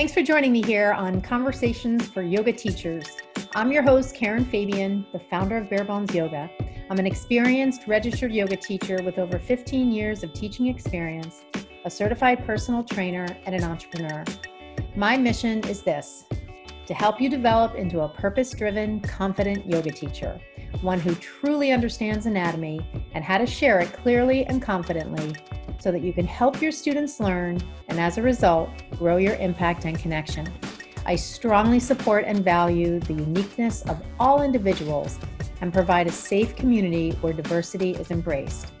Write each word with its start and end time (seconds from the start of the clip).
Thanks 0.00 0.14
for 0.14 0.22
joining 0.22 0.52
me 0.52 0.62
here 0.62 0.92
on 0.92 1.20
Conversations 1.20 2.06
for 2.06 2.22
Yoga 2.22 2.54
Teachers. 2.54 3.04
I'm 3.54 3.70
your 3.70 3.82
host, 3.82 4.14
Karen 4.14 4.46
Fabian, 4.46 5.04
the 5.12 5.18
founder 5.18 5.58
of 5.58 5.68
Bare 5.68 5.84
Bones 5.84 6.14
Yoga. 6.14 6.48
I'm 6.88 6.98
an 6.98 7.06
experienced 7.06 7.86
registered 7.86 8.32
yoga 8.32 8.56
teacher 8.56 9.02
with 9.04 9.18
over 9.18 9.38
15 9.38 9.92
years 9.92 10.22
of 10.22 10.32
teaching 10.32 10.68
experience, 10.68 11.42
a 11.84 11.90
certified 11.90 12.46
personal 12.46 12.82
trainer, 12.82 13.26
and 13.44 13.54
an 13.54 13.62
entrepreneur. 13.62 14.24
My 14.96 15.18
mission 15.18 15.62
is 15.68 15.82
this 15.82 16.24
to 16.86 16.94
help 16.94 17.20
you 17.20 17.28
develop 17.28 17.74
into 17.74 18.00
a 18.00 18.08
purpose 18.08 18.52
driven, 18.52 19.00
confident 19.00 19.66
yoga 19.66 19.90
teacher, 19.90 20.40
one 20.80 20.98
who 20.98 21.14
truly 21.16 21.72
understands 21.72 22.24
anatomy 22.24 22.80
and 23.12 23.22
how 23.22 23.36
to 23.36 23.44
share 23.44 23.80
it 23.80 23.92
clearly 23.92 24.46
and 24.46 24.62
confidently 24.62 25.36
so 25.80 25.90
that 25.90 26.02
you 26.02 26.12
can 26.12 26.26
help 26.26 26.60
your 26.62 26.70
students 26.70 27.18
learn 27.18 27.60
and 27.88 27.98
as 27.98 28.18
a 28.18 28.22
result, 28.22 28.70
grow 28.98 29.16
your 29.16 29.34
impact 29.36 29.84
and 29.86 29.98
connection. 29.98 30.46
I 31.06 31.16
strongly 31.16 31.80
support 31.80 32.24
and 32.26 32.44
value 32.44 33.00
the 33.00 33.14
uniqueness 33.14 33.82
of 33.82 34.00
all 34.20 34.42
individuals 34.42 35.18
and 35.60 35.72
provide 35.72 36.06
a 36.06 36.12
safe 36.12 36.54
community 36.54 37.12
where 37.22 37.32
diversity 37.32 37.92
is 37.92 38.10
embraced. 38.10 38.72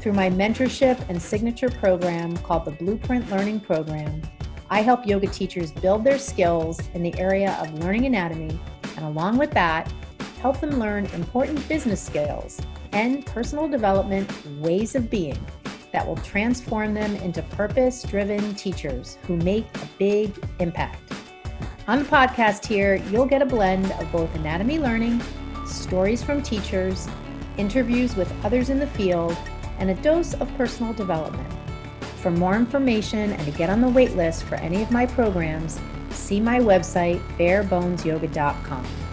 Through 0.00 0.12
my 0.12 0.30
mentorship 0.30 1.02
and 1.08 1.20
signature 1.20 1.70
program 1.70 2.36
called 2.38 2.66
the 2.66 2.70
Blueprint 2.72 3.30
Learning 3.30 3.58
Program, 3.58 4.22
I 4.70 4.82
help 4.82 5.06
yoga 5.06 5.26
teachers 5.26 5.72
build 5.72 6.04
their 6.04 6.18
skills 6.18 6.78
in 6.92 7.02
the 7.02 7.18
area 7.18 7.58
of 7.60 7.72
learning 7.80 8.04
anatomy, 8.04 8.60
and 8.96 9.04
along 9.06 9.38
with 9.38 9.50
that, 9.52 9.92
help 10.40 10.60
them 10.60 10.78
learn 10.78 11.06
important 11.06 11.66
business 11.68 12.00
skills 12.00 12.60
and 12.92 13.24
personal 13.26 13.68
development 13.68 14.30
ways 14.60 14.94
of 14.94 15.10
being 15.10 15.38
that 15.92 16.06
will 16.06 16.16
transform 16.16 16.94
them 16.94 17.16
into 17.16 17.42
purpose 17.42 18.02
driven 18.02 18.54
teachers 18.54 19.18
who 19.26 19.36
make 19.36 19.66
a 19.76 19.88
big 19.98 20.32
impact. 20.58 21.12
On 21.86 21.98
the 21.98 22.04
podcast 22.04 22.66
here, 22.66 22.96
you'll 23.10 23.26
get 23.26 23.40
a 23.40 23.46
blend 23.46 23.90
of 23.92 24.12
both 24.12 24.34
anatomy 24.34 24.78
learning, 24.78 25.22
stories 25.66 26.22
from 26.22 26.42
teachers, 26.42 27.08
interviews 27.56 28.14
with 28.14 28.32
others 28.44 28.70
in 28.70 28.78
the 28.78 28.86
field, 28.86 29.36
and 29.78 29.90
a 29.90 29.94
dose 29.94 30.34
of 30.34 30.54
personal 30.56 30.92
development. 30.92 31.50
For 32.20 32.30
more 32.30 32.56
information 32.56 33.32
and 33.32 33.44
to 33.44 33.50
get 33.52 33.70
on 33.70 33.80
the 33.80 33.88
wait 33.88 34.16
list 34.16 34.44
for 34.44 34.56
any 34.56 34.82
of 34.82 34.90
my 34.90 35.06
programs, 35.06 35.80
see 36.10 36.40
my 36.40 36.58
website, 36.58 37.20
barebonesyoga.com. 37.38 39.07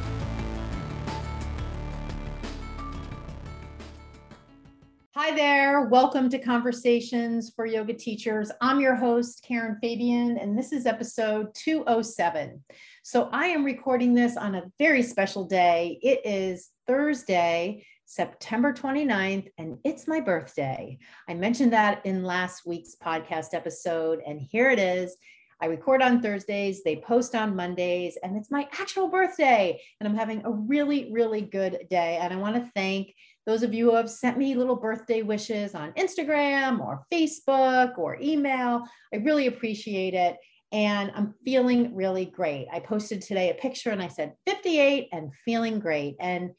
Hi 5.28 5.36
there. 5.36 5.88
Welcome 5.88 6.30
to 6.30 6.38
Conversations 6.38 7.52
for 7.56 7.66
Yoga 7.66 7.96
Teachers. 7.96 8.52
I'm 8.62 8.80
your 8.80 8.94
host, 8.94 9.44
Karen 9.44 9.76
Fabian, 9.82 10.38
and 10.38 10.56
this 10.56 10.72
is 10.72 10.86
episode 10.86 11.48
207. 11.56 12.64
So 13.02 13.30
I 13.32 13.48
am 13.48 13.66
recording 13.66 14.14
this 14.14 14.38
on 14.38 14.54
a 14.54 14.72
very 14.78 15.02
special 15.02 15.46
day. 15.46 15.98
It 16.04 16.22
is 16.26 16.70
Thursday, 16.86 17.88
September 18.06 18.72
29th, 18.72 19.50
and 19.58 19.80
it's 19.84 20.08
my 20.08 20.20
birthday. 20.20 21.00
I 21.28 21.34
mentioned 21.34 21.74
that 21.74 22.06
in 22.06 22.24
last 22.24 22.68
week's 22.68 22.96
podcast 22.96 23.56
episode, 23.56 24.22
and 24.28 24.40
here 24.40 24.70
it 24.70 24.78
is. 24.78 25.18
I 25.60 25.68
record 25.68 26.04
on 26.04 26.22
Thursdays, 26.22 26.84
they 26.84 26.98
post 26.98 27.34
on 27.34 27.56
Mondays, 27.56 28.18
and 28.22 28.38
it's 28.38 28.52
my 28.52 28.68
actual 28.80 29.08
birthday. 29.08 29.82
And 30.00 30.08
I'm 30.08 30.16
having 30.16 30.46
a 30.46 30.52
really, 30.52 31.12
really 31.12 31.42
good 31.42 31.88
day. 31.90 32.20
And 32.22 32.32
I 32.34 32.36
want 32.36 32.56
to 32.58 32.72
thank 32.76 33.16
those 33.46 33.64
of 33.64 33.74
you 33.74 33.90
who 33.90 33.96
have 33.96 34.10
sent 34.10 34.38
me 34.38 34.56
little 34.56 34.76
birthday 34.76 35.22
wishes 35.22 35.76
on 35.76 35.94
Instagram 35.94 36.80
or 36.80 37.04
Facebook 37.12 37.98
or 37.98 38.18
email. 38.22 38.84
I 39.14 39.18
really 39.18 39.48
appreciate 39.48 40.14
it. 40.14 40.38
And 40.72 41.12
I'm 41.16 41.34
feeling 41.46 41.96
really 41.96 42.26
great. 42.26 42.68
I 42.72 42.80
posted 42.80 43.22
today 43.22 43.52
a 43.52 43.54
picture 43.54 43.92
and 43.92 44.02
I 44.02 44.08
said 44.08 44.34
58 44.46 45.10
and 45.12 45.32
feeling 45.46 45.80
great. 45.80 46.16
And 46.20 46.52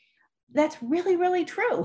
that's 0.53 0.77
really, 0.81 1.17
really 1.17 1.45
true. 1.45 1.85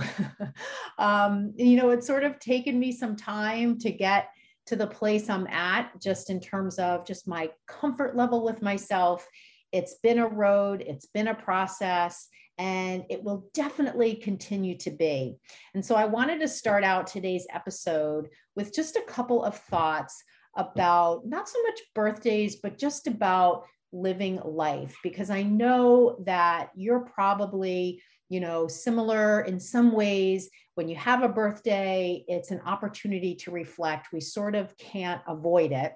um, 1.00 1.53
you 1.57 1.75
know, 1.78 1.89
it's 1.89 2.07
sort 2.07 2.23
of 2.23 2.39
taken 2.39 2.79
me 2.79 2.91
some 2.91 3.16
time 3.16 3.79
to 3.79 3.91
get 3.91 4.29
to 4.68 4.75
the 4.75 4.88
place 4.88 5.29
I'm 5.29 5.47
at, 5.47 6.00
just 6.00 6.29
in 6.29 6.39
terms 6.39 6.78
of 6.78 7.06
just 7.06 7.28
my 7.28 7.50
comfort 7.68 8.16
level 8.16 8.44
with 8.44 8.62
myself. 8.62 9.28
It's 9.72 9.95
been 10.03 10.19
a 10.19 10.28
road, 10.28 10.83
it's 10.85 11.07
been 11.07 11.29
a 11.29 11.35
process 11.35 12.28
and 12.61 13.05
it 13.09 13.23
will 13.23 13.49
definitely 13.55 14.13
continue 14.13 14.77
to 14.77 14.91
be. 14.91 15.35
And 15.73 15.83
so 15.83 15.95
I 15.95 16.05
wanted 16.05 16.39
to 16.41 16.47
start 16.47 16.83
out 16.83 17.07
today's 17.07 17.47
episode 17.51 18.29
with 18.55 18.72
just 18.72 18.95
a 18.95 19.05
couple 19.07 19.44
of 19.44 19.57
thoughts 19.57 20.23
about 20.55 21.25
not 21.25 21.50
so 21.50 21.59
much 21.63 21.79
birthdays, 21.95 22.57
but 22.57 22.77
just 22.77 23.07
about 23.07 23.63
living 23.91 24.39
life, 24.45 24.95
because 25.01 25.31
I 25.31 25.41
know 25.41 26.21
that 26.27 26.69
you're 26.75 27.00
probably, 27.00 28.00
you 28.29 28.39
know, 28.39 28.67
similar 28.67 29.41
in 29.41 29.59
some 29.59 29.91
ways. 29.91 30.47
When 30.75 30.88
you 30.88 30.97
have 30.97 31.23
a 31.23 31.29
birthday, 31.29 32.23
it's 32.27 32.51
an 32.51 32.61
opportunity 32.67 33.33
to 33.38 33.50
reflect. 33.50 34.09
We 34.13 34.21
sort 34.21 34.53
of 34.53 34.77
can't 34.77 35.21
avoid 35.27 35.71
it. 35.71 35.94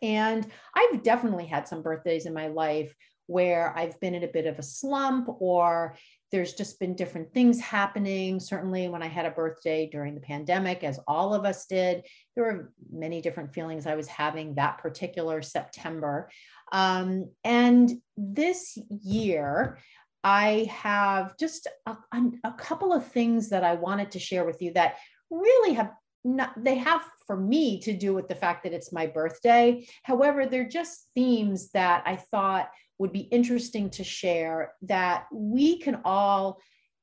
And 0.00 0.50
I've 0.74 1.02
definitely 1.02 1.44
had 1.44 1.68
some 1.68 1.82
birthdays 1.82 2.24
in 2.24 2.32
my 2.32 2.46
life 2.46 2.94
where 3.26 3.76
I've 3.76 3.98
been 4.00 4.14
in 4.14 4.24
a 4.24 4.28
bit 4.28 4.46
of 4.46 4.58
a 4.58 4.62
slump 4.62 5.28
or 5.40 5.96
there's 6.34 6.54
just 6.54 6.80
been 6.80 6.96
different 6.96 7.32
things 7.32 7.60
happening. 7.60 8.40
Certainly, 8.40 8.88
when 8.88 9.02
I 9.02 9.06
had 9.06 9.24
a 9.24 9.30
birthday 9.30 9.88
during 9.90 10.14
the 10.14 10.20
pandemic, 10.20 10.82
as 10.82 10.98
all 11.06 11.32
of 11.32 11.44
us 11.44 11.66
did, 11.66 12.04
there 12.34 12.44
were 12.44 12.72
many 12.92 13.20
different 13.20 13.54
feelings 13.54 13.86
I 13.86 13.94
was 13.94 14.08
having 14.08 14.56
that 14.56 14.78
particular 14.78 15.42
September. 15.42 16.28
Um, 16.72 17.30
and 17.44 17.92
this 18.16 18.76
year, 18.88 19.78
I 20.24 20.68
have 20.72 21.36
just 21.36 21.68
a, 21.86 21.96
a, 22.42 22.52
couple 22.58 22.92
of 22.92 23.06
things 23.06 23.50
that 23.50 23.62
I 23.62 23.74
wanted 23.74 24.10
to 24.12 24.18
share 24.18 24.44
with 24.44 24.60
you 24.62 24.72
that 24.72 24.96
really 25.30 25.74
have 25.74 25.92
not, 26.24 26.52
they 26.56 26.76
have 26.76 27.02
for 27.26 27.36
me 27.36 27.80
to 27.82 27.92
do 27.92 28.14
with 28.14 28.26
the 28.26 28.34
fact 28.34 28.64
that 28.64 28.72
it's 28.72 28.92
my 28.92 29.06
birthday. 29.06 29.86
However, 30.02 30.46
they're 30.46 30.68
just 30.68 31.08
themes 31.14 31.70
that 31.72 32.02
I 32.06 32.16
thought 32.16 32.70
would 32.98 33.12
be 33.12 33.20
interesting 33.20 33.90
to 33.90 34.04
share 34.04 34.72
that 34.82 35.26
we 35.32 35.78
can 35.78 36.00
all 36.04 36.60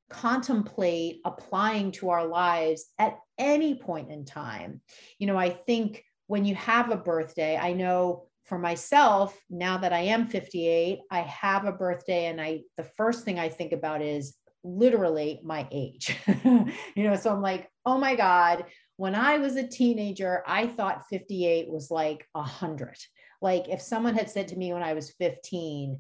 contemplate 0.10 1.22
applying 1.26 1.92
to 1.92 2.10
our 2.10 2.26
lives 2.28 2.86
at 3.00 3.18
any 3.38 3.76
point 3.76 4.12
in 4.12 4.26
time. 4.26 4.82
You 5.20 5.28
know, 5.28 5.38
I 5.38 5.50
think 5.50 6.04
when 6.28 6.46
you 6.46 6.56
have 6.56 6.92
a 6.92 6.98
birthday, 6.98 7.58
I 7.58 7.74
know 7.74 8.28
for 8.46 8.58
myself, 8.58 9.38
now 9.50 9.78
that 9.78 9.94
I 9.94 10.02
am 10.02 10.28
58, 10.28 11.00
I 11.10 11.20
have 11.22 11.66
a 11.66 11.72
birthday 11.72 12.26
and 12.26 12.42
I 12.42 12.62
the 12.78 12.84
first 12.84 13.24
thing 13.24 13.40
I 13.40 13.50
think 13.50 13.72
about 13.72 14.02
is 14.02 14.36
literally 14.64 15.40
my 15.44 15.68
age. 15.72 16.18
you 16.44 17.04
know, 17.04 17.16
so 17.16 17.32
I'm 17.32 17.42
like, 17.42 17.70
"Oh 17.86 17.98
my 17.98 18.16
god, 18.16 18.66
when 18.98 19.16
I 19.16 19.38
was 19.38 19.56
a 19.56 19.68
teenager, 19.68 20.44
I 20.46 20.68
thought 20.68 21.08
58 21.10 21.70
was 21.70 21.90
like 21.92 22.28
100." 22.34 22.98
Like 23.42 23.68
if 23.70 23.82
someone 23.82 24.16
had 24.16 24.30
said 24.30 24.48
to 24.50 24.56
me 24.56 24.74
when 24.74 24.84
I 24.84 24.94
was 24.94 25.12
15, 25.12 26.00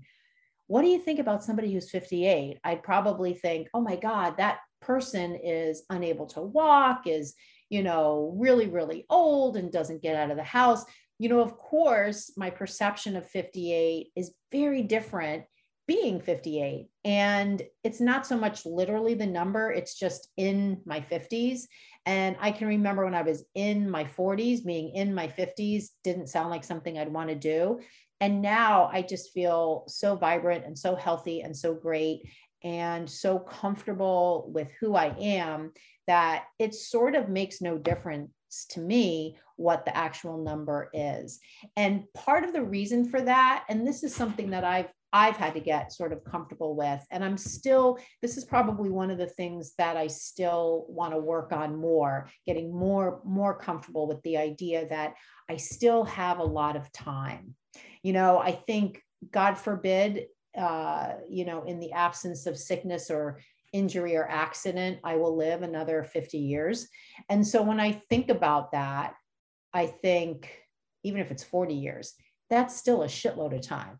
what 0.67 0.83
do 0.83 0.87
you 0.87 0.99
think 0.99 1.19
about 1.19 1.43
somebody 1.43 1.73
who's 1.73 1.89
58? 1.89 2.59
I'd 2.63 2.83
probably 2.83 3.33
think, 3.33 3.67
oh 3.73 3.81
my 3.81 3.95
God, 3.95 4.37
that 4.37 4.59
person 4.81 5.35
is 5.35 5.83
unable 5.89 6.27
to 6.27 6.41
walk, 6.41 7.07
is, 7.07 7.33
you 7.69 7.83
know, 7.83 8.33
really, 8.37 8.67
really 8.67 9.05
old 9.09 9.57
and 9.57 9.71
doesn't 9.71 10.01
get 10.01 10.15
out 10.15 10.31
of 10.31 10.37
the 10.37 10.43
house. 10.43 10.85
You 11.19 11.29
know, 11.29 11.41
of 11.41 11.57
course, 11.57 12.31
my 12.37 12.49
perception 12.49 13.15
of 13.15 13.29
58 13.29 14.07
is 14.15 14.33
very 14.51 14.83
different 14.83 15.43
being 15.91 16.21
58. 16.21 16.87
And 17.03 17.61
it's 17.83 17.99
not 17.99 18.25
so 18.25 18.37
much 18.37 18.65
literally 18.65 19.13
the 19.13 19.25
number, 19.25 19.71
it's 19.71 19.99
just 19.99 20.29
in 20.37 20.79
my 20.85 21.01
50s. 21.01 21.63
And 22.05 22.37
I 22.39 22.51
can 22.51 22.67
remember 22.69 23.03
when 23.03 23.13
I 23.13 23.23
was 23.23 23.43
in 23.55 23.89
my 23.89 24.05
40s, 24.05 24.65
being 24.65 24.95
in 24.95 25.13
my 25.13 25.27
50s 25.27 25.87
didn't 26.05 26.29
sound 26.29 26.49
like 26.49 26.63
something 26.63 26.97
I'd 26.97 27.11
want 27.11 27.27
to 27.27 27.35
do. 27.35 27.81
And 28.21 28.41
now 28.41 28.89
I 28.93 29.01
just 29.01 29.33
feel 29.33 29.83
so 29.87 30.15
vibrant 30.15 30.65
and 30.65 30.79
so 30.79 30.95
healthy 30.95 31.41
and 31.41 31.55
so 31.55 31.73
great 31.73 32.21
and 32.63 33.09
so 33.09 33.37
comfortable 33.37 34.49
with 34.53 34.71
who 34.79 34.95
I 34.95 35.13
am 35.19 35.73
that 36.07 36.45
it 36.57 36.73
sort 36.73 37.15
of 37.15 37.27
makes 37.27 37.59
no 37.59 37.77
difference 37.77 38.29
to 38.69 38.79
me 38.79 39.37
what 39.57 39.83
the 39.83 39.95
actual 39.95 40.41
number 40.41 40.89
is. 40.93 41.41
And 41.75 42.05
part 42.13 42.45
of 42.45 42.53
the 42.53 42.63
reason 42.63 43.09
for 43.09 43.21
that, 43.21 43.65
and 43.67 43.85
this 43.85 44.03
is 44.03 44.15
something 44.15 44.51
that 44.51 44.63
I've 44.63 44.89
I've 45.13 45.35
had 45.35 45.53
to 45.55 45.59
get 45.59 45.91
sort 45.91 46.13
of 46.13 46.23
comfortable 46.23 46.75
with. 46.75 47.05
And 47.11 47.23
I'm 47.23 47.37
still, 47.37 47.99
this 48.21 48.37
is 48.37 48.45
probably 48.45 48.89
one 48.89 49.11
of 49.11 49.17
the 49.17 49.27
things 49.27 49.73
that 49.77 49.97
I 49.97 50.07
still 50.07 50.85
want 50.87 51.13
to 51.13 51.19
work 51.19 51.51
on 51.51 51.75
more, 51.75 52.29
getting 52.45 52.73
more, 52.73 53.21
more 53.25 53.57
comfortable 53.57 54.07
with 54.07 54.21
the 54.23 54.37
idea 54.37 54.87
that 54.89 55.15
I 55.49 55.57
still 55.57 56.05
have 56.05 56.39
a 56.39 56.43
lot 56.43 56.75
of 56.75 56.91
time. 56.91 57.55
You 58.03 58.13
know, 58.13 58.39
I 58.39 58.51
think, 58.51 59.01
God 59.31 59.55
forbid, 59.55 60.25
uh, 60.57 61.13
you 61.29 61.45
know, 61.45 61.63
in 61.63 61.79
the 61.79 61.91
absence 61.91 62.47
of 62.47 62.57
sickness 62.57 63.11
or 63.11 63.39
injury 63.71 64.15
or 64.15 64.27
accident, 64.27 64.99
I 65.03 65.15
will 65.17 65.35
live 65.37 65.61
another 65.61 66.03
50 66.03 66.37
years. 66.37 66.87
And 67.29 67.45
so 67.45 67.61
when 67.61 67.79
I 67.79 68.01
think 68.09 68.29
about 68.29 68.71
that, 68.71 69.13
I 69.73 69.85
think, 69.85 70.49
even 71.03 71.21
if 71.21 71.31
it's 71.31 71.43
40 71.43 71.73
years, 71.73 72.13
that's 72.51 72.75
still 72.75 73.01
a 73.01 73.07
shitload 73.07 73.55
of 73.55 73.65
time. 73.65 73.97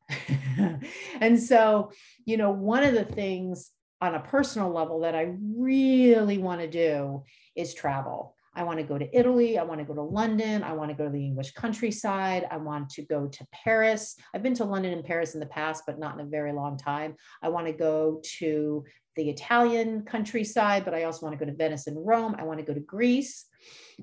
and 1.21 1.42
so, 1.42 1.92
you 2.25 2.36
know, 2.36 2.51
one 2.51 2.83
of 2.83 2.94
the 2.94 3.06
things 3.06 3.71
on 4.01 4.13
a 4.13 4.19
personal 4.19 4.71
level 4.71 5.00
that 5.00 5.15
I 5.15 5.33
really 5.57 6.38
want 6.38 6.59
to 6.59 6.68
do 6.68 7.24
is 7.56 7.74
travel. 7.74 8.36
I 8.53 8.63
want 8.63 8.80
to 8.80 8.83
go 8.83 8.98
to 8.98 9.18
Italy. 9.18 9.57
I 9.57 9.63
want 9.63 9.80
to 9.80 9.86
go 9.86 9.94
to 9.94 10.01
London. 10.01 10.63
I 10.63 10.74
want 10.74 10.89
to 10.89 10.98
go 10.98 11.06
to 11.06 11.09
the 11.09 11.25
English 11.25 11.53
countryside. 11.53 12.45
I 12.51 12.57
want 12.57 12.89
to 12.92 13.03
go 13.03 13.27
to 13.27 13.48
Paris. 13.53 14.18
I've 14.36 14.44
been 14.44 14.56
to 14.56 14.65
London 14.65 14.92
and 14.92 15.06
Paris 15.06 15.33
in 15.33 15.39
the 15.39 15.45
past, 15.45 15.83
but 15.88 15.97
not 15.97 16.15
in 16.15 16.27
a 16.27 16.30
very 16.30 16.51
long 16.51 16.77
time. 16.77 17.15
I 17.42 17.47
want 17.47 17.68
to 17.68 17.74
go 17.74 18.21
to 18.39 18.83
the 19.15 19.30
Italian 19.30 20.04
countryside, 20.04 20.83
but 20.83 20.94
I 20.94 21.04
also 21.04 21.25
want 21.25 21.39
to 21.39 21.45
go 21.45 21.50
to 21.50 21.56
Venice 21.57 21.88
and 21.88 22.06
Rome. 22.06 22.36
I 22.38 22.44
want 22.44 22.59
to 22.59 22.65
go 22.65 22.74
to 22.74 22.81
Greece. 22.81 23.45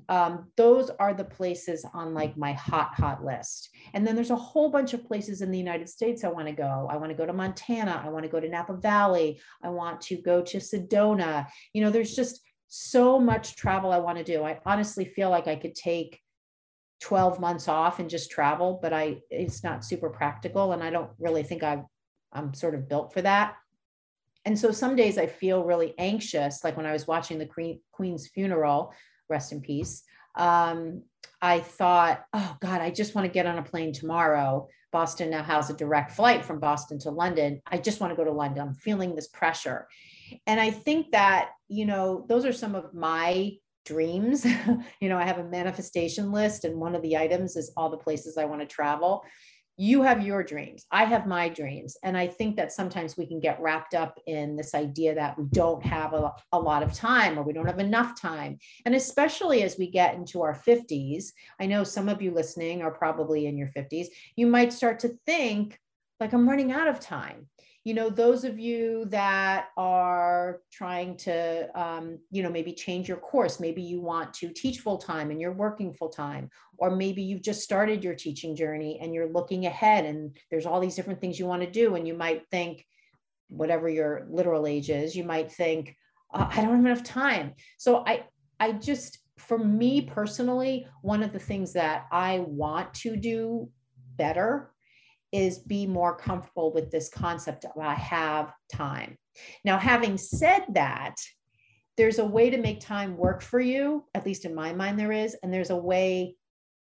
Um, 0.07 0.51
those 0.57 0.89
are 0.99 1.13
the 1.13 1.23
places 1.23 1.85
on 1.93 2.13
like 2.13 2.37
my 2.37 2.53
hot, 2.53 2.93
hot 2.95 3.23
list. 3.23 3.69
And 3.93 4.05
then 4.05 4.15
there's 4.15 4.31
a 4.31 4.35
whole 4.35 4.69
bunch 4.69 4.93
of 4.93 5.05
places 5.05 5.41
in 5.41 5.51
the 5.51 5.57
United 5.57 5.89
States 5.89 6.23
I 6.23 6.29
want 6.29 6.47
to 6.47 6.53
go. 6.53 6.87
I 6.89 6.97
want 6.97 7.11
to 7.11 7.17
go 7.17 7.25
to 7.25 7.33
Montana. 7.33 8.01
I 8.03 8.09
want 8.09 8.23
to 8.23 8.29
go 8.29 8.39
to 8.39 8.49
Napa 8.49 8.73
Valley. 8.73 9.39
I 9.63 9.69
want 9.69 10.01
to 10.01 10.17
go 10.17 10.41
to 10.41 10.57
Sedona. 10.57 11.47
You 11.73 11.83
know, 11.83 11.91
there's 11.91 12.15
just 12.15 12.41
so 12.69 13.19
much 13.19 13.55
travel 13.55 13.91
I 13.91 13.97
want 13.97 14.17
to 14.17 14.23
do. 14.23 14.43
I 14.43 14.59
honestly 14.65 15.05
feel 15.05 15.29
like 15.29 15.47
I 15.47 15.55
could 15.55 15.75
take 15.75 16.19
12 17.01 17.39
months 17.39 17.67
off 17.67 17.99
and 17.99 18.09
just 18.09 18.29
travel, 18.29 18.79
but 18.81 18.93
I 18.93 19.21
it's 19.29 19.63
not 19.63 19.85
super 19.85 20.09
practical 20.09 20.73
and 20.73 20.83
I 20.83 20.89
don't 20.89 21.09
really 21.17 21.43
think 21.43 21.63
I 21.63 21.83
I'm 22.31 22.53
sort 22.53 22.75
of 22.75 22.87
built 22.87 23.13
for 23.13 23.21
that. 23.21 23.55
And 24.45 24.57
so 24.57 24.71
some 24.71 24.95
days 24.95 25.17
I 25.17 25.27
feel 25.27 25.63
really 25.63 25.93
anxious 25.97 26.63
like 26.63 26.77
when 26.77 26.85
I 26.85 26.93
was 26.93 27.07
watching 27.07 27.39
the 27.39 27.45
Queen, 27.45 27.81
Queen's 27.91 28.27
funeral, 28.27 28.93
rest 29.29 29.51
in 29.51 29.61
peace. 29.61 30.03
Um, 30.35 31.03
I 31.41 31.59
thought, 31.59 32.23
oh 32.33 32.57
God, 32.61 32.81
I 32.81 32.91
just 32.91 33.15
want 33.15 33.25
to 33.25 33.33
get 33.33 33.45
on 33.45 33.57
a 33.57 33.63
plane 33.63 33.93
tomorrow. 33.93 34.67
Boston 34.91 35.29
now 35.29 35.43
has 35.43 35.69
a 35.69 35.75
direct 35.75 36.11
flight 36.11 36.43
from 36.43 36.59
Boston 36.59 36.99
to 36.99 37.11
London. 37.11 37.61
I 37.67 37.77
just 37.77 37.99
want 37.99 38.11
to 38.11 38.17
go 38.17 38.23
to 38.23 38.31
London. 38.31 38.67
I'm 38.67 38.73
feeling 38.73 39.15
this 39.15 39.27
pressure. 39.27 39.87
And 40.47 40.59
I 40.59 40.71
think 40.71 41.11
that, 41.11 41.51
you 41.67 41.85
know, 41.85 42.25
those 42.27 42.45
are 42.45 42.53
some 42.53 42.75
of 42.75 42.93
my 42.93 43.53
dreams. 43.85 44.45
you 45.01 45.09
know, 45.09 45.17
I 45.17 45.25
have 45.25 45.37
a 45.37 45.43
manifestation 45.43 46.31
list, 46.31 46.65
and 46.65 46.79
one 46.79 46.95
of 46.95 47.01
the 47.01 47.17
items 47.17 47.55
is 47.55 47.71
all 47.77 47.89
the 47.89 47.97
places 47.97 48.37
I 48.37 48.45
want 48.45 48.61
to 48.61 48.67
travel. 48.67 49.23
You 49.81 50.01
have 50.01 50.25
your 50.25 50.43
dreams. 50.43 50.85
I 50.91 51.05
have 51.05 51.25
my 51.25 51.47
dreams. 51.47 51.95
And 52.03 52.17
I 52.17 52.27
think 52.27 52.57
that 52.57 52.73
sometimes 52.73 53.15
we 53.15 53.25
can 53.25 53.39
get 53.39 53.61
wrapped 53.61 53.93
up 53.93 54.19
in 54.27 54.57
this 54.57 54.75
idea 54.75 55.15
that 55.15 55.39
we 55.39 55.45
don't 55.53 55.81
have 55.85 56.13
a, 56.13 56.33
a 56.51 56.59
lot 56.59 56.83
of 56.83 56.91
time 56.91 57.39
or 57.39 57.43
we 57.43 57.53
don't 57.53 57.65
have 57.65 57.79
enough 57.79 58.19
time. 58.19 58.59
And 58.85 58.93
especially 58.93 59.63
as 59.63 59.77
we 59.77 59.89
get 59.89 60.15
into 60.15 60.41
our 60.41 60.53
50s, 60.53 61.27
I 61.61 61.65
know 61.65 61.85
some 61.85 62.09
of 62.09 62.21
you 62.21 62.31
listening 62.31 62.81
are 62.81 62.91
probably 62.91 63.45
in 63.45 63.57
your 63.57 63.69
50s, 63.69 64.07
you 64.35 64.47
might 64.47 64.73
start 64.73 64.99
to 64.99 65.17
think, 65.25 65.79
like, 66.19 66.33
I'm 66.33 66.49
running 66.49 66.73
out 66.73 66.89
of 66.89 66.99
time 66.99 67.47
you 67.85 67.93
know 67.93 68.09
those 68.09 68.43
of 68.43 68.59
you 68.59 69.05
that 69.05 69.69
are 69.77 70.61
trying 70.71 71.15
to 71.15 71.79
um, 71.79 72.19
you 72.29 72.43
know 72.43 72.49
maybe 72.49 72.73
change 72.73 73.07
your 73.07 73.17
course 73.17 73.59
maybe 73.59 73.81
you 73.81 74.01
want 74.01 74.33
to 74.33 74.49
teach 74.49 74.79
full 74.79 74.97
time 74.97 75.31
and 75.31 75.39
you're 75.39 75.53
working 75.53 75.93
full 75.93 76.09
time 76.09 76.49
or 76.77 76.95
maybe 76.95 77.21
you've 77.21 77.41
just 77.41 77.63
started 77.63 78.03
your 78.03 78.15
teaching 78.15 78.55
journey 78.55 78.99
and 79.01 79.13
you're 79.13 79.31
looking 79.31 79.65
ahead 79.65 80.05
and 80.05 80.37
there's 80.51 80.65
all 80.65 80.79
these 80.79 80.95
different 80.95 81.21
things 81.21 81.39
you 81.39 81.45
want 81.45 81.61
to 81.61 81.71
do 81.71 81.95
and 81.95 82.07
you 82.07 82.13
might 82.13 82.43
think 82.51 82.85
whatever 83.47 83.89
your 83.89 84.27
literal 84.29 84.67
age 84.67 84.89
is 84.89 85.15
you 85.15 85.23
might 85.23 85.51
think 85.51 85.95
uh, 86.33 86.47
i 86.51 86.57
don't 86.57 86.75
have 86.75 86.85
enough 86.85 87.03
time. 87.03 87.53
So 87.77 88.03
i 88.05 88.25
i 88.59 88.73
just 88.73 89.19
for 89.37 89.57
me 89.57 90.01
personally 90.01 90.85
one 91.01 91.23
of 91.23 91.31
the 91.31 91.39
things 91.39 91.71
that 91.73 92.07
i 92.11 92.39
want 92.45 92.93
to 92.93 93.15
do 93.15 93.69
better 94.17 94.73
is 95.31 95.59
be 95.59 95.85
more 95.85 96.17
comfortable 96.17 96.73
with 96.73 96.91
this 96.91 97.09
concept 97.09 97.65
of 97.65 97.71
I 97.81 97.93
have 97.93 98.51
time. 98.71 99.17
Now, 99.63 99.77
having 99.77 100.17
said 100.17 100.65
that, 100.69 101.15
there's 101.97 102.19
a 102.19 102.25
way 102.25 102.49
to 102.49 102.57
make 102.57 102.79
time 102.79 103.17
work 103.17 103.41
for 103.41 103.59
you, 103.59 104.05
at 104.15 104.25
least 104.25 104.45
in 104.45 104.55
my 104.55 104.73
mind, 104.73 104.97
there 104.97 105.11
is, 105.11 105.35
and 105.43 105.53
there's 105.53 105.69
a 105.69 105.75
way 105.75 106.35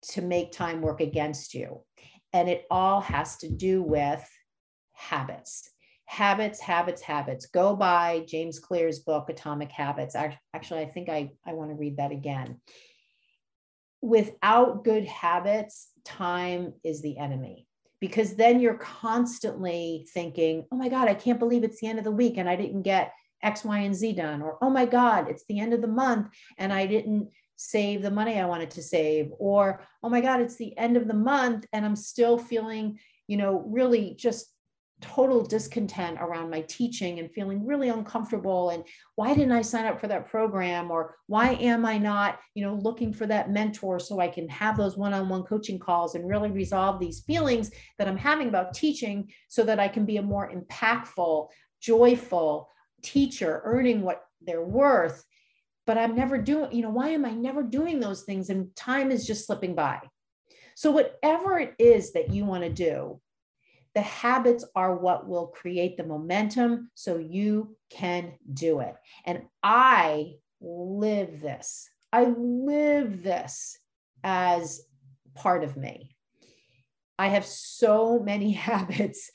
to 0.10 0.22
make 0.22 0.52
time 0.52 0.82
work 0.82 1.02
against 1.02 1.54
you. 1.54 1.82
And 2.32 2.50
it 2.50 2.66
all 2.72 3.02
has 3.02 3.38
to 3.38 3.50
do 3.50 3.84
with 3.84 4.26
habits. 4.94 5.70
Habits, 6.06 6.60
habits, 6.60 7.02
habits. 7.02 7.46
Go 7.48 7.76
buy 7.76 8.26
James 8.28 8.60
Clear's 8.60 9.00
book, 9.00 9.30
Atomic 9.30 9.72
Habits. 9.72 10.16
Actually, 10.54 10.82
I 10.82 10.90
think 10.90 11.10
I, 11.10 11.32
I 11.46 11.54
want 11.54 11.72
to 11.72 11.76
read 11.76 11.98
that 11.98 12.12
again. 12.12 12.60
Without 14.02 14.84
good 14.84 15.06
habits, 15.06 15.90
time 16.04 16.74
is 16.84 17.02
the 17.02 17.18
enemy 17.18 17.68
because 18.04 18.36
then 18.36 18.60
you're 18.60 18.74
constantly 18.74 20.06
thinking, 20.14 20.66
oh 20.74 20.76
my 20.76 20.90
God, 20.90 21.08
I 21.08 21.14
can't 21.14 21.40
believe 21.40 21.64
it's 21.64 21.80
the 21.80 21.88
end 21.88 22.00
of 22.00 22.04
the 22.04 22.12
week 22.12 22.36
and 22.36 22.50
I 22.50 22.58
didn't 22.58 22.82
get 22.82 23.14
X, 23.42 23.64
Y, 23.64 23.78
and 23.78 23.96
Z 23.96 24.12
done. 24.12 24.42
Or, 24.42 24.58
oh 24.62 24.70
my 24.70 24.86
God, 24.86 25.30
it's 25.30 25.46
the 25.48 25.58
end 25.62 25.74
of 25.74 25.80
the 25.80 25.88
month 25.88 26.28
and 26.58 26.74
I 26.74 26.86
didn't 26.86 27.30
save 27.56 28.02
the 28.02 28.12
money 28.12 28.38
I 28.38 28.46
wanted 28.46 28.72
to 28.72 28.84
save. 28.84 29.32
Or, 29.40 29.86
oh 30.04 30.10
my 30.10 30.20
God, 30.20 30.42
it's 30.42 30.58
the 30.58 30.78
end 30.78 30.98
of 30.98 31.08
the 31.08 31.14
month 31.14 31.66
and 31.72 31.86
I'm 31.86 31.96
still 31.96 32.38
feeling, 32.38 33.00
you 33.28 33.38
know, 33.38 33.64
really 33.68 34.16
just 34.16 34.53
total 35.04 35.44
discontent 35.44 36.18
around 36.20 36.50
my 36.50 36.62
teaching 36.62 37.20
and 37.20 37.32
feeling 37.32 37.66
really 37.66 37.90
uncomfortable 37.90 38.70
and 38.70 38.84
why 39.16 39.34
didn't 39.34 39.52
i 39.52 39.62
sign 39.62 39.86
up 39.86 40.00
for 40.00 40.08
that 40.08 40.28
program 40.28 40.90
or 40.90 41.16
why 41.28 41.54
am 41.56 41.86
i 41.86 41.98
not 41.98 42.40
you 42.56 42.64
know 42.66 42.76
looking 42.76 43.12
for 43.12 43.28
that 43.28 43.52
mentor 43.52 44.00
so 44.00 44.20
i 44.20 44.28
can 44.28 44.48
have 44.48 44.78
those 44.78 44.98
one-on-one 44.98 45.44
coaching 45.44 45.78
calls 45.78 46.16
and 46.16 46.28
really 46.28 46.50
resolve 46.50 47.00
these 47.00 47.20
feelings 47.22 47.70
that 48.00 48.08
i'm 48.08 48.18
having 48.18 48.48
about 48.48 48.74
teaching 48.74 49.30
so 49.50 49.64
that 49.64 49.80
i 49.80 49.88
can 49.88 50.06
be 50.06 50.18
a 50.18 50.22
more 50.22 50.50
impactful 50.52 51.48
joyful 51.82 52.70
teacher 53.02 53.62
earning 53.66 54.02
what 54.02 54.24
they're 54.42 54.66
worth. 54.66 55.24
But 55.86 55.98
i'm 55.98 56.16
never 56.16 56.38
doing 56.38 56.72
you 56.72 56.82
know 56.82 56.90
why 56.90 57.10
am 57.10 57.26
i 57.26 57.32
never 57.32 57.62
doing 57.62 58.00
those 58.00 58.24
things 58.24 58.50
and 58.50 58.74
time 58.76 59.12
is 59.12 59.28
just 59.28 59.46
slipping 59.46 59.76
by? 59.76 60.00
So 60.76 60.92
whatever 60.92 61.60
it 61.60 61.76
is 61.78 62.14
that 62.14 62.34
you 62.34 62.46
want 62.46 62.64
to 62.64 62.70
do 62.70 63.20
the 63.96 64.02
habits 64.02 64.66
are 64.76 64.96
what 64.96 65.28
will 65.28 65.48
create 65.48 65.98
the 65.98 66.04
momentum 66.04 66.90
so 66.96 67.18
you 67.18 67.76
can 67.90 68.34
do 68.52 68.80
it. 68.80 68.96
And 69.26 69.44
I 69.62 70.34
live 70.62 71.42
this. 71.42 71.90
I 72.12 72.26
live 72.26 73.24
this 73.24 73.78
as 74.24 74.82
part 75.36 75.64
of 75.64 75.78
me. 75.78 76.16
I 77.20 77.28
have 77.28 77.46
so 77.46 78.20
many 78.20 78.52
habits 78.70 79.30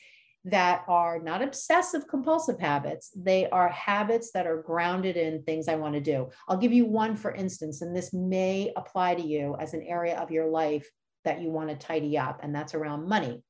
that 0.45 0.85
are 0.89 1.21
not 1.21 1.43
obsessive 1.43 2.09
compulsive 2.09 2.59
habits. 2.59 3.11
They 3.15 3.49
are 3.51 3.69
habits 3.69 4.31
that 4.33 4.47
are 4.47 4.63
grounded 4.63 5.17
in 5.17 5.43
things 5.43 5.69
I 5.69 5.75
want 5.75 5.95
to 5.95 6.01
do. 6.01 6.31
I'll 6.49 6.57
give 6.57 6.73
you 6.73 6.87
one, 6.87 7.17
for 7.17 7.35
instance, 7.35 7.83
and 7.83 7.95
this 7.95 8.13
may 8.15 8.73
apply 8.77 9.17
to 9.17 9.23
you 9.23 9.57
as 9.59 9.75
an 9.75 9.83
area 9.83 10.17
of 10.19 10.31
your 10.31 10.47
life 10.47 10.89
that 11.25 11.43
you 11.43 11.51
want 11.51 11.69
to 11.69 11.77
tidy 11.77 12.17
up, 12.17 12.41
and 12.43 12.55
that's 12.55 12.75
around 12.75 13.09
money. 13.09 13.43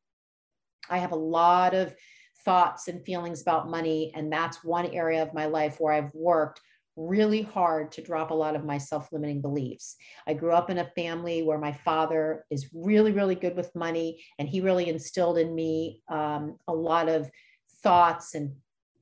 I 0.90 0.98
have 0.98 1.12
a 1.12 1.16
lot 1.16 1.74
of 1.74 1.94
thoughts 2.44 2.88
and 2.88 3.04
feelings 3.04 3.42
about 3.42 3.70
money. 3.70 4.12
And 4.14 4.32
that's 4.32 4.64
one 4.64 4.86
area 4.86 5.22
of 5.22 5.34
my 5.34 5.46
life 5.46 5.76
where 5.78 5.92
I've 5.92 6.14
worked 6.14 6.60
really 6.96 7.42
hard 7.42 7.92
to 7.92 8.02
drop 8.02 8.30
a 8.30 8.34
lot 8.34 8.56
of 8.56 8.64
my 8.64 8.78
self 8.78 9.12
limiting 9.12 9.40
beliefs. 9.40 9.96
I 10.26 10.34
grew 10.34 10.52
up 10.52 10.68
in 10.68 10.78
a 10.78 10.90
family 10.96 11.42
where 11.42 11.58
my 11.58 11.72
father 11.72 12.44
is 12.50 12.68
really, 12.72 13.12
really 13.12 13.36
good 13.36 13.56
with 13.56 13.74
money, 13.74 14.22
and 14.38 14.48
he 14.48 14.60
really 14.60 14.88
instilled 14.88 15.38
in 15.38 15.54
me 15.54 16.02
um, 16.08 16.56
a 16.66 16.74
lot 16.74 17.08
of 17.08 17.30
thoughts 17.82 18.34
and 18.34 18.52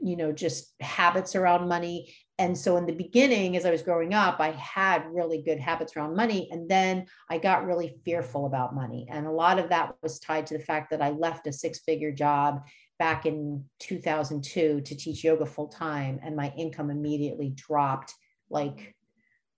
you 0.01 0.17
know 0.17 0.33
just 0.33 0.75
habits 0.81 1.35
around 1.35 1.69
money. 1.69 2.15
And 2.39 2.57
so 2.57 2.77
in 2.77 2.85
the 2.85 2.93
beginning 2.93 3.57
as 3.57 3.65
i 3.65 3.71
was 3.71 3.83
growing 3.83 4.13
up 4.13 4.41
i 4.41 4.51
had 4.51 5.07
really 5.11 5.43
good 5.43 5.59
habits 5.59 5.97
around 5.97 6.17
money. 6.17 6.49
And 6.51 6.69
then 6.69 7.07
i 7.31 7.39
got 7.39 7.67
really 7.67 7.97
fearful 8.05 8.47
about 8.47 8.75
money. 8.75 9.07
And 9.11 9.27
a 9.27 9.33
lot 9.33 9.59
of 9.59 9.71
that 9.71 9.95
was 10.03 10.19
tied 10.19 10.47
to 10.49 10.59
the 10.59 10.65
fact 10.65 10.91
that 10.91 11.03
i 11.03 11.11
left 11.11 11.47
a 11.47 11.53
six 11.53 11.81
figure 11.81 12.13
job 12.13 12.63
back 12.99 13.27
in 13.27 13.65
2002 13.81 14.81
to 14.81 14.95
teach 14.95 15.23
yoga 15.23 15.45
full 15.45 15.69
time 15.69 16.19
and 16.23 16.35
my 16.35 16.53
income 16.57 16.91
immediately 16.91 17.51
dropped 17.51 18.15
like 18.49 18.95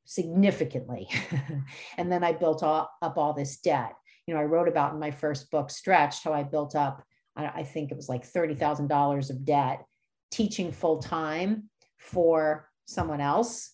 significantly. 0.04 1.09
And 1.99 2.11
then 2.11 2.25
i 2.25 2.33
built 2.33 2.62
all, 2.62 2.90
up 3.02 3.18
all 3.18 3.33
this 3.33 3.59
debt. 3.59 3.95
You 4.26 4.35
know 4.35 4.40
i 4.40 4.45
wrote 4.45 4.68
about 4.68 4.92
in 4.92 5.00
my 5.00 5.11
first 5.11 5.50
book 5.50 5.71
stretched 5.71 6.23
how 6.23 6.33
i 6.33 6.42
built 6.42 6.76
up 6.76 7.02
i 7.37 7.62
think 7.62 7.90
it 7.90 7.97
was 7.97 8.09
like 8.09 8.30
$30000 8.30 9.30
of 9.30 9.45
debt 9.45 9.85
teaching 10.30 10.73
full 10.73 10.99
time 10.99 11.70
for 11.99 12.68
someone 12.87 13.20
else. 13.20 13.73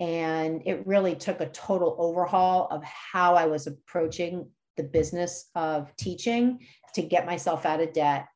And 0.00 0.62
it 0.66 0.86
really 0.86 1.14
took 1.14 1.40
a 1.40 1.48
total 1.50 1.96
overhaul 1.98 2.68
of 2.70 2.82
how 2.84 3.34
I 3.34 3.46
was 3.46 3.66
approaching 3.66 4.48
the 4.76 4.82
business 4.82 5.50
of 5.54 5.94
teaching 5.96 6.60
to 6.94 7.02
get 7.02 7.26
myself 7.26 7.66
out 7.66 7.80
of 7.80 7.92
debt, 7.92 8.26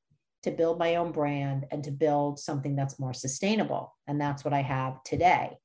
to 0.44 0.50
build 0.50 0.78
my 0.78 0.96
own 0.96 1.12
brand, 1.12 1.66
and 1.70 1.82
to 1.84 1.90
build 1.90 2.38
something 2.38 2.76
that's 2.76 3.00
more 3.00 3.12
sustainable. 3.12 3.94
And 4.06 4.20
that's 4.20 4.44
what 4.44 4.54
I 4.54 4.62
have 4.62 5.02
today. 5.02 5.56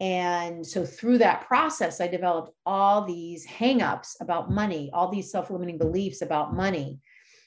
And 0.00 0.66
so 0.66 0.86
through 0.86 1.18
that 1.18 1.46
process, 1.46 2.00
I 2.00 2.06
developed 2.06 2.52
all 2.64 3.04
these 3.04 3.46
hangups 3.46 4.16
about 4.20 4.50
money, 4.50 4.90
all 4.94 5.10
these 5.10 5.30
self 5.30 5.50
limiting 5.50 5.76
beliefs 5.76 6.22
about 6.22 6.56
money. 6.56 7.00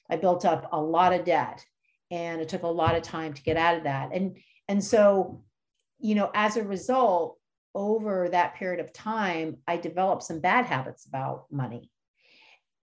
I 0.10 0.18
built 0.18 0.46
up 0.46 0.70
a 0.72 0.80
lot 0.80 1.14
of 1.14 1.26
debt 1.26 1.66
and 2.14 2.40
it 2.40 2.48
took 2.48 2.62
a 2.62 2.68
lot 2.68 2.96
of 2.96 3.02
time 3.02 3.34
to 3.34 3.42
get 3.42 3.58
out 3.58 3.76
of 3.76 3.84
that. 3.86 4.12
And, 4.14 4.38
and 4.68 4.84
so, 4.84 5.44
you 6.00 6.14
know, 6.14 6.30
as 6.36 6.58
a 6.58 6.64
result, 6.64 7.40
over 7.76 8.30
that 8.30 8.54
period 8.54 8.80
of 8.80 8.94
time, 8.94 9.58
I 9.68 9.78
developed 9.78 10.22
some 10.22 10.40
bad 10.40 10.66
habits 10.66 11.08
about 11.08 11.46
money. 11.52 11.90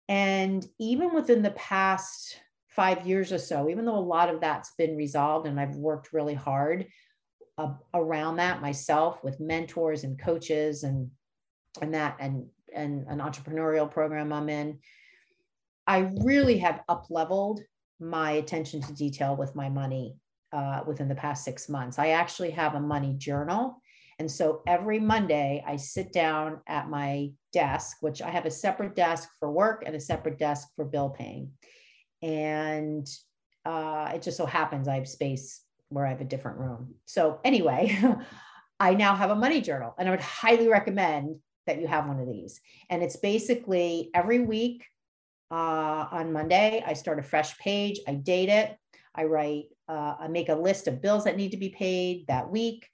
And 0.08 0.66
even 0.80 1.12
within 1.12 1.42
the 1.42 1.50
past 1.50 2.40
five 2.68 3.06
years 3.06 3.30
or 3.30 3.38
so, 3.38 3.68
even 3.68 3.84
though 3.84 3.98
a 3.98 4.00
lot 4.00 4.32
of 4.32 4.40
that's 4.40 4.72
been 4.78 4.96
resolved 4.96 5.46
and 5.46 5.60
I've 5.60 5.76
worked 5.76 6.14
really 6.14 6.32
hard, 6.32 6.86
uh, 7.58 7.74
around 7.92 8.36
that 8.36 8.62
myself 8.62 9.22
with 9.22 9.40
mentors 9.40 10.04
and 10.04 10.18
coaches 10.18 10.84
and 10.84 11.10
and 11.82 11.92
that 11.92 12.16
and 12.20 12.46
and 12.72 13.04
an 13.08 13.18
entrepreneurial 13.18 13.90
program 13.90 14.32
I'm 14.32 14.48
in. 14.48 14.78
I 15.86 16.10
really 16.22 16.58
have 16.58 16.80
up 16.88 17.06
leveled 17.10 17.60
my 18.00 18.32
attention 18.32 18.80
to 18.82 18.92
detail 18.94 19.36
with 19.36 19.54
my 19.54 19.68
money 19.68 20.16
uh, 20.52 20.82
within 20.86 21.08
the 21.08 21.14
past 21.14 21.44
six 21.44 21.68
months. 21.68 21.98
I 21.98 22.10
actually 22.10 22.50
have 22.52 22.74
a 22.74 22.80
money 22.80 23.14
journal. 23.16 23.82
And 24.18 24.30
so 24.30 24.62
every 24.66 24.98
Monday, 24.98 25.62
I 25.66 25.76
sit 25.76 26.12
down 26.12 26.60
at 26.66 26.88
my 26.88 27.30
desk, 27.52 27.98
which 28.00 28.20
I 28.20 28.30
have 28.30 28.46
a 28.46 28.50
separate 28.50 28.96
desk 28.96 29.28
for 29.38 29.50
work 29.50 29.84
and 29.86 29.94
a 29.94 30.00
separate 30.00 30.38
desk 30.38 30.68
for 30.74 30.84
bill 30.84 31.10
paying. 31.10 31.52
And 32.22 33.06
uh, 33.64 34.12
it 34.14 34.22
just 34.22 34.36
so 34.36 34.46
happens 34.46 34.88
I 34.88 34.96
have 34.96 35.08
space 35.08 35.62
where 35.90 36.06
I 36.06 36.10
have 36.10 36.20
a 36.20 36.24
different 36.24 36.58
room. 36.58 36.94
So 37.06 37.40
anyway, 37.44 37.96
I 38.80 38.94
now 38.94 39.14
have 39.14 39.30
a 39.30 39.36
money 39.36 39.60
journal 39.60 39.94
and 39.98 40.08
I 40.08 40.10
would 40.10 40.20
highly 40.20 40.68
recommend 40.68 41.36
that 41.66 41.80
you 41.80 41.86
have 41.86 42.06
one 42.06 42.20
of 42.20 42.26
these. 42.26 42.60
And 42.90 43.02
it's 43.02 43.16
basically 43.16 44.10
every 44.14 44.40
week 44.40 44.84
uh, 45.50 46.06
on 46.10 46.32
Monday, 46.32 46.82
I 46.86 46.92
start 46.92 47.18
a 47.18 47.22
fresh 47.22 47.56
page, 47.58 48.00
I 48.06 48.14
date 48.14 48.48
it, 48.48 48.76
I 49.14 49.24
write, 49.24 49.64
uh, 49.88 50.14
I 50.20 50.28
make 50.28 50.48
a 50.48 50.54
list 50.54 50.86
of 50.86 51.00
bills 51.00 51.24
that 51.24 51.36
need 51.36 51.50
to 51.50 51.56
be 51.56 51.70
paid 51.70 52.26
that 52.28 52.50
week. 52.50 52.88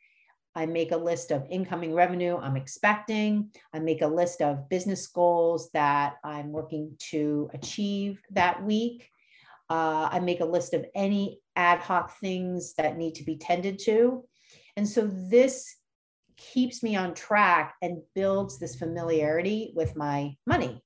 I 0.57 0.67
make 0.67 0.93
a 0.93 0.97
list 0.97 1.33
of 1.33 1.47
incoming 1.51 1.95
revenue 1.95 2.37
I'm 2.37 2.57
expecting. 2.57 3.51
I 3.73 3.81
make 3.81 4.03
a 4.03 4.07
list 4.07 4.41
of 4.41 4.69
business 4.69 5.09
goals 5.09 5.69
that 5.73 6.15
I'm 6.23 6.53
working 6.53 6.97
to 7.11 7.51
achieve 7.53 8.21
that 8.31 8.63
week. 8.63 9.09
Uh, 9.69 10.09
I 10.13 10.21
make 10.21 10.41
a 10.41 10.45
list 10.45 10.73
of 10.73 10.87
any 10.95 11.41
ad 11.57 11.81
hoc 11.81 12.19
things 12.21 12.75
that 12.75 12.97
need 12.97 13.17
to 13.17 13.25
be 13.25 13.37
tended 13.37 13.81
to. 13.81 14.25
And 14.77 14.89
so 14.89 15.11
this 15.13 15.75
keeps 16.37 16.83
me 16.83 16.95
on 16.95 17.15
track 17.15 17.75
and 17.83 18.03
builds 18.15 18.59
this 18.59 18.77
familiarity 18.77 19.73
with 19.75 19.97
my 19.97 20.37
money. 20.47 20.84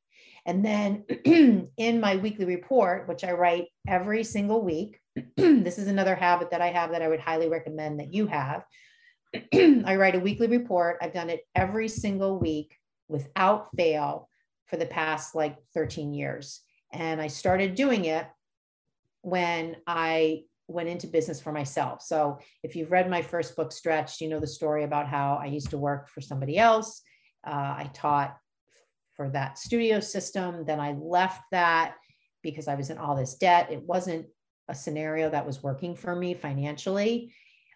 And 0.48 0.64
then 0.64 1.04
in 1.76 2.00
my 2.00 2.16
weekly 2.16 2.46
report, 2.46 3.06
which 3.06 3.22
I 3.22 3.32
write 3.32 3.66
every 3.86 4.24
single 4.24 4.64
week, 4.64 4.98
this 5.36 5.76
is 5.76 5.88
another 5.88 6.14
habit 6.14 6.50
that 6.50 6.62
I 6.62 6.68
have 6.68 6.92
that 6.92 7.02
I 7.02 7.08
would 7.08 7.20
highly 7.20 7.48
recommend 7.48 8.00
that 8.00 8.14
you 8.14 8.26
have. 8.26 8.64
I 9.54 9.96
write 9.96 10.16
a 10.16 10.20
weekly 10.20 10.46
report. 10.46 10.96
I've 11.02 11.12
done 11.12 11.28
it 11.28 11.42
every 11.54 11.86
single 11.86 12.38
week 12.38 12.74
without 13.08 13.68
fail 13.76 14.30
for 14.64 14.78
the 14.78 14.86
past 14.86 15.34
like 15.34 15.58
13 15.74 16.14
years. 16.14 16.62
And 16.94 17.20
I 17.20 17.26
started 17.26 17.74
doing 17.74 18.06
it 18.06 18.26
when 19.20 19.76
I 19.86 20.44
went 20.66 20.88
into 20.88 21.08
business 21.08 21.42
for 21.42 21.52
myself. 21.52 22.00
So 22.00 22.38
if 22.62 22.74
you've 22.74 22.90
read 22.90 23.10
my 23.10 23.20
first 23.20 23.54
book, 23.54 23.70
Stretched, 23.70 24.22
you 24.22 24.30
know 24.30 24.40
the 24.40 24.46
story 24.46 24.84
about 24.84 25.08
how 25.08 25.38
I 25.42 25.46
used 25.46 25.70
to 25.70 25.78
work 25.78 26.08
for 26.08 26.22
somebody 26.22 26.56
else. 26.56 27.02
Uh, 27.46 27.50
I 27.50 27.90
taught 27.92 28.34
for 29.18 29.28
that 29.30 29.58
studio 29.58 29.98
system. 29.98 30.64
Then 30.64 30.78
I 30.78 30.92
left 30.92 31.42
that 31.50 31.96
because 32.40 32.68
I 32.68 32.76
was 32.76 32.88
in 32.88 32.98
all 32.98 33.16
this 33.16 33.34
debt. 33.34 33.68
It 33.68 33.82
wasn't 33.82 34.26
a 34.68 34.74
scenario 34.74 35.28
that 35.28 35.44
was 35.44 35.60
working 35.60 35.96
for 35.96 36.14
me 36.14 36.34
financially. 36.34 37.34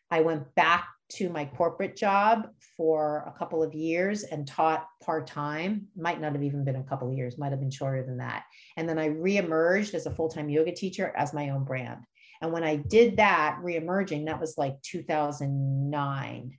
I 0.09 0.21
went 0.21 0.55
back 0.55 0.87
to 1.15 1.29
my 1.29 1.45
corporate 1.45 1.97
job 1.97 2.49
for 2.77 3.25
a 3.27 3.37
couple 3.37 3.61
of 3.61 3.75
years 3.75 4.23
and 4.23 4.47
taught 4.47 4.87
part 5.03 5.27
time. 5.27 5.89
Might 5.97 6.21
not 6.21 6.33
have 6.33 6.45
even 6.45 6.65
been 6.65 6.77
a 6.77 6.85
couple 6.85 7.09
of 7.09 7.15
years, 7.15 7.37
might 7.37 7.51
have 7.51 7.61
been 7.61 7.73
shorter 7.73 8.05
than 8.05 8.19
that. 8.19 8.45
And 8.77 8.89
then 8.89 9.01
I 9.01 9.09
reemerged 9.09 9.95
as 9.95 10.07
a 10.07 10.15
full 10.15 10.29
time 10.29 10.49
yoga 10.49 10.73
teacher 10.73 11.13
as 11.17 11.35
my 11.35 11.51
own 11.51 11.65
brand. 11.65 12.05
And 12.41 12.53
when 12.53 12.63
I 12.63 12.77
did 12.77 13.17
that, 13.17 13.59
reemerging, 13.65 14.27
that 14.27 14.41
was 14.41 14.57
like 14.57 14.81
2009. 14.83 16.59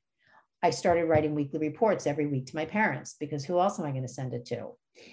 I 0.64 0.70
started 0.70 1.06
writing 1.06 1.36
weekly 1.36 1.60
reports 1.60 2.08
every 2.08 2.26
week 2.26 2.46
to 2.48 2.56
my 2.56 2.66
parents 2.66 3.18
because 3.20 3.44
who 3.44 3.60
else 3.60 3.80
am 3.80 3.86
I 3.86 3.92
going 3.92 4.04
to 4.04 4.08
send 4.08 4.34
it 4.34 4.46
to? 4.46 4.70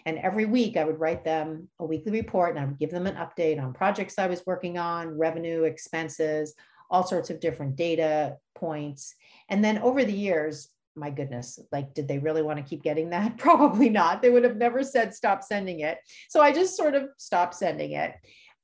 And 0.07 0.19
every 0.19 0.45
week 0.47 0.77
I 0.77 0.85
would 0.85 1.01
write 1.01 1.25
them 1.25 1.69
a 1.81 1.85
weekly 1.85 2.13
report 2.13 2.51
and 2.51 2.61
I 2.61 2.65
would 2.67 2.79
give 2.79 2.93
them 2.93 3.09
an 3.09 3.17
update 3.17 3.61
on 3.61 3.73
projects 3.73 4.17
I 4.17 4.29
was 4.29 4.47
working 4.47 4.79
on, 4.79 5.19
revenue, 5.19 5.65
expenses, 5.65 6.55
all 6.89 7.05
sorts 7.05 7.31
of 7.31 7.41
different 7.41 7.75
data 7.75 8.37
points. 8.55 9.15
And 9.49 9.65
then 9.65 9.79
over 9.79 10.05
the 10.05 10.13
years, 10.13 10.69
my 10.95 11.11
goodness, 11.11 11.59
like, 11.73 11.95
did 11.95 12.07
they 12.07 12.19
really 12.19 12.43
want 12.43 12.59
to 12.59 12.65
keep 12.65 12.83
getting 12.85 13.11
that? 13.11 13.37
Probably 13.39 13.89
not. 13.89 14.23
They 14.23 14.31
would 14.31 14.45
have 14.45 14.57
never 14.57 14.85
said 14.85 15.15
stop 15.15 15.43
sending 15.43 15.81
it. 15.81 15.99
So 16.29 16.41
I 16.41 16.53
just 16.53 16.77
sort 16.77 16.95
of 16.95 17.09
stopped 17.17 17.57
sending 17.57 17.93
it, 17.93 18.15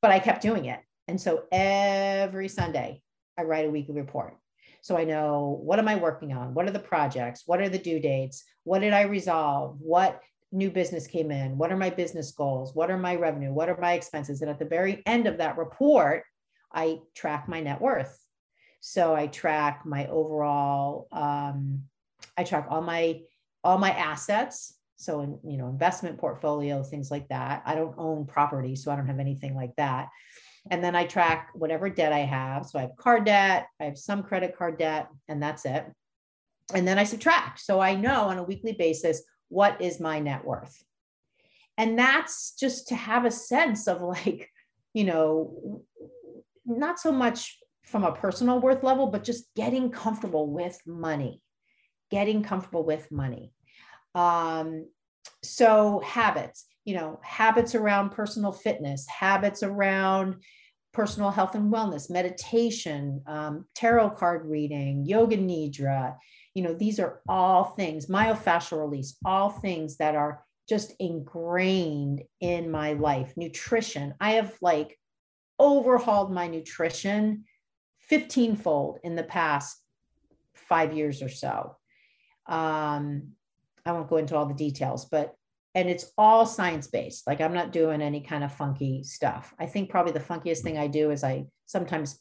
but 0.03 0.13
I 0.13 0.21
kept 0.21 0.43
doing 0.43 0.67
it. 0.67 0.81
And 1.09 1.21
so 1.21 1.45
every 1.51 2.49
Sunday, 2.49 3.01
I 3.39 3.43
write 3.43 3.67
a 3.67 3.71
weekly 3.71 3.95
report. 3.95 4.37
So 4.87 4.97
I 4.97 5.03
know 5.03 5.59
what 5.65 5.81
am 5.81 5.89
I 5.89 5.97
working 5.97 6.33
on? 6.33 6.55
What 6.55 6.69
are 6.69 6.71
the 6.71 6.79
projects? 6.79 7.43
What 7.45 7.61
are 7.61 7.69
the 7.69 7.77
due 7.77 7.99
dates? 7.99 8.45
What 8.63 8.83
did 8.83 8.93
I 8.93 9.03
resolve? 9.03 9.81
What 9.81 10.21
new 10.53 10.71
business 10.71 11.09
came 11.09 11.33
in? 11.33 11.59
What 11.59 11.73
are 11.73 11.77
my 11.77 11.91
business 11.91 12.31
goals? 12.31 12.73
What 12.73 12.89
are 12.89 12.97
my 12.97 13.17
revenue? 13.17 13.53
What 13.53 13.69
are 13.69 13.77
my 13.81 13.95
expenses? 13.95 14.43
And 14.43 14.49
at 14.49 14.61
the 14.61 14.65
very 14.65 15.03
end 15.05 15.27
of 15.27 15.39
that 15.39 15.59
report, 15.59 16.23
I 16.73 17.01
track 17.17 17.49
my 17.49 17.61
net 17.61 17.81
worth. 17.81 18.17
So 18.79 19.13
I 19.13 19.27
track 19.27 19.83
my 19.85 20.07
overall, 20.07 21.09
um, 21.11 21.83
I 22.37 22.45
track 22.45 22.69
all 22.71 22.81
my 22.81 23.23
all 23.65 23.79
my 23.79 23.91
assets. 23.91 24.73
So 24.95 25.21
in, 25.23 25.41
you 25.43 25.57
know, 25.57 25.67
investment 25.67 26.17
portfolio, 26.17 26.85
things 26.85 27.11
like 27.11 27.27
that. 27.31 27.65
I 27.67 27.75
don't 27.75 27.97
own 27.99 28.25
property, 28.25 28.77
so 28.77 28.93
I 28.93 28.97
don't 28.97 29.09
have 29.09 29.19
anything 29.19 29.57
like 29.57 29.75
that. 29.79 30.11
And 30.71 30.83
then 30.83 30.97
I 30.97 31.07
track 31.07 31.51
whatever 31.55 31.89
debt 31.89 32.13
I 32.13 32.21
have. 32.21 32.67
So 32.67 32.79
I 32.79 32.83
have 32.83 32.97
car 32.97 33.21
debt, 33.21 33.67
I 33.81 33.85
have 33.85 33.99
some 33.99 34.23
credit 34.23 34.57
card 34.57 34.79
debt, 34.79 35.09
and 35.29 35.43
that's 35.43 35.65
it. 35.65 35.85
And 36.75 36.87
then 36.87 36.99
I 36.99 37.05
subtract. 37.05 37.61
So 37.61 37.81
I 37.81 37.95
know 37.95 38.25
on 38.25 38.39
a 38.39 38.43
weekly 38.43 38.73
basis 38.73 39.23
what 39.49 39.81
is 39.81 40.01
my 40.01 40.19
net 40.19 40.45
worth. 40.45 40.83
And 41.79 41.99
that's 41.99 42.55
just 42.59 42.89
to 42.89 42.97
have 42.97 43.25
a 43.25 43.31
sense 43.31 43.87
of 43.87 44.01
like, 44.03 44.51
you 44.95 45.05
know, 45.05 45.83
not 46.65 46.99
so 46.99 47.13
much 47.13 47.59
from 47.83 48.03
a 48.03 48.13
personal 48.13 48.61
worth 48.61 48.83
level, 48.83 49.07
but 49.07 49.23
just 49.23 49.55
getting 49.55 49.91
comfortable 49.91 50.51
with 50.51 50.81
money, 50.87 51.41
getting 52.11 52.43
comfortable 52.43 52.85
with 52.85 53.13
money. 53.13 53.53
Um, 54.15 54.89
so 55.43 56.01
habits, 56.05 56.67
you 56.87 56.95
know, 56.95 57.19
habits 57.23 57.75
around 57.75 58.11
personal 58.11 58.53
fitness, 58.53 59.07
habits 59.09 59.63
around 59.65 60.37
personal 60.93 61.31
health 61.31 61.57
and 61.57 61.71
wellness, 61.71 62.09
meditation, 62.09 63.21
um, 63.27 63.67
tarot 63.75 64.11
card 64.11 64.47
reading, 64.47 65.05
yoga 65.05 65.37
nidra. 65.37 66.17
You 66.55 66.63
know, 66.63 66.73
these 66.73 67.01
are 67.01 67.21
all 67.29 67.65
things, 67.65 68.07
myofascial 68.07 68.79
release, 68.79 69.17
all 69.25 69.51
things 69.51 69.97
that 69.97 70.15
are 70.15 70.45
just 70.69 70.95
ingrained 71.01 72.23
in 72.41 72.71
my 72.71 72.93
life. 72.93 73.35
Nutrition. 73.37 74.15
I 74.21 74.33
have 74.35 74.57
like 74.63 74.97
overhauled 75.59 76.33
my 76.33 76.47
nutrition 76.47 77.45
15 77.99 78.57
fold 78.57 79.01
in 79.03 79.17
the 79.17 79.25
past 79.25 79.83
five 80.55 80.95
years 80.95 81.21
or 81.21 81.29
so. 81.29 81.77
Um, 82.47 83.33
I 83.85 83.91
won't 83.91 84.09
go 84.09 84.19
into 84.19 84.37
all 84.37 84.47
the 84.47 84.55
details, 84.55 85.07
but 85.07 85.35
and 85.77 85.91
it's 85.91 86.11
all 86.17 86.47
science 86.47 86.87
based. 86.87 87.27
Like 87.27 87.43
I'm 87.43 87.53
not 87.53 87.71
doing 87.71 88.01
any 88.01 88.23
kind 88.23 88.43
of 88.43 88.53
funky 88.53 89.03
stuff. 89.03 89.55
I 89.61 89.67
think 89.67 89.91
probably 89.91 90.13
the 90.13 90.21
funkiest 90.21 90.63
thing 90.63 90.79
I 90.79 90.87
do 90.87 91.11
is 91.11 91.23
I 91.23 91.45
sometimes 91.67 92.19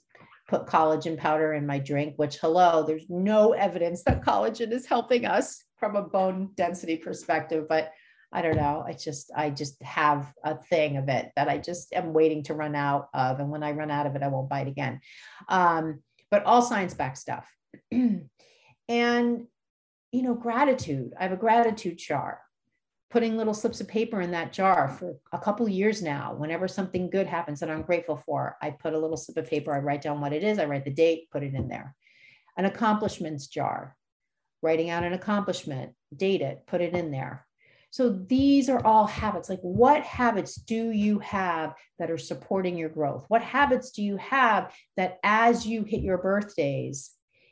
put 0.50 0.68
collagen 0.68 1.18
powder 1.18 1.54
in 1.54 1.66
my 1.66 1.80
drink, 1.80 2.16
which 2.18 2.38
hello, 2.38 2.84
there's 2.84 3.10
no 3.10 3.54
evidence 3.54 4.04
that 4.04 4.26
collagen 4.26 4.74
is 4.74 4.86
helping 4.86 5.26
us 5.26 5.64
from 5.78 5.96
a 5.96 6.02
bone 6.02 6.50
density 6.56 6.98
perspective, 6.98 7.66
but 7.70 7.92
I 8.34 8.42
don't 8.42 8.58
know. 8.58 8.84
I 8.86 8.92
just 8.92 9.32
I 9.34 9.52
just 9.52 9.82
have 9.82 10.34
a 10.44 10.58
thing 10.58 10.98
of 10.98 11.08
it 11.08 11.32
that 11.38 11.48
I 11.48 11.58
just 11.58 11.94
am 11.94 12.12
waiting 12.12 12.44
to 12.44 12.54
run 12.54 12.76
out 12.76 13.08
of, 13.14 13.40
and 13.40 13.50
when 13.50 13.64
I 13.64 13.72
run 13.72 13.90
out 13.90 14.06
of 14.06 14.18
it, 14.18 14.24
I 14.24 14.28
won't 14.28 14.50
buy 14.50 14.62
it 14.62 14.68
again. 14.68 15.00
Um, 15.48 16.02
but 16.30 16.44
all 16.44 16.62
science 16.62 16.94
backed 16.94 17.20
stuff, 17.20 17.50
and 17.92 18.28
you 20.12 20.22
know, 20.22 20.34
gratitude. 20.34 21.14
I 21.18 21.24
have 21.24 21.32
a 21.32 21.38
gratitude 21.38 21.98
jar. 21.98 22.42
Putting 23.10 23.38
little 23.38 23.54
slips 23.54 23.80
of 23.82 23.88
paper 23.88 24.22
in 24.22 24.32
that 24.32 24.52
jar 24.52 24.90
for 24.90 25.16
a 25.32 25.40
couple 25.40 25.70
years 25.70 26.02
now. 26.02 26.34
Whenever 26.34 26.68
something 26.68 27.10
good 27.10 27.28
happens 27.28 27.60
that 27.60 27.70
I'm 27.70 27.84
grateful 27.84 28.18
for, 28.18 28.58
I 28.62 28.72
put 28.72 28.94
a 28.94 29.00
little 29.00 29.18
slip 29.18 29.38
of 29.38 29.50
paper. 29.50 29.74
I 29.74 29.80
write 29.80 30.02
down 30.02 30.20
what 30.20 30.34
it 30.34 30.44
is. 30.44 30.60
I 30.60 30.66
write 30.66 30.86
the 30.86 30.92
date. 30.92 31.30
Put 31.32 31.44
it 31.44 31.54
in 31.54 31.68
there. 31.68 31.96
An 32.58 32.66
accomplishments 32.66 33.48
jar 33.48 33.96
writing 34.66 34.90
out 34.90 35.04
an 35.04 35.14
accomplishment, 35.14 35.94
date 36.16 36.42
it, 36.42 36.64
put 36.66 36.82
it 36.82 36.96
in 36.96 37.12
there. 37.12 37.46
So 37.92 38.10
these 38.10 38.68
are 38.68 38.84
all 38.84 39.06
habits. 39.06 39.48
Like, 39.48 39.62
what 39.62 40.02
habits 40.02 40.56
do 40.56 40.92
you 40.92 41.20
have 41.20 41.76
that 42.00 42.10
are 42.12 42.18
supporting 42.18 42.76
your 42.76 42.90
growth? 42.90 43.26
What 43.30 43.44
habits 43.44 43.92
do 43.92 44.04
you 44.04 44.18
have 44.18 44.74
that 44.98 45.20
as 45.24 45.66
you 45.66 45.84
hit 45.84 46.02
your 46.02 46.18
birthdays, 46.18 47.12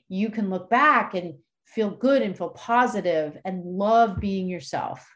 you 0.09 0.29
can 0.31 0.49
look 0.49 0.69
back 0.69 1.13
and 1.13 1.35
feel 1.65 1.91
good 1.91 2.23
and 2.23 2.35
feel 2.35 2.49
positive 2.49 3.37
and 3.45 3.63
love 3.63 4.19
being 4.19 4.49
yourself? 4.49 5.07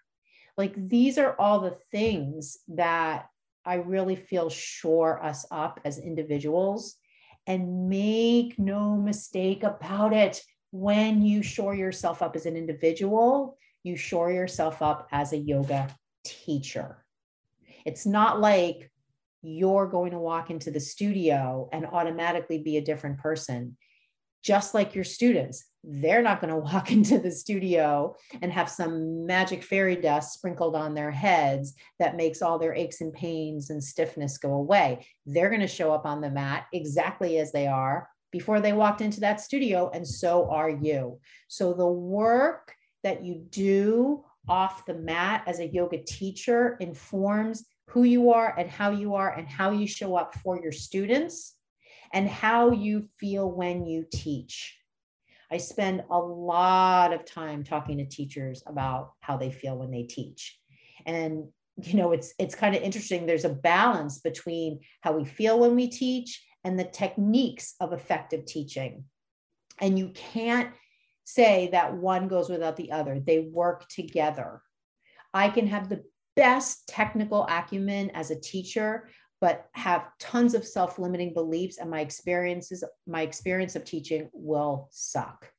Like, 0.58 0.74
these 0.76 1.18
are 1.18 1.36
all 1.38 1.60
the 1.60 1.78
things 1.92 2.58
that 2.70 3.28
I 3.66 3.76
really 3.76 4.16
feel 4.16 4.50
shore 4.50 5.24
us 5.24 5.46
up 5.52 5.80
as 5.86 6.00
individuals. 6.00 6.96
And 7.46 7.88
make 7.88 8.60
no 8.60 8.98
mistake 8.98 9.64
about 9.64 10.12
it, 10.12 10.42
when 10.72 11.22
you 11.22 11.42
shore 11.42 11.74
yourself 11.74 12.22
up 12.22 12.36
as 12.36 12.46
an 12.46 12.58
individual, 12.58 13.58
you 13.84 13.96
shore 13.96 14.32
yourself 14.32 14.82
up 14.82 15.08
as 15.14 15.32
a 15.32 15.38
yoga 15.38 15.88
teacher. 16.26 17.06
It's 17.86 18.06
not 18.06 18.42
like 18.42 18.92
you're 19.42 19.88
going 19.88 20.12
to 20.12 20.20
walk 20.20 20.50
into 20.50 20.72
the 20.72 20.80
studio 20.82 21.70
and 21.72 21.86
automatically 21.86 22.60
be 22.60 22.76
a 22.76 22.82
different 22.82 23.20
person. 23.20 23.78
Just 24.48 24.74
like 24.74 24.96
your 24.96 25.04
students, 25.04 25.66
they're 25.84 26.22
not 26.22 26.39
going 26.39 26.54
to 26.54 26.60
walk 26.60 26.89
into 26.98 27.20
the 27.20 27.32
studio 27.32 28.16
and 28.42 28.50
have 28.50 28.70
some 28.70 29.25
magic 29.25 29.62
fairy 29.62 29.98
dust 29.98 30.36
sprinkled 30.36 30.74
on 30.74 30.94
their 30.94 31.12
heads 31.12 31.74
that 32.00 32.16
makes 32.16 32.42
all 32.42 32.58
their 32.58 32.74
aches 32.74 33.01
and 33.01 33.12
pains 33.12 33.72
and 33.72 33.84
stiffness 33.84 34.38
go 34.38 34.54
away. 34.54 35.06
They're 35.25 35.50
going 35.50 35.60
to 35.60 35.68
show 35.68 35.92
up 35.92 36.06
on 36.06 36.22
the 36.22 36.32
mat 36.32 36.68
exactly 36.72 37.39
as 37.39 37.51
they 37.51 37.68
are 37.68 38.08
before 38.32 38.62
they 38.62 38.72
walked 38.72 39.01
into 39.01 39.20
that 39.20 39.42
studio, 39.42 39.92
and 39.94 40.08
so 40.08 40.50
are 40.50 40.70
you. 40.70 41.20
So 41.50 41.74
the 41.74 41.86
work 41.86 42.74
that 43.04 43.25
you 43.25 43.46
do 43.50 44.24
off 44.48 44.86
the 44.86 44.94
mat 44.94 45.44
as 45.46 45.60
a 45.60 45.68
yoga 45.68 45.98
teacher 46.04 46.77
informs 46.80 47.66
who 47.88 48.04
you 48.04 48.32
are 48.32 48.58
and 48.58 48.70
how 48.70 48.92
you 48.92 49.16
are 49.16 49.34
and 49.34 49.46
how 49.46 49.72
you 49.72 49.88
show 49.88 50.16
up 50.16 50.36
for 50.36 50.58
your 50.62 50.72
students 50.72 51.57
and 52.14 52.30
how 52.30 52.72
you 52.72 53.08
feel 53.20 53.50
when 53.50 53.86
you 53.86 54.06
teach. 54.12 54.78
I 55.52 55.58
spend 55.58 56.04
a 56.10 56.18
lot 56.18 57.14
of 57.14 57.26
time 57.26 57.64
talking 57.64 57.98
to 57.98 58.06
teachers 58.06 58.64
about 58.66 59.14
how 59.22 59.38
they 59.38 59.52
feel 59.52 59.78
when 59.78 59.92
they 59.92 60.04
teach. 60.04 60.60
And 61.06 61.48
you 61.82 61.96
know, 61.96 62.12
it's 62.12 62.34
it's 62.40 62.56
kind 62.56 62.76
of 62.76 62.82
interesting 62.82 63.26
there's 63.26 63.46
a 63.46 63.50
balance 63.50 64.20
between 64.20 64.80
how 65.02 65.14
we 65.14 65.26
feel 65.26 65.60
when 65.60 65.76
we 65.76 65.88
teach 65.88 66.44
and 66.64 66.78
the 66.78 66.84
techniques 66.84 67.76
of 67.80 67.94
effective 67.94 68.46
teaching. 68.46 69.06
And 69.80 69.98
you 69.98 70.10
can't 70.10 70.74
say 71.24 71.70
that 71.72 71.94
one 71.94 72.28
goes 72.28 72.50
without 72.50 72.78
the 72.78 72.92
other. 72.92 73.20
They 73.20 73.40
work 73.40 73.88
together. 73.90 74.62
I 75.34 75.50
can 75.50 75.68
have 75.68 75.88
the 75.88 76.04
best 76.36 76.88
technical 76.88 77.46
acumen 77.48 78.12
as 78.12 78.32
a 78.32 78.40
teacher, 78.40 79.10
but 79.39 79.67
have 79.74 80.08
tons 80.20 80.53
of 80.53 80.65
self-limiting 80.65 81.34
beliefs 81.34 81.77
and 81.77 81.89
my 81.89 82.01
experiences, 82.01 82.84
my 83.06 83.22
experience 83.22 83.75
of 83.75 83.84
teaching 83.84 84.29
will 84.34 84.88
suck. 84.91 85.51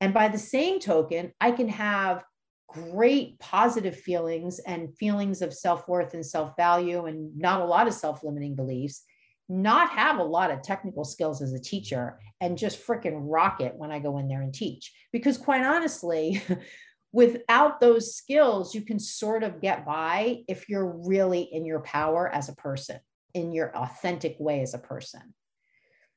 And 0.00 0.12
by 0.12 0.28
the 0.28 0.38
same 0.38 0.80
token, 0.80 1.32
I 1.40 1.52
can 1.52 1.68
have 1.68 2.24
great 2.68 3.38
positive 3.38 3.96
feelings 3.96 4.58
and 4.58 4.94
feelings 4.96 5.40
of 5.40 5.54
self-worth 5.54 6.14
and 6.14 6.26
self-value 6.26 7.06
and 7.06 7.36
not 7.38 7.60
a 7.60 7.64
lot 7.64 7.86
of 7.86 7.94
self-limiting 7.94 8.56
beliefs 8.56 9.04
not 9.48 9.90
have 9.90 10.18
a 10.18 10.24
lot 10.24 10.50
of 10.50 10.62
technical 10.62 11.04
skills 11.04 11.42
as 11.42 11.52
a 11.52 11.60
teacher 11.60 12.18
and 12.40 12.56
just 12.56 12.84
freaking 12.84 13.18
rock 13.20 13.60
it 13.60 13.74
when 13.76 13.90
I 13.90 13.98
go 13.98 14.18
in 14.18 14.28
there 14.28 14.42
and 14.42 14.54
teach. 14.54 14.92
Because 15.12 15.36
quite 15.36 15.62
honestly, 15.62 16.42
without 17.14 17.80
those 17.80 18.12
skills, 18.12 18.74
you 18.74 18.82
can 18.82 18.98
sort 18.98 19.44
of 19.44 19.60
get 19.60 19.86
by 19.86 20.42
if 20.48 20.68
you're 20.68 20.98
really 21.06 21.42
in 21.42 21.64
your 21.64 21.78
power 21.78 22.28
as 22.28 22.48
a 22.48 22.56
person, 22.56 22.98
in 23.34 23.52
your 23.52 23.74
authentic 23.76 24.34
way 24.40 24.62
as 24.62 24.74
a 24.74 24.78
person. 24.78 25.32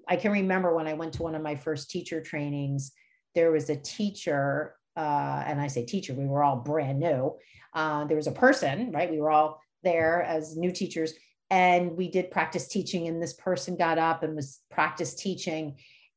I 0.08 0.16
can 0.16 0.32
remember 0.32 0.74
when 0.74 0.88
I 0.88 0.94
went 0.94 1.14
to 1.14 1.24
one 1.24 1.36
of 1.36 1.44
my 1.44 1.54
first 1.54 1.92
teacher 1.92 2.20
trainings, 2.20 2.94
there 3.36 3.52
was 3.52 3.70
a 3.70 3.76
teacher, 3.76 4.74
uh, 4.96 5.44
and 5.46 5.62
I 5.62 5.68
say 5.68 5.86
teacher, 5.86 6.16
we 6.16 6.26
were 6.26 6.44
all 6.44 6.56
brand 6.56 7.00
new. 7.00 7.38
Uh, 7.76 8.06
there 8.06 8.18
was 8.18 8.26
a 8.26 8.32
person, 8.32 8.92
right? 8.92 9.12
We 9.12 9.22
were 9.22 9.30
all 9.30 9.62
there 9.84 10.24
as 10.24 10.58
new 10.58 10.72
teachers 10.72 11.14
and 11.52 11.96
we 11.96 12.10
did 12.10 12.32
practice 12.32 12.68
teaching 12.68 13.08
and 13.08 13.22
this 13.22 13.34
person 13.34 13.78
got 13.78 14.00
up 14.00 14.24
and 14.24 14.36
was 14.36 14.62
practice 14.72 15.14
teaching 15.14 15.76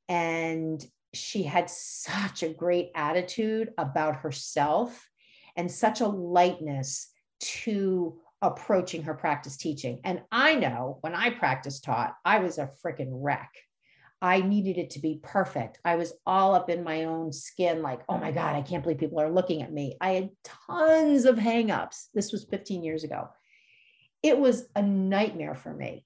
and 0.09 0.83
she 1.13 1.43
had 1.43 1.69
such 1.69 2.43
a 2.43 2.53
great 2.53 2.91
attitude 2.95 3.71
about 3.79 4.17
herself 4.17 5.09
and 5.57 5.71
such 5.71 6.01
a 6.01 6.07
lightness 6.07 7.11
to 7.41 8.19
approaching 8.43 9.03
her 9.03 9.15
practice 9.15 9.57
teaching. 9.57 10.01
And 10.05 10.23
i 10.31 10.55
know 10.55 10.99
when 11.03 11.15
i 11.15 11.31
practice 11.31 11.81
taught 11.81 12.15
i 12.25 12.39
was 12.39 12.59
a 12.59 12.71
freaking 12.85 13.11
wreck. 13.11 13.51
I 14.23 14.43
needed 14.43 14.77
it 14.77 14.91
to 14.91 14.99
be 14.99 15.19
perfect. 15.23 15.79
I 15.83 15.97
was 15.97 16.13
all 16.27 16.55
up 16.55 16.69
in 16.69 16.85
my 16.85 17.05
own 17.05 17.33
skin 17.33 17.83
like 17.83 18.01
oh 18.09 18.19
my 18.19 18.31
god 18.31 18.55
i 18.57 18.63
can't 18.63 18.83
believe 18.83 18.99
people 18.99 19.21
are 19.21 19.31
looking 19.31 19.63
at 19.63 19.73
me. 19.73 19.97
I 20.01 20.11
had 20.11 20.31
tons 20.45 21.25
of 21.25 21.37
hangups. 21.37 22.07
This 22.15 22.33
was 22.33 22.45
15 22.45 22.83
years 22.83 23.05
ago. 23.05 23.29
It 24.23 24.39
was 24.39 24.69
a 24.77 24.83
nightmare 24.83 25.55
for 25.55 25.73
me. 25.73 26.05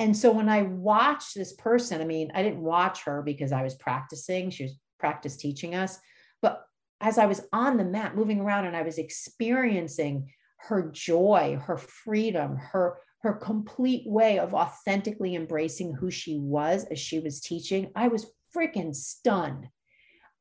And 0.00 0.16
so 0.16 0.32
when 0.32 0.48
I 0.48 0.62
watched 0.62 1.34
this 1.34 1.52
person, 1.52 2.00
I 2.00 2.04
mean, 2.04 2.32
I 2.34 2.42
didn't 2.42 2.62
watch 2.62 3.02
her 3.04 3.20
because 3.20 3.52
I 3.52 3.62
was 3.62 3.74
practicing, 3.74 4.48
she 4.48 4.62
was 4.64 4.74
practice 4.98 5.36
teaching 5.36 5.74
us. 5.74 5.98
But 6.40 6.64
as 7.02 7.18
I 7.18 7.26
was 7.26 7.42
on 7.52 7.76
the 7.76 7.84
mat 7.84 8.16
moving 8.16 8.40
around 8.40 8.64
and 8.64 8.74
I 8.74 8.80
was 8.80 8.96
experiencing 8.96 10.32
her 10.56 10.90
joy, 10.90 11.60
her 11.62 11.76
freedom, 11.76 12.56
her 12.56 12.98
her 13.22 13.34
complete 13.34 14.04
way 14.06 14.38
of 14.38 14.54
authentically 14.54 15.34
embracing 15.34 15.92
who 15.92 16.10
she 16.10 16.38
was 16.38 16.86
as 16.90 16.98
she 16.98 17.20
was 17.20 17.42
teaching, 17.42 17.90
I 17.94 18.08
was 18.08 18.32
freaking 18.56 18.94
stunned. 18.96 19.68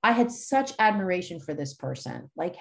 I 0.02 0.14
had 0.14 0.32
such 0.32 0.72
admiration 0.80 1.42
for 1.42 1.54
this 1.54 1.74
person. 1.74 2.32
Like, 2.38 2.56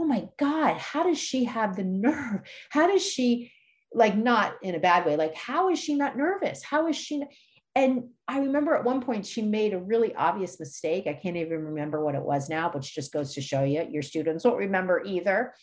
oh 0.00 0.04
my 0.04 0.26
God, 0.36 0.78
how 0.78 1.04
does 1.04 1.18
she 1.18 1.44
have 1.44 1.76
the 1.76 1.84
nerve? 1.84 2.40
How 2.70 2.88
does 2.88 3.06
she, 3.06 3.52
like, 3.94 4.16
not 4.16 4.54
in 4.62 4.74
a 4.74 4.80
bad 4.80 5.06
way, 5.06 5.16
like, 5.16 5.34
how 5.34 5.70
is 5.70 5.78
she 5.78 5.94
not 5.94 6.16
nervous? 6.16 6.62
How 6.62 6.88
is 6.88 6.96
she? 6.96 7.18
Not? 7.18 7.28
And 7.74 8.10
I 8.28 8.40
remember 8.40 8.74
at 8.74 8.84
one 8.84 9.00
point 9.00 9.24
she 9.24 9.40
made 9.40 9.72
a 9.72 9.78
really 9.78 10.14
obvious 10.14 10.60
mistake. 10.60 11.06
I 11.06 11.14
can't 11.14 11.36
even 11.36 11.64
remember 11.64 12.04
what 12.04 12.14
it 12.14 12.22
was 12.22 12.50
now, 12.50 12.70
which 12.70 12.94
just 12.94 13.12
goes 13.12 13.32
to 13.34 13.40
show 13.40 13.64
you 13.64 13.86
your 13.90 14.02
students 14.02 14.44
won't 14.44 14.58
remember 14.58 15.02
either. 15.06 15.54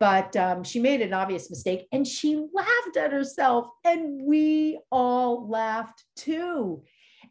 But 0.00 0.34
um, 0.36 0.64
she 0.64 0.80
made 0.80 1.02
an 1.02 1.12
obvious 1.12 1.50
mistake 1.50 1.86
and 1.92 2.06
she 2.06 2.36
laughed 2.54 2.96
at 2.96 3.12
herself, 3.12 3.68
and 3.84 4.22
we 4.22 4.80
all 4.92 5.48
laughed 5.48 6.04
too. 6.16 6.84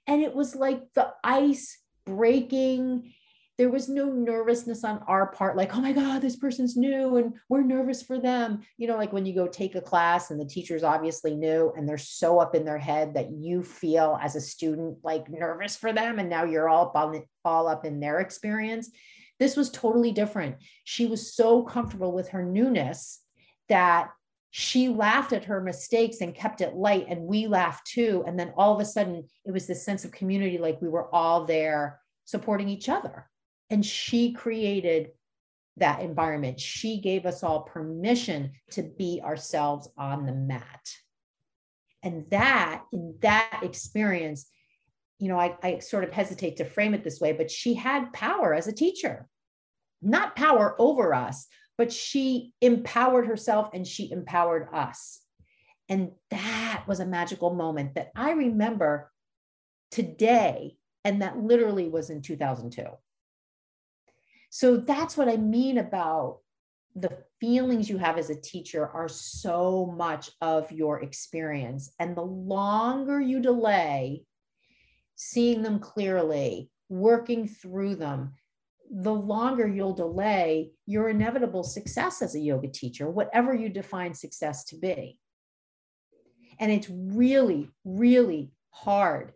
And 0.06 0.22
it 0.22 0.36
was 0.36 0.56
like 0.56 0.82
the 0.94 1.14
ice 1.24 1.80
breaking 2.06 3.14
there 3.58 3.70
was 3.70 3.90
no 3.90 4.06
nervousness 4.06 4.84
on 4.84 5.04
our 5.08 5.28
part 5.28 5.58
like 5.58 5.76
oh 5.76 5.82
my 5.82 5.92
god 5.92 6.22
this 6.22 6.36
person's 6.36 6.78
new 6.78 7.18
and 7.18 7.34
we're 7.50 7.64
nervous 7.64 8.04
for 8.04 8.20
them. 8.20 8.62
You 8.78 8.88
know 8.88 8.98
like 8.98 9.14
when 9.14 9.26
you 9.26 9.34
go 9.34 9.48
take 9.48 9.76
a 9.76 9.82
class 9.82 10.32
and 10.32 10.40
the 10.40 10.46
teacher's 10.46 10.84
obviously 10.84 11.36
new 11.36 11.74
and 11.76 11.88
they're 11.88 11.98
so 11.98 12.40
up 12.40 12.56
in 12.56 12.66
their 12.66 12.78
head 12.78 13.16
that 13.16 13.32
you 13.32 13.64
feel 13.64 14.20
as 14.22 14.36
a 14.36 14.42
student 14.42 14.98
like 15.04 15.30
nervous 15.30 15.76
for 15.76 15.92
them 15.92 16.20
and 16.20 16.30
now 16.30 16.44
you're 16.44 16.70
all 16.70 16.92
up, 16.96 17.14
all 17.44 17.68
up 17.68 17.86
in 17.86 18.00
their 18.00 18.20
experience 18.20 18.92
this 19.40 19.56
was 19.56 19.70
totally 19.70 20.12
different. 20.12 20.56
She 20.84 21.06
was 21.06 21.36
so 21.36 21.62
comfortable 21.62 22.12
with 22.12 22.30
her 22.30 22.44
newness 22.44 23.22
that 23.70 24.10
she 24.50 24.90
laughed 24.90 25.34
at 25.34 25.46
her 25.46 25.62
mistakes 25.62 26.22
and 26.22 26.34
kept 26.34 26.62
it 26.62 26.74
light 26.74 27.06
and 27.08 27.22
we 27.22 27.46
laughed 27.46 27.86
too. 27.86 28.24
And 28.26 28.40
then 28.40 28.54
all 28.58 28.74
of 28.74 28.80
a 28.80 28.86
sudden 28.86 29.28
it 29.46 29.52
was 29.52 29.68
this 29.68 29.86
sense 29.86 30.06
of 30.06 30.12
community 30.12 30.58
like 30.58 30.82
we 30.82 30.88
were 30.88 31.14
all 31.14 31.46
there 31.46 32.00
supporting 32.26 32.68
each 32.68 32.90
other 32.90 33.30
and 33.70 33.86
she 33.86 34.34
created 34.34 35.12
that 35.78 36.02
environment. 36.02 36.60
She 36.60 37.00
gave 37.00 37.26
us 37.26 37.44
all 37.44 37.62
permission 37.62 38.52
to 38.72 38.84
be 38.84 39.22
ourselves 39.24 39.90
on 39.98 40.26
the 40.26 40.34
mat. 40.34 40.90
And 42.04 42.26
that, 42.32 42.84
in 42.92 43.16
that 43.22 43.62
experience, 43.64 44.50
you 45.20 45.28
know, 45.28 45.40
I, 45.40 45.56
I 45.64 45.80
sort 45.80 46.04
of 46.04 46.12
hesitate 46.12 46.58
to 46.58 46.66
frame 46.66 46.94
it 46.94 47.04
this 47.04 47.20
way, 47.20 47.34
but 47.34 47.52
she 47.52 47.74
had 47.74 48.14
power 48.14 48.54
as 48.54 48.68
a 48.68 48.74
teacher, 48.74 49.28
not 50.02 50.36
power 50.36 50.76
over 50.80 51.14
us, 51.14 51.48
but 51.78 51.92
she 51.92 52.54
empowered 52.62 53.28
herself 53.28 53.70
and 53.74 53.86
she 53.86 54.12
empowered 54.12 54.68
us. 54.74 55.22
And 55.90 56.12
that 56.32 56.84
was 56.88 57.00
a 57.00 57.06
magical 57.06 57.54
moment 57.54 57.96
that 57.96 58.12
I 58.16 58.32
remember 58.32 59.12
today. 59.92 60.76
And 61.04 61.22
that 61.22 61.38
literally 61.38 61.88
was 61.88 62.10
in 62.10 62.22
2002. 62.22 62.86
So 64.58 64.78
that's 64.78 65.16
what 65.16 65.30
I 65.30 65.38
mean 65.38 65.78
about 65.78 66.40
the 66.96 67.16
feelings 67.40 67.92
you 67.92 68.00
have 68.00 68.18
as 68.18 68.32
a 68.32 68.42
teacher 68.42 68.88
are 68.88 69.08
so 69.08 69.94
much 69.96 70.32
of 70.42 70.72
your 70.72 71.04
experience. 71.04 71.92
And 72.00 72.18
the 72.18 72.26
longer 72.26 73.22
you 73.22 73.40
delay 73.40 74.24
seeing 75.16 75.62
them 75.62 75.78
clearly, 75.78 76.72
working 76.90 77.48
through 77.48 77.98
them, 77.98 78.34
the 78.90 79.14
longer 79.14 79.68
you'll 79.68 79.94
delay 79.94 80.72
your 80.88 81.10
inevitable 81.10 81.64
success 81.64 82.24
as 82.24 82.34
a 82.34 82.40
yoga 82.40 82.68
teacher, 82.68 83.08
whatever 83.12 83.54
you 83.54 83.70
define 83.70 84.16
success 84.16 84.64
to 84.64 84.76
be. 84.76 85.20
And 86.60 86.72
it's 86.72 86.90
really, 86.90 87.70
really 87.86 88.54
hard 88.72 89.34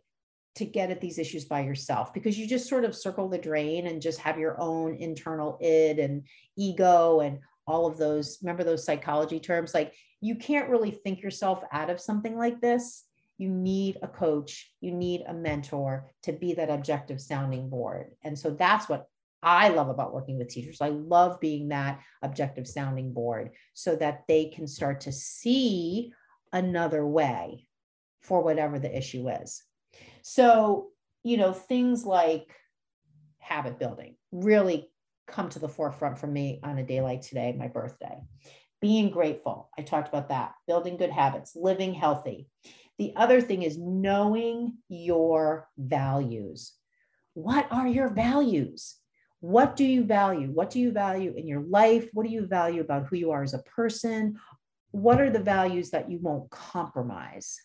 to 0.56 0.66
get 0.66 0.92
at 0.92 1.00
these 1.00 1.18
issues 1.18 1.46
by 1.46 1.62
yourself 1.62 2.14
because 2.14 2.38
you 2.38 2.48
just 2.48 2.68
sort 2.68 2.84
of 2.84 2.96
circle 2.96 3.30
the 3.30 3.38
drain 3.38 3.88
and 3.88 4.02
just 4.02 4.20
have 4.20 4.38
your 4.38 4.60
own 4.60 4.96
internal 4.96 5.58
id 5.62 6.00
and 6.00 6.28
ego 6.58 7.22
and 7.22 7.40
all 7.68 7.86
of 7.86 7.98
those 7.98 8.38
remember 8.42 8.64
those 8.64 8.84
psychology 8.84 9.40
terms 9.40 9.74
like 9.74 9.94
you 10.20 10.36
can't 10.36 10.70
really 10.70 10.92
think 10.92 11.22
yourself 11.22 11.64
out 11.72 11.90
of 11.90 12.02
something 12.02 12.38
like 12.38 12.60
this 12.60 13.06
you 13.38 13.50
need 13.50 13.98
a 14.02 14.08
coach 14.08 14.72
you 14.82 14.92
need 14.92 15.24
a 15.28 15.34
mentor 15.34 16.12
to 16.24 16.34
be 16.34 16.54
that 16.54 16.70
objective 16.70 17.22
sounding 17.22 17.70
board 17.70 18.12
and 18.24 18.38
so 18.38 18.50
that's 18.52 18.90
what 18.90 19.08
I 19.44 19.70
love 19.70 19.90
about 19.90 20.14
working 20.14 20.38
with 20.38 20.50
teachers. 20.50 20.82
I 20.82 20.90
love 20.90 21.40
being 21.40 21.70
that 21.70 22.00
objective 22.22 22.68
sounding 22.68 23.12
board 23.12 23.52
so 23.74 23.96
that 23.96 24.24
they 24.28 24.46
can 24.46 24.68
start 24.68 25.02
to 25.02 25.12
see 25.12 26.14
another 26.54 27.06
way 27.06 27.66
for 28.22 28.44
whatever 28.44 28.78
the 28.78 28.96
issue 28.96 29.28
is. 29.30 29.64
So, 30.22 30.90
you 31.24 31.38
know, 31.38 31.54
things 31.54 32.06
like 32.06 32.50
habit 33.40 33.80
building 33.80 34.16
really 34.32 34.90
come 35.28 35.50
to 35.50 35.60
the 35.60 35.70
forefront 35.70 36.20
for 36.20 36.28
me 36.28 36.60
on 36.64 36.78
a 36.78 36.86
day 36.86 37.02
like 37.02 37.22
today, 37.22 37.56
my 37.58 37.68
birthday. 37.68 38.18
Being 38.82 39.12
grateful. 39.12 39.70
I 39.78 39.84
talked 39.84 40.08
about 40.08 40.30
that. 40.30 40.54
Building 40.68 40.98
good 40.98 41.12
habits, 41.12 41.56
living 41.56 41.94
healthy. 41.94 42.48
The 42.98 43.14
other 43.16 43.42
thing 43.42 43.64
is 43.64 43.78
knowing 43.78 44.78
your 44.90 45.70
values. 45.78 46.74
What 47.34 47.68
are 47.72 47.88
your 47.88 48.10
values? 48.10 48.98
What 49.40 49.76
do 49.76 49.86
you 49.86 50.04
value? 50.04 50.50
What 50.50 50.70
do 50.70 50.80
you 50.80 50.92
value 50.92 51.34
in 51.36 51.48
your 51.48 51.62
life? 51.62 52.10
What 52.14 52.28
do 52.28 52.32
you 52.32 52.46
value 52.46 52.82
about 52.82 53.08
who 53.08 53.16
you 53.16 53.32
are 53.32 53.42
as 53.42 53.54
a 53.54 53.64
person? 53.64 54.38
What 54.92 55.22
are 55.22 55.30
the 55.30 55.40
values 55.40 55.92
that 55.92 56.12
you 56.12 56.20
won't 56.20 56.50
compromise? 56.52 57.60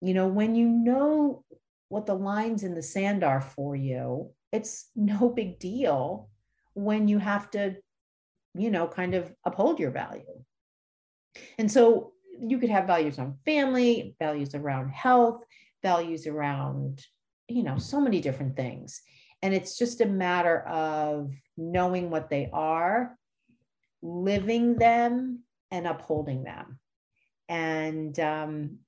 You 0.00 0.14
know, 0.14 0.28
when 0.28 0.54
you 0.54 0.68
know 0.68 1.44
what 1.88 2.06
the 2.06 2.14
lines 2.14 2.62
in 2.62 2.74
the 2.74 2.82
sand 2.82 3.22
are 3.24 3.40
for 3.40 3.76
you, 3.76 4.30
it's 4.52 4.90
no 4.96 5.28
big 5.28 5.58
deal 5.58 6.28
when 6.74 7.08
you 7.08 7.18
have 7.18 7.50
to, 7.50 7.76
you 8.54 8.70
know, 8.70 8.86
kind 8.86 9.14
of 9.14 9.32
uphold 9.44 9.78
your 9.78 9.90
value. 9.90 10.42
And 11.58 11.70
so 11.70 12.12
you 12.40 12.58
could 12.58 12.70
have 12.70 12.86
values 12.86 13.18
on 13.18 13.38
family, 13.44 14.16
values 14.18 14.54
around 14.54 14.90
health, 14.90 15.42
values 15.82 16.26
around, 16.26 17.04
you 17.48 17.62
know, 17.62 17.78
so 17.78 18.00
many 18.00 18.20
different 18.20 18.56
things. 18.56 19.02
And 19.42 19.54
it's 19.54 19.76
just 19.78 20.00
a 20.00 20.06
matter 20.06 20.60
of 20.66 21.32
knowing 21.56 22.10
what 22.10 22.30
they 22.30 22.48
are, 22.52 23.16
living 24.02 24.76
them, 24.76 25.40
and 25.70 25.86
upholding 25.86 26.42
them. 26.42 26.78
And 27.48 28.18
um, 28.20 28.78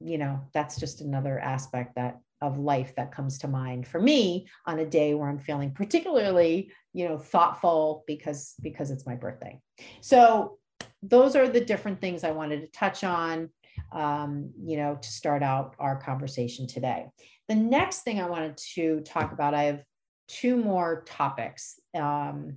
you 0.00 0.18
know, 0.18 0.40
that's 0.52 0.78
just 0.78 1.00
another 1.00 1.38
aspect 1.38 1.94
that 1.96 2.20
of 2.42 2.58
life 2.58 2.94
that 2.96 3.12
comes 3.12 3.38
to 3.38 3.48
mind 3.48 3.86
for 3.86 4.00
me 4.00 4.46
on 4.66 4.78
a 4.78 4.86
day 4.86 5.14
where 5.14 5.28
I'm 5.28 5.38
feeling 5.38 5.72
particularly, 5.72 6.72
you 6.94 7.08
know, 7.08 7.18
thoughtful 7.18 8.02
because 8.06 8.54
because 8.62 8.90
it's 8.90 9.06
my 9.06 9.14
birthday. 9.14 9.60
So 10.00 10.58
those 11.02 11.36
are 11.36 11.48
the 11.48 11.60
different 11.60 12.00
things 12.00 12.24
I 12.24 12.30
wanted 12.30 12.60
to 12.60 12.66
touch 12.68 13.04
on, 13.04 13.50
um, 13.92 14.52
you 14.62 14.76
know, 14.76 14.96
to 15.00 15.08
start 15.08 15.42
out 15.42 15.74
our 15.78 16.00
conversation 16.00 16.66
today. 16.66 17.06
The 17.48 17.54
next 17.54 18.02
thing 18.02 18.20
I 18.20 18.28
wanted 18.28 18.56
to 18.74 19.00
talk 19.00 19.32
about, 19.32 19.54
I 19.54 19.64
have 19.64 19.82
two 20.28 20.56
more 20.56 21.04
topics. 21.06 21.78
Um, 21.94 22.56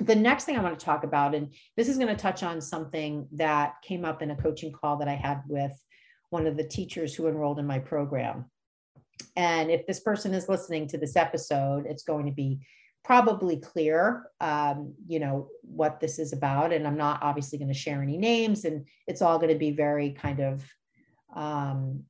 the 0.00 0.14
next 0.16 0.44
thing 0.44 0.56
I 0.56 0.62
want 0.62 0.78
to 0.78 0.84
talk 0.84 1.04
about, 1.04 1.34
and 1.34 1.52
this 1.76 1.88
is 1.88 1.98
going 1.98 2.08
to 2.08 2.16
touch 2.16 2.42
on 2.42 2.60
something 2.60 3.28
that 3.32 3.74
came 3.82 4.04
up 4.04 4.22
in 4.22 4.30
a 4.30 4.36
coaching 4.36 4.72
call 4.72 4.96
that 4.96 5.08
I 5.08 5.14
had 5.14 5.42
with 5.46 5.72
one 6.34 6.48
of 6.48 6.56
the 6.56 6.68
teachers 6.78 7.14
who 7.14 7.28
enrolled 7.28 7.60
in 7.60 7.66
my 7.66 7.78
program. 7.78 8.44
And 9.36 9.70
if 9.70 9.86
this 9.86 10.00
person 10.00 10.34
is 10.34 10.48
listening 10.48 10.88
to 10.88 10.98
this 10.98 11.14
episode, 11.14 11.86
it's 11.86 12.02
going 12.02 12.26
to 12.26 12.32
be 12.32 12.58
probably 13.04 13.56
clear, 13.58 14.30
um, 14.40 14.94
you 15.06 15.20
know, 15.20 15.48
what 15.62 16.00
this 16.00 16.18
is 16.18 16.32
about. 16.32 16.72
And 16.72 16.88
I'm 16.88 16.96
not 16.96 17.22
obviously 17.22 17.58
going 17.58 17.72
to 17.72 17.84
share 17.84 18.02
any 18.02 18.18
names, 18.18 18.64
and 18.64 18.84
it's 19.06 19.22
all 19.22 19.38
going 19.38 19.52
to 19.52 19.58
be 19.66 19.70
very 19.70 20.10
kind 20.10 20.40
of 20.40 20.64
um, 21.36 22.02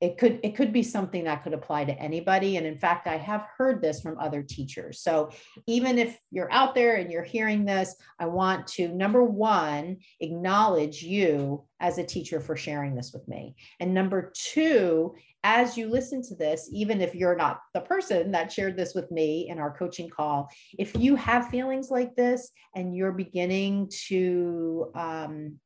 it 0.00 0.18
could 0.18 0.40
it 0.42 0.56
could 0.56 0.72
be 0.72 0.82
something 0.82 1.24
that 1.24 1.42
could 1.44 1.54
apply 1.54 1.84
to 1.84 1.98
anybody 1.98 2.56
and 2.56 2.66
in 2.66 2.76
fact 2.76 3.06
i 3.06 3.16
have 3.16 3.46
heard 3.56 3.80
this 3.80 4.00
from 4.00 4.18
other 4.18 4.42
teachers. 4.42 5.00
So 5.00 5.30
even 5.66 5.98
if 5.98 6.18
you're 6.30 6.52
out 6.52 6.74
there 6.74 6.96
and 6.96 7.10
you're 7.10 7.22
hearing 7.22 7.64
this 7.64 7.94
i 8.18 8.26
want 8.26 8.66
to 8.68 8.88
number 8.88 9.24
one 9.24 9.98
acknowledge 10.20 11.02
you 11.02 11.64
as 11.80 11.98
a 11.98 12.04
teacher 12.04 12.40
for 12.40 12.56
sharing 12.56 12.94
this 12.94 13.12
with 13.12 13.26
me. 13.28 13.56
And 13.78 13.92
number 13.92 14.32
two 14.34 15.14
as 15.42 15.76
you 15.76 15.88
listen 15.88 16.22
to 16.22 16.34
this 16.34 16.68
even 16.72 17.00
if 17.00 17.14
you're 17.14 17.36
not 17.36 17.60
the 17.74 17.80
person 17.80 18.30
that 18.32 18.50
shared 18.50 18.76
this 18.76 18.94
with 18.94 19.10
me 19.10 19.48
in 19.48 19.58
our 19.58 19.76
coaching 19.76 20.08
call 20.08 20.48
if 20.78 20.96
you 20.96 21.14
have 21.16 21.48
feelings 21.48 21.90
like 21.90 22.16
this 22.16 22.50
and 22.74 22.96
you're 22.96 23.12
beginning 23.12 23.90
to 24.08 24.90
um, 24.94 25.58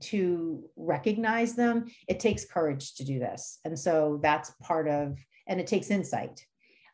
to 0.00 0.64
recognize 0.76 1.54
them, 1.54 1.86
it 2.08 2.20
takes 2.20 2.44
courage 2.44 2.94
to 2.94 3.04
do 3.04 3.18
this. 3.18 3.58
And 3.64 3.78
so 3.78 4.20
that's 4.22 4.50
part 4.62 4.88
of, 4.88 5.18
and 5.46 5.60
it 5.60 5.66
takes 5.66 5.90
insight. 5.90 6.44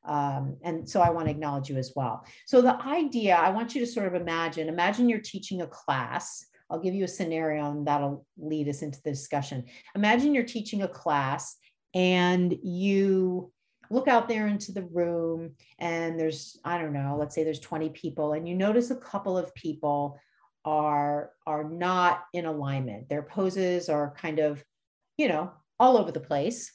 Um, 0.05 0.57
and 0.63 0.89
so 0.89 1.01
I 1.01 1.11
want 1.11 1.27
to 1.27 1.31
acknowledge 1.31 1.69
you 1.69 1.77
as 1.77 1.93
well. 1.95 2.25
So 2.47 2.61
the 2.61 2.81
idea, 2.83 3.37
I 3.37 3.51
want 3.51 3.75
you 3.75 3.81
to 3.81 3.87
sort 3.87 4.07
of 4.07 4.15
imagine, 4.15 4.69
imagine 4.69 5.09
you're 5.09 5.21
teaching 5.21 5.63
a 5.63 5.67
class. 5.67 6.47
I'll 6.71 6.81
give 6.81 6.95
you 6.95 7.05
a 7.05 7.09
scenario 7.09 7.71
and 7.71 7.87
that'll 7.87 8.27
lead 8.37 8.69
us 8.69 8.83
into 8.83 9.01
the 9.03 9.11
discussion. 9.11 9.65
Imagine 9.95 10.35
you're 10.35 10.45
teaching 10.45 10.83
a 10.83 10.89
class 10.89 11.57
and 11.95 12.57
you 12.63 13.53
look 13.91 14.09
out 14.09 14.29
there 14.29 14.49
into 14.49 14.73
the 14.73 14.85
room 14.85 15.55
and 15.79 16.19
there's, 16.19 16.59
I 16.65 16.79
don't 16.79 16.95
know, 16.95 17.17
let's 17.19 17.35
say 17.35 17.45
there's 17.45 17.61
20 17.61 17.91
people 17.91 18.33
and 18.33 18.49
you 18.49 18.55
notice 18.55 18.91
a 18.91 18.97
couple 18.97 19.37
of 19.37 19.55
people 19.55 20.19
are 20.65 21.31
are 21.47 21.65
not 21.65 22.25
in 22.33 22.47
alignment. 22.47 23.09
Their 23.09 23.23
poses 23.23 23.89
are 23.89 24.15
kind 24.17 24.39
of 24.39 24.65
you 25.17 25.29
know 25.29 25.53
all 25.79 25.97
over 25.97 26.13
the 26.13 26.21
place. 26.21 26.73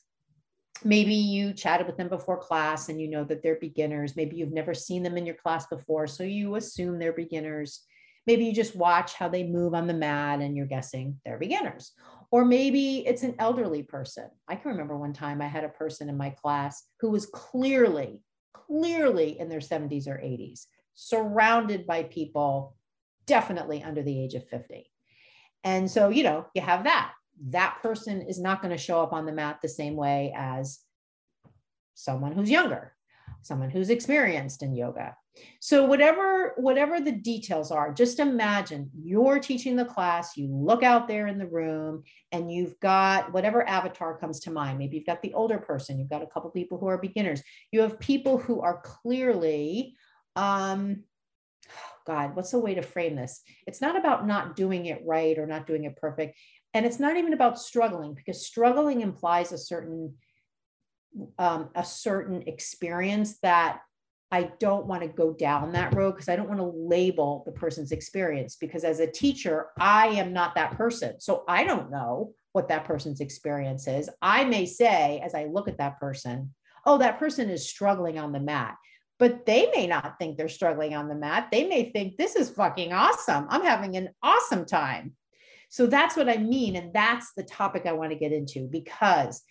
Maybe 0.84 1.16
you 1.16 1.54
chatted 1.54 1.88
with 1.88 1.98
them 1.98 2.10
before 2.10 2.38
class 2.38 2.90
and 2.90 3.02
you 3.02 3.10
know 3.10 3.24
that 3.24 3.42
they're 3.42 3.60
beginners. 3.60 4.16
Maybe 4.16 4.36
you've 4.36 4.54
never 4.54 4.74
seen 4.74 5.02
them 5.02 5.18
in 5.18 5.26
your 5.26 5.36
class 5.36 5.66
before 5.68 6.06
so 6.06 6.24
you 6.24 6.56
assume 6.56 7.00
they're 7.00 7.14
beginners. 7.14 7.82
Maybe 8.28 8.46
you 8.46 8.54
just 8.54 8.76
watch 8.76 9.14
how 9.14 9.30
they 9.30 9.44
move 9.44 9.74
on 9.74 9.88
the 9.88 9.94
mat 9.94 10.42
and 10.42 10.56
you're 10.56 10.68
guessing 10.68 11.20
they're 11.26 11.40
beginners. 11.40 11.94
Or 12.30 12.44
maybe 12.44 13.08
it's 13.08 13.24
an 13.24 13.36
elderly 13.40 13.84
person. 13.84 14.30
I 14.48 14.56
can 14.56 14.72
remember 14.72 14.98
one 14.98 15.14
time 15.14 15.42
i 15.42 15.48
had 15.48 15.64
a 15.64 15.70
person 15.70 16.10
in 16.10 16.18
my 16.18 16.30
class 16.32 16.84
who 17.00 17.10
was 17.10 17.26
clearly 17.26 18.22
clearly 18.68 19.40
in 19.40 19.50
their 19.50 19.60
70s 19.60 20.08
or 20.08 20.18
80s 20.18 20.66
surrounded 20.96 21.86
by 21.88 22.04
people 22.04 22.76
definitely 23.28 23.84
under 23.84 24.02
the 24.02 24.24
age 24.24 24.34
of 24.34 24.48
50. 24.48 24.90
And 25.64 25.90
so, 25.90 26.10
you 26.10 26.24
know, 26.24 26.46
you 26.56 26.62
have 26.62 26.86
that. 26.86 27.12
That 27.50 27.78
person 27.82 28.22
is 28.22 28.40
not 28.40 28.62
going 28.62 28.72
to 28.72 28.82
show 28.82 29.02
up 29.02 29.14
on 29.14 29.26
the 29.26 29.32
mat 29.32 29.60
the 29.62 29.70
same 29.70 29.96
way 29.96 30.34
as 30.36 30.80
someone 31.94 32.32
who's 32.32 32.50
younger, 32.50 32.94
someone 33.42 33.70
who's 33.70 33.90
experienced 33.90 34.64
in 34.64 34.76
yoga. 34.76 35.16
So 35.60 35.86
whatever 35.86 36.54
whatever 36.58 37.00
the 37.00 37.12
details 37.12 37.72
are, 37.72 37.94
just 37.94 38.20
imagine 38.20 38.90
you're 38.98 39.40
teaching 39.40 39.76
the 39.76 39.86
class, 39.86 40.36
you 40.36 40.48
look 40.48 40.82
out 40.82 41.08
there 41.08 41.28
in 41.28 41.38
the 41.38 41.48
room 41.48 42.04
and 42.32 42.52
you've 42.52 42.80
got 42.80 43.32
whatever 43.34 43.68
avatar 43.68 44.18
comes 44.18 44.40
to 44.42 44.52
mind. 44.52 44.80
Maybe 44.80 44.98
you've 44.98 45.06
got 45.06 45.22
the 45.22 45.34
older 45.34 45.60
person, 45.60 46.00
you've 46.00 46.10
got 46.10 46.24
a 46.24 46.28
couple 46.28 46.50
people 46.50 46.80
who 46.80 46.88
are 46.88 46.98
beginners. 46.98 47.42
You 47.72 47.82
have 47.82 48.00
people 48.00 48.38
who 48.38 48.62
are 48.62 48.82
clearly 48.84 49.96
um, 50.36 51.04
God, 52.08 52.36
what's 52.36 52.52
the 52.52 52.60
way 52.60 52.74
to 52.74 52.82
frame 52.82 53.18
this? 53.18 53.42
It's 53.68 53.82
not 53.82 53.98
about 53.98 54.26
not 54.26 54.56
doing 54.56 54.86
it 54.86 55.02
right 55.06 55.38
or 55.38 55.46
not 55.46 55.68
doing 55.68 55.84
it 55.84 55.98
perfect. 55.98 56.38
And 56.74 56.86
it's 56.86 57.00
not 57.00 57.18
even 57.18 57.34
about 57.34 57.60
struggling 57.60 58.14
because 58.14 58.46
struggling 58.46 59.02
implies 59.02 59.52
a 59.52 59.58
certain 59.58 60.16
um, 61.38 61.70
a 61.76 61.84
certain 61.84 62.44
experience 62.44 63.40
that 63.40 63.80
I 64.32 64.52
don't 64.60 64.86
want 64.86 65.02
to 65.02 65.08
go 65.08 65.34
down 65.34 65.72
that 65.72 65.96
road 65.96 66.12
because 66.12 66.30
I 66.30 66.36
don't 66.36 66.50
want 66.50 66.60
to 66.60 66.74
label 66.76 67.44
the 67.46 67.52
person's 67.52 67.92
experience 67.92 68.56
because 68.56 68.84
as 68.84 69.00
a 69.00 69.10
teacher, 69.10 69.68
I 69.80 70.08
am 70.08 70.34
not 70.34 70.56
that 70.56 70.78
person. 70.78 71.20
So 71.20 71.44
I 71.48 71.64
don't 71.64 71.90
know 71.90 72.34
what 72.52 72.68
that 72.68 72.86
person's 72.86 73.22
experience 73.22 73.88
is. 73.88 74.10
I 74.22 74.44
may 74.44 74.66
say, 74.66 75.22
as 75.24 75.34
I 75.34 75.46
look 75.46 75.68
at 75.68 75.78
that 75.78 76.00
person, 76.00 76.54
oh, 76.86 76.98
that 77.00 77.20
person 77.20 77.50
is 77.50 77.70
struggling 77.70 78.20
on 78.20 78.32
the 78.32 78.40
mat 78.40 78.76
but 79.20 79.46
they 79.46 79.70
may 79.76 79.88
not 79.88 80.18
think 80.20 80.38
they're 80.38 80.50
struggling 80.50 80.96
on 80.96 81.08
the 81.08 81.16
mat. 81.16 81.50
They 81.52 81.68
may 81.68 81.92
think 81.92 82.18
this 82.18 82.36
is 82.36 82.50
fucking 82.50 82.94
awesome. 82.94 83.48
I'm 83.50 83.64
having 83.64 83.96
an 83.96 84.10
awesome 84.22 84.66
time. 84.66 85.14
So 85.70 85.88
that's 85.88 86.16
what 86.16 86.30
I 86.30 86.38
mean. 86.38 86.76
And 86.76 86.94
that's 86.94 87.34
the 87.36 87.44
topic 87.44 87.86
I 87.86 87.94
want 87.94 88.12
to 88.12 88.18
get 88.18 88.32
into 88.32 88.68
because 88.68 89.42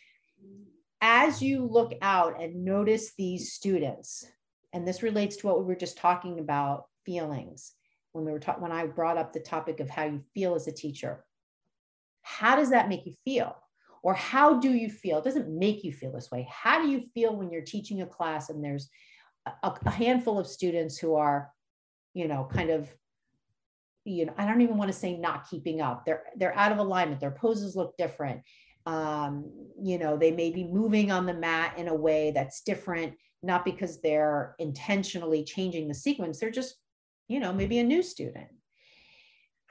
as 1.00 1.42
you 1.42 1.66
look 1.66 1.92
out 2.00 2.40
and 2.40 2.64
notice 2.64 3.12
these 3.16 3.52
students, 3.52 4.24
and 4.72 4.86
this 4.86 5.02
relates 5.02 5.36
to 5.36 5.46
what 5.46 5.58
we 5.58 5.64
were 5.64 5.76
just 5.76 5.98
talking 5.98 6.38
about 6.38 6.86
feelings 7.04 7.72
when 8.12 8.24
we 8.24 8.32
were 8.32 8.40
talking 8.40 8.62
when 8.62 8.72
I 8.72 8.86
brought 8.86 9.18
up 9.18 9.32
the 9.32 9.40
topic 9.40 9.80
of 9.80 9.90
how 9.90 10.04
you 10.04 10.22
feel 10.34 10.54
as 10.54 10.66
a 10.66 10.72
teacher. 10.72 11.24
How 12.22 12.56
does 12.56 12.70
that 12.70 12.88
make 12.88 13.06
you 13.06 13.14
feel? 13.24 13.56
Or 14.02 14.14
how 14.14 14.58
do 14.58 14.72
you 14.72 14.88
feel? 14.88 15.18
It 15.18 15.24
doesn't 15.24 15.48
make 15.48 15.84
you 15.84 15.92
feel 15.92 16.12
this 16.12 16.30
way. 16.30 16.46
How 16.50 16.80
do 16.80 16.88
you 16.88 17.02
feel 17.14 17.36
when 17.36 17.50
you're 17.50 17.62
teaching 17.62 18.02
a 18.02 18.06
class 18.06 18.50
and 18.50 18.62
there's 18.62 18.88
a, 19.62 19.74
a 19.84 19.90
handful 19.90 20.38
of 20.38 20.46
students 20.46 20.98
who 20.98 21.14
are, 21.14 21.50
you 22.14 22.28
know, 22.28 22.48
kind 22.52 22.70
of 22.70 22.88
you 24.06 24.24
know, 24.24 24.32
I 24.38 24.46
don't 24.46 24.60
even 24.60 24.76
want 24.76 24.90
to 24.90 24.96
say 24.96 25.16
not 25.16 25.50
keeping 25.50 25.80
up. 25.80 26.06
They're 26.06 26.22
they're 26.36 26.56
out 26.56 26.70
of 26.70 26.78
alignment. 26.78 27.20
Their 27.20 27.32
poses 27.32 27.74
look 27.74 27.96
different. 27.96 28.40
Um, 28.86 29.50
you 29.82 29.98
know, 29.98 30.16
they 30.16 30.30
may 30.30 30.50
be 30.50 30.62
moving 30.62 31.10
on 31.10 31.26
the 31.26 31.34
mat 31.34 31.76
in 31.76 31.88
a 31.88 31.94
way 31.94 32.30
that's 32.30 32.60
different, 32.62 33.14
not 33.42 33.64
because 33.64 34.00
they're 34.00 34.54
intentionally 34.60 35.42
changing 35.42 35.88
the 35.88 35.94
sequence. 35.94 36.38
They're 36.38 36.50
just, 36.52 36.76
you 37.26 37.40
know, 37.40 37.52
maybe 37.52 37.80
a 37.80 37.84
new 37.84 38.00
student. 38.00 38.46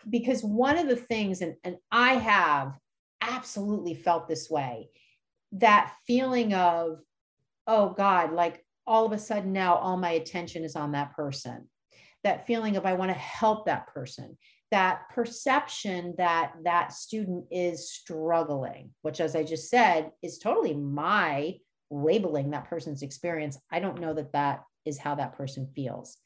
Because 0.10 0.44
one 0.44 0.78
of 0.78 0.88
the 0.88 0.98
things, 0.98 1.42
and, 1.42 1.56
and 1.64 1.78
I 1.90 2.16
have 2.16 2.78
absolutely 3.22 3.94
felt 3.94 4.28
this 4.28 4.50
way, 4.50 4.90
that 5.54 5.94
feeling 6.06 6.54
of, 6.54 7.00
oh 7.68 7.92
God, 7.92 8.34
like 8.34 8.65
all 8.88 9.06
of 9.06 9.12
a 9.12 9.18
sudden 9.18 9.54
now 9.54 9.76
all 9.76 9.98
my 9.98 10.12
attention 10.12 10.64
is 10.64 10.76
on 10.76 10.92
that 10.92 11.16
person 11.16 11.68
that 12.26 12.48
feeling 12.48 12.76
of 12.76 12.88
I 12.88 12.94
want 12.94 13.12
to 13.12 13.18
help 13.18 13.68
that 13.68 13.86
person, 13.94 14.36
that 14.72 15.08
perception 15.14 16.16
that 16.18 16.54
that 16.64 16.92
student 16.92 17.46
is 17.52 17.92
struggling, 17.92 18.90
which, 19.04 19.22
as 19.22 19.36
I 19.36 19.44
just 19.44 19.70
said, 19.70 20.12
is 20.24 20.40
totally 20.40 20.74
my 20.74 21.58
labeling 21.92 22.50
that 22.50 22.68
person's 22.68 23.04
experience. 23.04 23.60
I 23.72 23.80
don't 23.80 24.02
know 24.02 24.16
that 24.16 24.34
that 24.34 24.64
is 24.86 24.98
how 24.98 25.14
that 25.16 25.38
person 25.38 25.70
feels. 25.76 26.18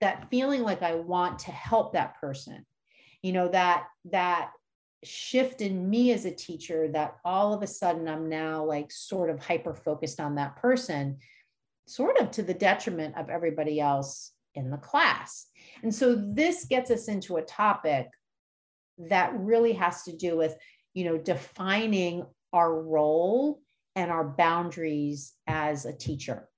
That 0.00 0.30
feeling 0.30 0.62
like 0.62 0.82
I 0.82 0.94
want 0.94 1.40
to 1.40 1.50
help 1.50 1.92
that 1.92 2.18
person, 2.18 2.64
you 3.22 3.32
know, 3.32 3.48
that 3.48 3.86
that 4.10 4.50
shift 5.04 5.60
in 5.60 5.90
me 5.90 6.12
as 6.12 6.24
a 6.24 6.30
teacher 6.30 6.88
that 6.88 7.18
all 7.22 7.52
of 7.52 7.62
a 7.62 7.66
sudden 7.66 8.08
I'm 8.08 8.30
now 8.30 8.64
like 8.64 8.90
sort 8.90 9.28
of 9.28 9.44
hyper 9.44 9.74
focused 9.74 10.20
on 10.20 10.36
that 10.36 10.56
person, 10.56 11.18
sort 11.86 12.18
of 12.18 12.30
to 12.32 12.42
the 12.42 12.54
detriment 12.54 13.16
of 13.16 13.28
everybody 13.28 13.80
else 13.80 14.32
in 14.54 14.70
the 14.70 14.76
class. 14.76 15.46
And 15.82 15.94
so 15.94 16.14
this 16.14 16.64
gets 16.64 16.90
us 16.90 17.08
into 17.08 17.36
a 17.36 17.42
topic 17.42 18.08
that 18.98 19.38
really 19.38 19.72
has 19.72 20.02
to 20.04 20.16
do 20.16 20.36
with, 20.36 20.56
you 20.94 21.04
know, 21.04 21.18
defining 21.18 22.24
our 22.52 22.82
role 22.82 23.60
and 23.96 24.10
our 24.10 24.24
boundaries 24.24 25.32
as 25.46 25.84
a 25.84 25.92
teacher. 25.92 26.48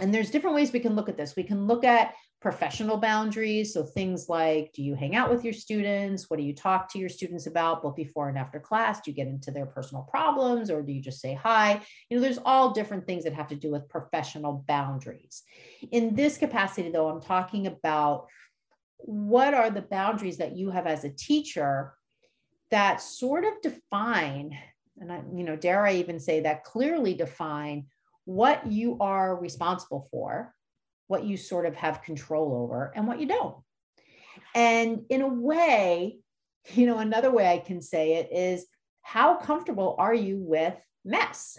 And 0.00 0.14
there's 0.14 0.30
different 0.30 0.56
ways 0.56 0.72
we 0.72 0.80
can 0.80 0.94
look 0.94 1.08
at 1.08 1.16
this. 1.16 1.36
We 1.36 1.42
can 1.42 1.66
look 1.66 1.84
at 1.84 2.14
professional 2.40 2.96
boundaries. 2.96 3.74
So 3.74 3.82
things 3.82 4.28
like 4.28 4.72
do 4.72 4.82
you 4.82 4.94
hang 4.94 5.16
out 5.16 5.30
with 5.30 5.42
your 5.42 5.52
students? 5.52 6.30
What 6.30 6.38
do 6.38 6.44
you 6.44 6.54
talk 6.54 6.90
to 6.92 6.98
your 6.98 7.08
students 7.08 7.46
about 7.46 7.82
both 7.82 7.96
before 7.96 8.28
and 8.28 8.38
after 8.38 8.60
class? 8.60 9.00
Do 9.00 9.10
you 9.10 9.16
get 9.16 9.26
into 9.26 9.50
their 9.50 9.66
personal 9.66 10.04
problems 10.04 10.70
or 10.70 10.82
do 10.82 10.92
you 10.92 11.00
just 11.00 11.20
say 11.20 11.34
hi? 11.34 11.80
You 12.08 12.16
know, 12.16 12.20
there's 12.20 12.38
all 12.44 12.72
different 12.72 13.06
things 13.06 13.24
that 13.24 13.34
have 13.34 13.48
to 13.48 13.56
do 13.56 13.72
with 13.72 13.88
professional 13.88 14.64
boundaries. 14.68 15.42
In 15.90 16.14
this 16.14 16.38
capacity, 16.38 16.90
though, 16.90 17.08
I'm 17.08 17.20
talking 17.20 17.66
about 17.66 18.28
what 18.98 19.54
are 19.54 19.70
the 19.70 19.82
boundaries 19.82 20.38
that 20.38 20.56
you 20.56 20.70
have 20.70 20.86
as 20.86 21.04
a 21.04 21.10
teacher 21.10 21.94
that 22.70 23.00
sort 23.00 23.44
of 23.44 23.60
define, 23.62 24.56
and 25.00 25.10
I, 25.10 25.22
you 25.34 25.42
know, 25.42 25.56
dare 25.56 25.86
I 25.86 25.94
even 25.94 26.20
say 26.20 26.40
that 26.40 26.64
clearly 26.64 27.14
define 27.14 27.86
what 28.26 28.70
you 28.70 28.98
are 29.00 29.34
responsible 29.36 30.06
for 30.10 30.54
what 31.08 31.24
you 31.24 31.36
sort 31.36 31.66
of 31.66 31.74
have 31.74 32.02
control 32.02 32.54
over 32.54 32.92
and 32.94 33.06
what 33.06 33.20
you 33.20 33.26
don't. 33.26 33.56
And 34.54 35.04
in 35.10 35.22
a 35.22 35.28
way, 35.28 36.18
you 36.74 36.86
know, 36.86 36.98
another 36.98 37.30
way 37.30 37.50
I 37.50 37.58
can 37.58 37.80
say 37.80 38.14
it 38.14 38.28
is 38.32 38.66
how 39.02 39.36
comfortable 39.36 39.96
are 39.98 40.14
you 40.14 40.38
with 40.38 40.74
mess? 41.04 41.58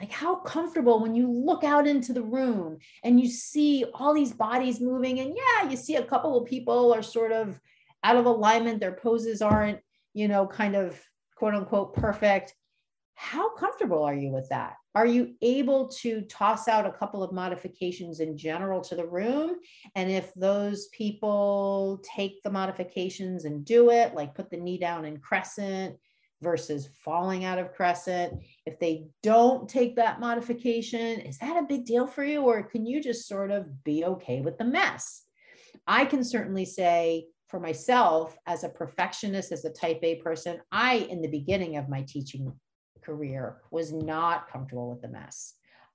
Like, 0.00 0.10
how 0.10 0.36
comfortable 0.36 1.00
when 1.00 1.14
you 1.14 1.30
look 1.30 1.62
out 1.62 1.86
into 1.86 2.12
the 2.12 2.22
room 2.22 2.78
and 3.04 3.20
you 3.20 3.28
see 3.28 3.84
all 3.94 4.14
these 4.14 4.32
bodies 4.32 4.80
moving, 4.80 5.20
and 5.20 5.34
yeah, 5.36 5.68
you 5.68 5.76
see 5.76 5.96
a 5.96 6.04
couple 6.04 6.36
of 6.36 6.48
people 6.48 6.92
are 6.92 7.02
sort 7.02 7.30
of 7.30 7.60
out 8.02 8.16
of 8.16 8.26
alignment, 8.26 8.80
their 8.80 8.92
poses 8.92 9.42
aren't, 9.42 9.78
you 10.12 10.26
know, 10.26 10.46
kind 10.46 10.74
of 10.74 11.00
quote 11.36 11.54
unquote 11.54 11.94
perfect. 11.94 12.54
How 13.14 13.54
comfortable 13.54 14.02
are 14.02 14.14
you 14.14 14.30
with 14.30 14.48
that? 14.48 14.74
Are 14.94 15.06
you 15.06 15.34
able 15.40 15.88
to 15.88 16.20
toss 16.22 16.68
out 16.68 16.86
a 16.86 16.92
couple 16.92 17.22
of 17.22 17.32
modifications 17.32 18.20
in 18.20 18.36
general 18.36 18.82
to 18.82 18.94
the 18.94 19.06
room? 19.06 19.56
And 19.94 20.10
if 20.10 20.34
those 20.34 20.88
people 20.88 22.02
take 22.04 22.42
the 22.42 22.50
modifications 22.50 23.46
and 23.46 23.64
do 23.64 23.90
it, 23.90 24.14
like 24.14 24.34
put 24.34 24.50
the 24.50 24.58
knee 24.58 24.78
down 24.78 25.06
in 25.06 25.16
crescent 25.16 25.96
versus 26.42 26.90
falling 27.04 27.44
out 27.44 27.58
of 27.58 27.72
crescent, 27.72 28.42
if 28.66 28.78
they 28.78 29.06
don't 29.22 29.66
take 29.68 29.96
that 29.96 30.20
modification, 30.20 31.20
is 31.20 31.38
that 31.38 31.56
a 31.56 31.66
big 31.66 31.86
deal 31.86 32.06
for 32.06 32.22
you? 32.22 32.42
Or 32.42 32.62
can 32.62 32.84
you 32.84 33.02
just 33.02 33.26
sort 33.26 33.50
of 33.50 33.84
be 33.84 34.04
okay 34.04 34.42
with 34.42 34.58
the 34.58 34.64
mess? 34.64 35.22
I 35.86 36.04
can 36.04 36.22
certainly 36.22 36.66
say, 36.66 37.28
for 37.48 37.60
myself 37.60 38.36
as 38.46 38.64
a 38.64 38.68
perfectionist, 38.70 39.52
as 39.52 39.64
a 39.66 39.70
type 39.70 40.00
A 40.02 40.16
person, 40.16 40.58
I, 40.72 41.06
in 41.10 41.20
the 41.20 41.28
beginning 41.28 41.76
of 41.76 41.88
my 41.88 42.02
teaching 42.08 42.52
career 43.02 43.58
was 43.70 43.92
not 43.92 44.50
comfortable 44.50 44.90
with 44.90 45.02
the 45.02 45.08
mess. 45.08 45.54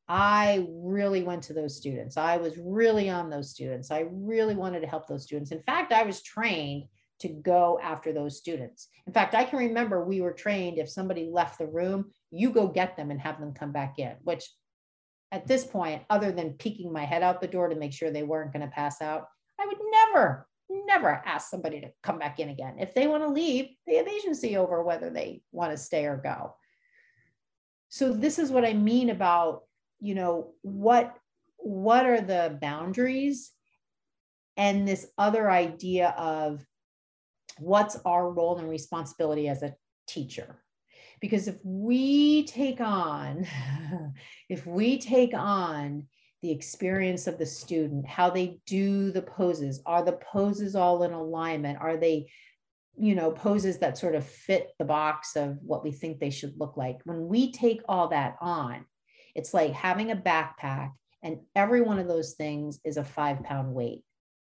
I 0.09 0.67
really 0.69 1.23
went 1.23 1.43
to 1.43 1.53
those 1.53 1.75
students. 1.75 2.15
I 2.15 2.37
was 2.37 2.57
really 2.57 3.09
on 3.09 3.29
those 3.29 3.49
students. 3.49 3.91
I 3.91 4.05
really 4.09 4.55
wanted 4.55 4.79
to 4.81 4.87
help 4.87 5.07
those 5.07 5.23
students. 5.23 5.51
In 5.51 5.61
fact, 5.61 5.91
I 5.91 6.03
was 6.03 6.21
trained 6.21 6.85
to 7.19 7.27
go 7.27 7.79
after 7.81 8.13
those 8.13 8.37
students. 8.37 8.87
In 9.05 9.11
fact, 9.11 9.35
I 9.35 9.43
can 9.43 9.59
remember 9.59 10.03
we 10.03 10.21
were 10.21 10.31
trained 10.31 10.77
if 10.77 10.89
somebody 10.89 11.29
left 11.29 11.57
the 11.57 11.67
room, 11.67 12.11
you 12.31 12.51
go 12.51 12.67
get 12.67 12.95
them 12.95 13.11
and 13.11 13.19
have 13.19 13.39
them 13.39 13.53
come 13.53 13.71
back 13.71 13.99
in, 13.99 14.15
which 14.23 14.49
at 15.31 15.47
this 15.47 15.65
point, 15.65 16.03
other 16.09 16.31
than 16.31 16.53
peeking 16.53 16.93
my 16.93 17.03
head 17.03 17.23
out 17.23 17.41
the 17.41 17.47
door 17.47 17.67
to 17.67 17.75
make 17.75 17.91
sure 17.91 18.11
they 18.11 18.23
weren't 18.23 18.53
going 18.53 18.65
to 18.65 18.71
pass 18.71 19.01
out, 19.01 19.27
I 19.59 19.65
would 19.65 19.77
never, 19.91 20.47
never 20.69 21.21
ask 21.25 21.49
somebody 21.49 21.81
to 21.81 21.89
come 22.01 22.19
back 22.19 22.39
in 22.39 22.49
again. 22.49 22.75
If 22.79 22.93
they 22.93 23.07
want 23.07 23.23
to 23.23 23.29
leave, 23.29 23.69
they 23.85 23.95
have 23.95 24.07
agency 24.07 24.55
over 24.55 24.83
whether 24.83 25.09
they 25.09 25.41
want 25.51 25.71
to 25.71 25.77
stay 25.77 26.05
or 26.05 26.15
go 26.15 26.53
so 27.89 28.13
this 28.13 28.39
is 28.39 28.51
what 28.51 28.65
i 28.65 28.73
mean 28.73 29.09
about 29.09 29.63
you 29.99 30.15
know 30.15 30.53
what 30.61 31.15
what 31.57 32.05
are 32.05 32.21
the 32.21 32.57
boundaries 32.61 33.51
and 34.55 34.87
this 34.87 35.07
other 35.17 35.49
idea 35.49 36.13
of 36.17 36.65
what's 37.59 37.97
our 38.05 38.31
role 38.31 38.57
and 38.57 38.69
responsibility 38.69 39.47
as 39.47 39.63
a 39.63 39.75
teacher? 40.07 40.63
Because 41.19 41.47
if 41.47 41.57
we 41.63 42.43
take 42.45 42.79
on 42.81 43.45
if 44.49 44.65
we 44.65 44.99
take 44.99 45.33
on 45.33 46.07
the 46.43 46.51
experience 46.51 47.25
of 47.25 47.39
the 47.39 47.45
student 47.45 48.05
how 48.05 48.29
they 48.29 48.59
do 48.67 49.11
the 49.11 49.23
poses 49.23 49.81
are 49.87 50.05
the 50.05 50.19
poses 50.31 50.75
all 50.75 51.03
in 51.03 51.11
alignment? 51.11 51.79
Are 51.81 51.97
they 51.97 52.29
you 52.97 53.15
know 53.15 53.31
poses 53.31 53.77
that 53.79 53.97
sort 53.97 54.15
of 54.15 54.25
fit 54.25 54.71
the 54.79 54.85
box 54.85 55.35
of 55.35 55.57
what 55.61 55.83
we 55.83 55.91
think 55.91 56.19
they 56.19 56.29
should 56.29 56.59
look 56.59 56.77
like. 56.77 56.99
When 57.03 57.27
we 57.27 57.51
take 57.51 57.81
all 57.87 58.09
that 58.09 58.35
on 58.41 58.85
it's 59.37 59.53
like 59.53 59.71
having 59.71 60.11
a 60.11 60.15
backpack 60.15 60.91
and 61.23 61.37
every 61.55 61.81
one 61.81 61.99
of 61.99 62.07
those 62.07 62.33
things 62.33 62.79
is 62.83 62.97
a 62.97 63.03
five 63.03 63.43
pound 63.43 63.73
weight. 63.73 64.03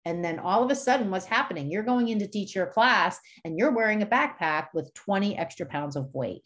And 0.04 0.24
then 0.24 0.38
all 0.38 0.62
of 0.62 0.70
a 0.70 0.76
sudden 0.76 1.10
what's 1.10 1.26
happening? 1.26 1.68
You're 1.68 1.82
going 1.82 2.08
in 2.08 2.20
to 2.20 2.28
teach 2.28 2.54
your 2.54 2.66
class 2.66 3.18
and 3.44 3.58
you're 3.58 3.72
wearing 3.72 4.02
a 4.02 4.06
backpack 4.06 4.68
with 4.72 4.94
20 4.94 5.36
extra 5.36 5.66
pounds 5.66 5.96
of 5.96 6.14
weight. 6.14 6.42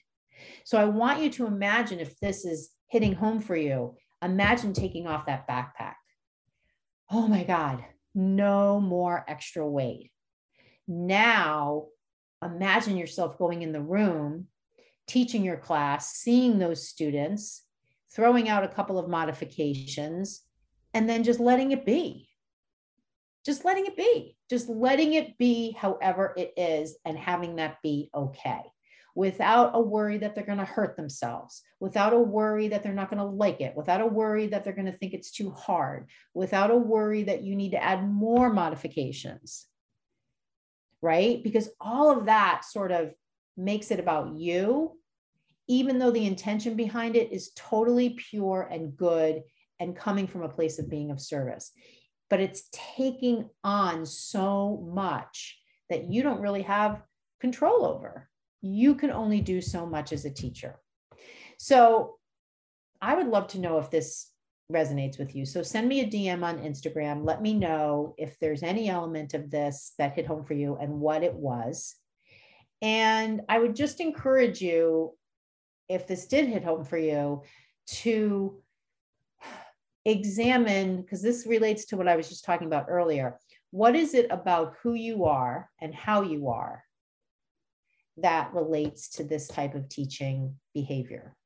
So 0.64 0.78
i 0.78 0.86
want 0.86 1.20
you 1.20 1.28
to 1.28 1.46
imagine 1.46 2.00
if 2.00 2.18
this 2.18 2.46
is 2.46 2.70
hitting 2.88 3.14
home 3.14 3.40
for 3.40 3.54
you 3.54 3.94
imagine 4.22 4.72
taking 4.72 5.06
off 5.06 5.26
that 5.26 5.46
backpack. 5.46 5.94
Oh 7.10 7.28
my 7.28 7.44
god 7.44 7.84
no 8.14 8.80
more 8.80 9.24
extra 9.28 9.66
weight 9.66 10.10
now, 10.90 11.86
imagine 12.44 12.96
yourself 12.96 13.38
going 13.38 13.62
in 13.62 13.70
the 13.70 13.80
room, 13.80 14.48
teaching 15.06 15.44
your 15.44 15.56
class, 15.56 16.14
seeing 16.14 16.58
those 16.58 16.88
students, 16.88 17.62
throwing 18.12 18.48
out 18.48 18.64
a 18.64 18.68
couple 18.68 18.98
of 18.98 19.08
modifications, 19.08 20.42
and 20.92 21.08
then 21.08 21.22
just 21.22 21.38
letting 21.38 21.70
it 21.70 21.86
be. 21.86 22.28
Just 23.46 23.64
letting 23.64 23.86
it 23.86 23.96
be. 23.96 24.36
Just 24.50 24.68
letting 24.68 25.14
it 25.14 25.38
be 25.38 25.76
however 25.78 26.34
it 26.36 26.52
is 26.56 26.96
and 27.04 27.16
having 27.16 27.56
that 27.56 27.76
be 27.82 28.10
okay 28.12 28.62
without 29.14 29.72
a 29.74 29.80
worry 29.80 30.18
that 30.18 30.34
they're 30.34 30.44
going 30.44 30.58
to 30.58 30.64
hurt 30.64 30.96
themselves, 30.96 31.62
without 31.78 32.12
a 32.12 32.18
worry 32.18 32.68
that 32.68 32.82
they're 32.82 32.92
not 32.92 33.10
going 33.10 33.18
to 33.18 33.24
like 33.24 33.60
it, 33.60 33.76
without 33.76 34.00
a 34.00 34.06
worry 34.06 34.48
that 34.48 34.64
they're 34.64 34.72
going 34.72 34.90
to 34.90 34.96
think 34.98 35.12
it's 35.12 35.30
too 35.30 35.50
hard, 35.50 36.08
without 36.34 36.70
a 36.70 36.76
worry 36.76 37.24
that 37.24 37.42
you 37.42 37.54
need 37.54 37.70
to 37.70 37.82
add 37.82 38.08
more 38.08 38.52
modifications 38.52 39.66
right? 41.02 41.42
Because 41.42 41.70
all 41.80 42.10
of 42.10 42.26
that 42.26 42.64
sort 42.64 42.92
of 42.92 43.12
makes 43.56 43.90
it 43.90 44.00
about 44.00 44.34
you 44.34 44.96
even 45.70 46.00
though 46.00 46.10
the 46.10 46.26
intention 46.26 46.74
behind 46.74 47.14
it 47.14 47.30
is 47.30 47.52
totally 47.54 48.10
pure 48.10 48.68
and 48.72 48.96
good 48.96 49.40
and 49.78 49.94
coming 49.94 50.26
from 50.26 50.42
a 50.42 50.48
place 50.48 50.80
of 50.80 50.90
being 50.90 51.12
of 51.12 51.20
service. 51.20 51.70
But 52.28 52.40
it's 52.40 52.68
taking 52.72 53.48
on 53.62 54.04
so 54.04 54.84
much 54.92 55.60
that 55.88 56.10
you 56.10 56.24
don't 56.24 56.40
really 56.40 56.62
have 56.62 57.00
control 57.40 57.86
over. 57.86 58.28
You 58.62 58.96
can 58.96 59.12
only 59.12 59.40
do 59.40 59.60
so 59.60 59.86
much 59.86 60.12
as 60.12 60.24
a 60.24 60.30
teacher. 60.30 60.74
So 61.56 62.16
I 63.00 63.14
would 63.14 63.28
love 63.28 63.46
to 63.48 63.60
know 63.60 63.78
if 63.78 63.92
this 63.92 64.29
resonates 64.70 65.18
with 65.18 65.34
you. 65.34 65.44
So 65.44 65.62
send 65.62 65.88
me 65.88 66.00
a 66.00 66.06
DM 66.06 66.42
on 66.42 66.58
Instagram. 66.58 67.24
Let 67.24 67.42
me 67.42 67.54
know 67.54 68.14
if 68.18 68.38
there's 68.38 68.62
any 68.62 68.88
element 68.88 69.34
of 69.34 69.50
this 69.50 69.92
that 69.98 70.14
hit 70.14 70.26
home 70.26 70.44
for 70.44 70.54
you 70.54 70.76
and 70.80 71.00
what 71.00 71.22
it 71.22 71.34
was. 71.34 71.94
And 72.82 73.42
I 73.48 73.58
would 73.58 73.76
just 73.76 74.00
encourage 74.00 74.60
you, 74.60 75.12
if 75.88 76.06
this 76.06 76.26
did 76.26 76.48
hit 76.48 76.64
home 76.64 76.84
for 76.84 76.98
you, 76.98 77.42
to 77.88 78.62
examine, 80.04 81.02
because 81.02 81.20
this 81.20 81.46
relates 81.46 81.84
to 81.86 81.96
what 81.96 82.08
I 82.08 82.16
was 82.16 82.28
just 82.28 82.44
talking 82.44 82.66
about 82.66 82.86
earlier. 82.88 83.38
What 83.70 83.94
is 83.94 84.14
it 84.14 84.28
about 84.30 84.74
who 84.82 84.94
you 84.94 85.26
are 85.26 85.68
and 85.80 85.94
how 85.94 86.22
you 86.22 86.48
are 86.48 86.82
that 88.16 88.52
relates 88.54 89.10
to 89.10 89.24
this 89.24 89.46
type 89.46 89.74
of 89.74 89.88
teaching 89.88 90.56
behavior? 90.74 91.36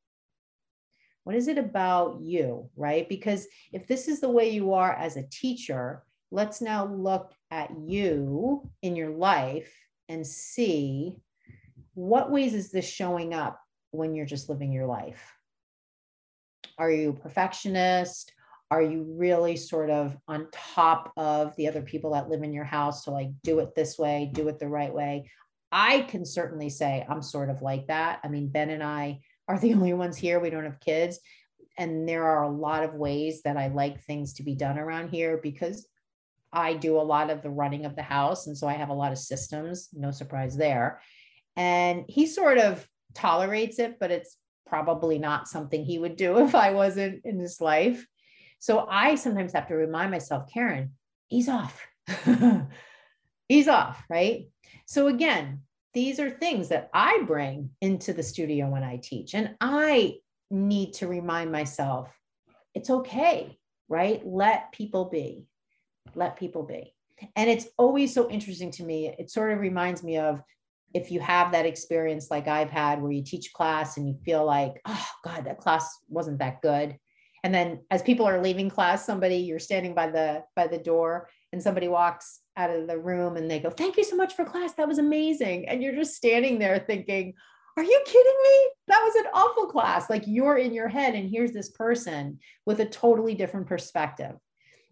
What 1.24 1.36
is 1.36 1.48
it 1.48 1.58
about 1.58 2.20
you, 2.20 2.70
right? 2.76 3.08
Because 3.08 3.46
if 3.72 3.86
this 3.86 4.08
is 4.08 4.20
the 4.20 4.30
way 4.30 4.50
you 4.50 4.74
are 4.74 4.92
as 4.92 5.16
a 5.16 5.28
teacher, 5.30 6.02
let's 6.30 6.60
now 6.60 6.86
look 6.86 7.32
at 7.50 7.70
you 7.86 8.70
in 8.82 8.94
your 8.94 9.10
life 9.10 9.72
and 10.08 10.26
see 10.26 11.16
what 11.94 12.30
ways 12.30 12.54
is 12.54 12.70
this 12.70 12.86
showing 12.86 13.32
up 13.32 13.60
when 13.90 14.14
you're 14.14 14.26
just 14.26 14.48
living 14.48 14.72
your 14.72 14.86
life? 14.86 15.32
Are 16.76 16.90
you 16.90 17.10
a 17.10 17.12
perfectionist? 17.12 18.32
Are 18.70 18.82
you 18.82 19.06
really 19.16 19.56
sort 19.56 19.90
of 19.90 20.16
on 20.26 20.48
top 20.52 21.12
of 21.16 21.54
the 21.56 21.68
other 21.68 21.82
people 21.82 22.12
that 22.12 22.28
live 22.28 22.42
in 22.42 22.52
your 22.52 22.64
house? 22.64 23.04
So, 23.04 23.12
like, 23.12 23.28
do 23.44 23.60
it 23.60 23.74
this 23.74 23.98
way, 23.98 24.30
do 24.32 24.48
it 24.48 24.58
the 24.58 24.68
right 24.68 24.92
way. 24.92 25.30
I 25.70 26.02
can 26.02 26.24
certainly 26.24 26.70
say 26.70 27.06
I'm 27.08 27.22
sort 27.22 27.50
of 27.50 27.62
like 27.62 27.86
that. 27.86 28.20
I 28.24 28.28
mean, 28.28 28.48
Ben 28.48 28.70
and 28.70 28.82
I 28.82 29.20
are 29.48 29.58
the 29.58 29.74
only 29.74 29.92
ones 29.92 30.16
here. 30.16 30.40
We 30.40 30.50
don't 30.50 30.64
have 30.64 30.80
kids. 30.80 31.20
And 31.76 32.08
there 32.08 32.24
are 32.24 32.44
a 32.44 32.50
lot 32.50 32.84
of 32.84 32.94
ways 32.94 33.42
that 33.42 33.56
I 33.56 33.68
like 33.68 34.02
things 34.02 34.34
to 34.34 34.42
be 34.44 34.54
done 34.54 34.78
around 34.78 35.08
here 35.08 35.40
because 35.42 35.86
I 36.52 36.74
do 36.74 36.98
a 36.98 37.02
lot 37.02 37.30
of 37.30 37.42
the 37.42 37.50
running 37.50 37.84
of 37.84 37.96
the 37.96 38.02
house. 38.02 38.46
And 38.46 38.56
so 38.56 38.68
I 38.68 38.74
have 38.74 38.90
a 38.90 38.94
lot 38.94 39.10
of 39.10 39.18
systems, 39.18 39.88
no 39.92 40.12
surprise 40.12 40.56
there. 40.56 41.00
And 41.56 42.04
he 42.08 42.26
sort 42.26 42.58
of 42.58 42.86
tolerates 43.12 43.80
it, 43.80 43.98
but 43.98 44.12
it's 44.12 44.36
probably 44.66 45.18
not 45.18 45.48
something 45.48 45.84
he 45.84 45.98
would 45.98 46.16
do 46.16 46.38
if 46.44 46.54
I 46.54 46.70
wasn't 46.70 47.24
in 47.24 47.38
his 47.38 47.60
life. 47.60 48.06
So 48.60 48.86
I 48.88 49.16
sometimes 49.16 49.52
have 49.52 49.68
to 49.68 49.74
remind 49.74 50.10
myself, 50.10 50.44
Karen, 50.52 50.92
ease 51.30 51.48
off. 51.48 51.86
ease 53.48 53.68
off, 53.68 54.02
right? 54.08 54.48
So 54.86 55.08
again, 55.08 55.62
these 55.94 56.18
are 56.18 56.30
things 56.30 56.68
that 56.68 56.90
I 56.92 57.22
bring 57.26 57.70
into 57.80 58.12
the 58.12 58.22
studio 58.22 58.68
when 58.68 58.82
I 58.82 58.96
teach. 58.96 59.34
And 59.34 59.54
I 59.60 60.16
need 60.50 60.94
to 60.94 61.06
remind 61.06 61.52
myself 61.52 62.10
it's 62.74 62.90
okay, 62.90 63.56
right? 63.88 64.20
Let 64.24 64.72
people 64.72 65.06
be. 65.06 65.46
Let 66.14 66.36
people 66.36 66.64
be. 66.64 66.92
And 67.36 67.48
it's 67.48 67.68
always 67.78 68.12
so 68.12 68.28
interesting 68.28 68.72
to 68.72 68.82
me. 68.82 69.14
It 69.18 69.30
sort 69.30 69.52
of 69.52 69.60
reminds 69.60 70.02
me 70.02 70.18
of 70.18 70.42
if 70.92 71.10
you 71.10 71.20
have 71.20 71.52
that 71.52 71.66
experience 71.66 72.30
like 72.30 72.48
I've 72.48 72.70
had 72.70 73.00
where 73.00 73.12
you 73.12 73.22
teach 73.22 73.52
class 73.52 73.96
and 73.96 74.08
you 74.08 74.16
feel 74.24 74.44
like, 74.44 74.80
oh 74.86 75.06
God, 75.24 75.44
that 75.44 75.58
class 75.58 75.98
wasn't 76.08 76.38
that 76.40 76.60
good. 76.62 76.96
And 77.44 77.54
then 77.54 77.80
as 77.90 78.02
people 78.02 78.26
are 78.26 78.42
leaving 78.42 78.70
class, 78.70 79.04
somebody 79.04 79.36
you're 79.36 79.58
standing 79.58 79.94
by 79.94 80.10
the 80.10 80.44
by 80.56 80.66
the 80.66 80.78
door 80.78 81.28
and 81.54 81.62
somebody 81.62 81.86
walks 81.86 82.40
out 82.56 82.70
of 82.70 82.88
the 82.88 82.98
room 82.98 83.36
and 83.36 83.48
they 83.48 83.60
go, 83.60 83.70
Thank 83.70 83.96
you 83.96 84.02
so 84.02 84.16
much 84.16 84.34
for 84.34 84.44
class. 84.44 84.72
That 84.74 84.88
was 84.88 84.98
amazing. 84.98 85.68
And 85.68 85.80
you're 85.80 85.94
just 85.94 86.16
standing 86.16 86.58
there 86.58 86.80
thinking, 86.80 87.32
Are 87.76 87.84
you 87.84 88.02
kidding 88.04 88.36
me? 88.42 88.68
That 88.88 89.02
was 89.04 89.14
an 89.14 89.30
awful 89.32 89.66
class. 89.66 90.10
Like 90.10 90.24
you're 90.26 90.58
in 90.58 90.74
your 90.74 90.88
head, 90.88 91.14
and 91.14 91.30
here's 91.30 91.52
this 91.52 91.70
person 91.70 92.40
with 92.66 92.80
a 92.80 92.86
totally 92.86 93.36
different 93.36 93.68
perspective. 93.68 94.32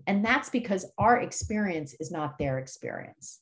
And 0.07 0.25
that's 0.25 0.51
because 0.51 0.87
our 0.99 1.19
experience 1.19 1.97
is 1.99 2.13
not 2.13 2.39
their 2.39 2.61
experience. 2.61 3.41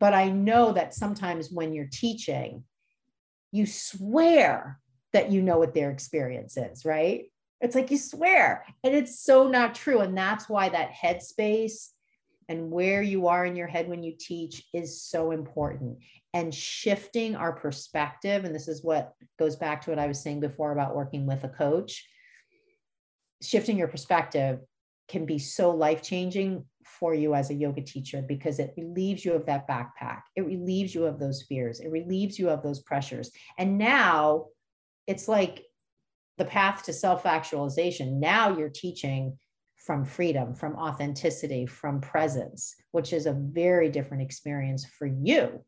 But 0.00 0.12
I 0.12 0.28
know 0.28 0.72
that 0.72 0.94
sometimes 0.94 1.52
when 1.52 1.72
you're 1.72 1.88
teaching, 1.90 2.64
you 3.52 3.66
swear 3.66 4.80
that 5.12 5.30
you 5.30 5.40
know 5.40 5.58
what 5.58 5.72
their 5.72 5.92
experience 5.92 6.56
is, 6.56 6.84
right? 6.84 7.26
It's 7.62 7.76
like 7.76 7.90
you 7.90 7.96
swear, 7.96 8.66
and 8.82 8.94
it's 8.94 9.20
so 9.20 9.48
not 9.48 9.74
true. 9.74 10.00
And 10.00 10.16
that's 10.16 10.48
why 10.48 10.68
that 10.68 10.92
headspace 10.92 11.88
and 12.48 12.70
where 12.70 13.00
you 13.02 13.28
are 13.28 13.46
in 13.46 13.56
your 13.56 13.68
head 13.68 13.88
when 13.88 14.02
you 14.02 14.14
teach 14.18 14.64
is 14.74 15.00
so 15.00 15.30
important. 15.30 15.98
And 16.34 16.52
shifting 16.52 17.36
our 17.36 17.52
perspective, 17.52 18.44
and 18.44 18.54
this 18.54 18.68
is 18.68 18.82
what 18.82 19.14
goes 19.38 19.56
back 19.56 19.82
to 19.82 19.90
what 19.90 19.98
I 19.98 20.08
was 20.08 20.20
saying 20.20 20.40
before 20.40 20.72
about 20.72 20.96
working 20.96 21.24
with 21.24 21.44
a 21.44 21.48
coach, 21.48 22.06
shifting 23.40 23.78
your 23.78 23.88
perspective 23.88 24.60
can 25.08 25.24
be 25.24 25.38
so 25.38 25.70
life 25.70 26.02
changing 26.02 26.64
for 26.84 27.14
you 27.14 27.34
as 27.34 27.50
a 27.50 27.54
yoga 27.54 27.82
teacher 27.82 28.22
because 28.26 28.58
it 28.58 28.74
relieves 28.76 29.24
you 29.24 29.34
of 29.34 29.46
that 29.46 29.68
backpack. 29.68 30.22
It 30.36 30.46
relieves 30.46 30.94
you 30.94 31.04
of 31.04 31.18
those 31.18 31.42
fears. 31.42 31.80
It 31.80 31.90
relieves 31.90 32.38
you 32.38 32.50
of 32.50 32.62
those 32.62 32.80
pressures. 32.80 33.30
And 33.58 33.78
now 33.78 34.46
it's 35.06 35.28
like 35.28 35.64
the 36.38 36.44
path 36.44 36.82
to 36.84 36.92
self 36.92 37.26
actualization. 37.26 38.20
Now 38.20 38.56
you're 38.56 38.68
teaching 38.68 39.38
from 39.76 40.04
freedom, 40.04 40.54
from 40.54 40.76
authenticity, 40.76 41.66
from 41.66 42.00
presence, 42.00 42.74
which 42.92 43.12
is 43.12 43.26
a 43.26 43.32
very 43.32 43.88
different 43.88 44.22
experience 44.22 44.86
for 44.86 45.06
you. 45.06 45.64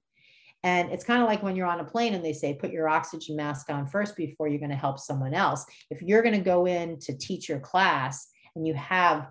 And 0.63 0.91
it's 0.93 1.05
kind 1.05 1.21
of 1.21 1.29
like 1.29 1.43
when 1.43 1.57
you're 1.57 1.67
on 1.67 1.81
a 1.81 1.85
plane 1.85 2.15
and 2.15 2.25
they 2.25 2.33
say, 2.33 2.55
put 2.55 2.71
your 2.71 2.89
oxygen 2.89 3.37
mask 3.37 3.69
on 3.71 3.87
first 3.87 4.17
before 4.17 4.49
you're 4.49 4.61
going 4.61 4.71
to 4.71 4.77
help 4.77 4.99
someone 4.99 5.35
else. 5.35 5.67
If 5.91 6.01
you're 6.01 6.23
going 6.23 6.37
to 6.37 6.41
go 6.41 6.67
in 6.67 6.99
to 7.01 7.17
teach 7.17 7.49
your 7.49 7.61
class 7.61 8.29
and 8.57 8.67
you 8.67 8.73
have 8.75 9.29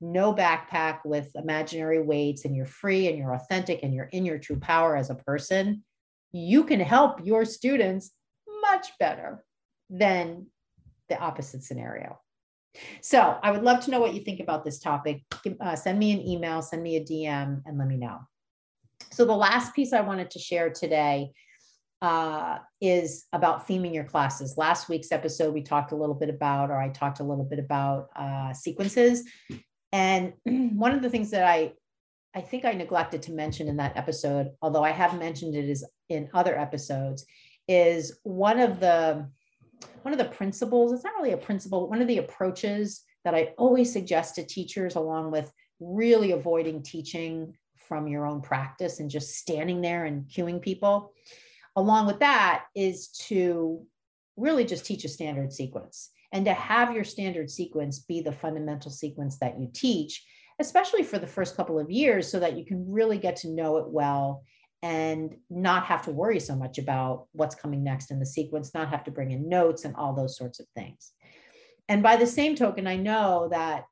no 0.00 0.34
backpack 0.34 0.98
with 1.04 1.30
imaginary 1.36 2.02
weights 2.02 2.44
and 2.44 2.54
you're 2.54 2.66
free 2.66 3.08
and 3.08 3.16
you're 3.16 3.34
authentic 3.34 3.82
and 3.82 3.94
you're 3.94 4.10
in 4.12 4.26
your 4.26 4.38
true 4.38 4.58
power 4.58 4.96
as 4.96 5.08
a 5.08 5.14
person, 5.14 5.82
you 6.32 6.64
can 6.64 6.80
help 6.80 7.24
your 7.24 7.44
students 7.44 8.10
much 8.60 8.88
better 8.98 9.42
than 9.88 10.46
the 11.08 11.18
opposite 11.18 11.62
scenario. 11.62 12.18
So 13.00 13.38
I 13.42 13.50
would 13.50 13.62
love 13.62 13.84
to 13.84 13.90
know 13.90 14.00
what 14.00 14.14
you 14.14 14.22
think 14.22 14.40
about 14.40 14.64
this 14.64 14.80
topic. 14.80 15.22
Uh, 15.60 15.76
send 15.76 15.98
me 15.98 16.12
an 16.12 16.26
email, 16.26 16.60
send 16.62 16.82
me 16.82 16.96
a 16.96 17.04
DM, 17.04 17.62
and 17.64 17.78
let 17.78 17.86
me 17.86 17.96
know. 17.96 18.18
So 19.12 19.24
the 19.24 19.36
last 19.36 19.74
piece 19.74 19.92
I 19.92 20.00
wanted 20.00 20.30
to 20.32 20.38
share 20.38 20.70
today 20.70 21.30
uh, 22.02 22.58
is 22.80 23.26
about 23.32 23.66
theming 23.68 23.94
your 23.94 24.04
classes. 24.04 24.58
Last 24.58 24.88
week's 24.88 25.12
episode, 25.12 25.54
we 25.54 25.62
talked 25.62 25.92
a 25.92 25.96
little 25.96 26.14
bit 26.14 26.28
about, 26.28 26.70
or 26.70 26.80
I 26.80 26.88
talked 26.88 27.20
a 27.20 27.24
little 27.24 27.44
bit 27.44 27.58
about 27.58 28.08
uh, 28.16 28.52
sequences. 28.52 29.24
And 29.92 30.32
one 30.44 30.92
of 30.92 31.02
the 31.02 31.10
things 31.10 31.30
that 31.30 31.44
I, 31.44 31.72
I 32.34 32.40
think 32.40 32.64
I 32.64 32.72
neglected 32.72 33.22
to 33.22 33.32
mention 33.32 33.68
in 33.68 33.76
that 33.76 33.96
episode, 33.96 34.50
although 34.60 34.82
I 34.82 34.90
have 34.90 35.18
mentioned 35.18 35.54
it 35.54 35.68
is 35.68 35.86
in 36.08 36.28
other 36.34 36.58
episodes, 36.58 37.24
is 37.68 38.18
one 38.24 38.58
of 38.58 38.80
the 38.80 39.28
one 40.02 40.12
of 40.12 40.18
the 40.18 40.24
principles, 40.26 40.92
it's 40.92 41.04
not 41.04 41.14
really 41.16 41.32
a 41.32 41.36
principle, 41.36 41.80
but 41.80 41.90
one 41.90 42.02
of 42.02 42.08
the 42.08 42.18
approaches 42.18 43.02
that 43.24 43.34
I 43.34 43.54
always 43.56 43.92
suggest 43.92 44.34
to 44.34 44.44
teachers, 44.44 44.96
along 44.96 45.30
with 45.30 45.50
really 45.80 46.32
avoiding 46.32 46.82
teaching 46.82 47.56
from 47.76 48.06
your 48.06 48.26
own 48.26 48.40
practice 48.40 49.00
and 49.00 49.10
just 49.10 49.36
standing 49.36 49.80
there 49.80 50.04
and 50.04 50.26
cueing 50.26 50.60
people. 50.60 51.12
Along 51.76 52.06
with 52.06 52.20
that 52.20 52.64
is 52.74 53.08
to 53.28 53.84
really 54.36 54.64
just 54.64 54.84
teach 54.84 55.04
a 55.04 55.08
standard 55.08 55.52
sequence 55.52 56.10
and 56.32 56.44
to 56.44 56.54
have 56.54 56.94
your 56.94 57.04
standard 57.04 57.50
sequence 57.50 58.00
be 58.00 58.20
the 58.20 58.32
fundamental 58.32 58.90
sequence 58.90 59.38
that 59.38 59.58
you 59.58 59.68
teach, 59.72 60.24
especially 60.58 61.02
for 61.02 61.18
the 61.18 61.26
first 61.26 61.56
couple 61.56 61.78
of 61.78 61.90
years, 61.90 62.30
so 62.30 62.40
that 62.40 62.56
you 62.56 62.64
can 62.64 62.90
really 62.90 63.18
get 63.18 63.36
to 63.36 63.50
know 63.50 63.76
it 63.76 63.88
well 63.88 64.44
and 64.84 65.34
not 65.48 65.86
have 65.86 66.02
to 66.02 66.10
worry 66.10 66.38
so 66.38 66.54
much 66.54 66.76
about 66.76 67.26
what's 67.32 67.54
coming 67.54 67.82
next 67.82 68.10
in 68.10 68.20
the 68.20 68.26
sequence, 68.26 68.74
not 68.74 68.90
have 68.90 69.02
to 69.02 69.10
bring 69.10 69.30
in 69.30 69.48
notes 69.48 69.86
and 69.86 69.96
all 69.96 70.12
those 70.12 70.36
sorts 70.36 70.60
of 70.60 70.66
things. 70.76 71.12
And 71.88 72.02
by 72.02 72.16
the 72.16 72.26
same 72.26 72.54
token, 72.54 72.86
I 72.86 72.96
know 72.96 73.48
that 73.50 73.86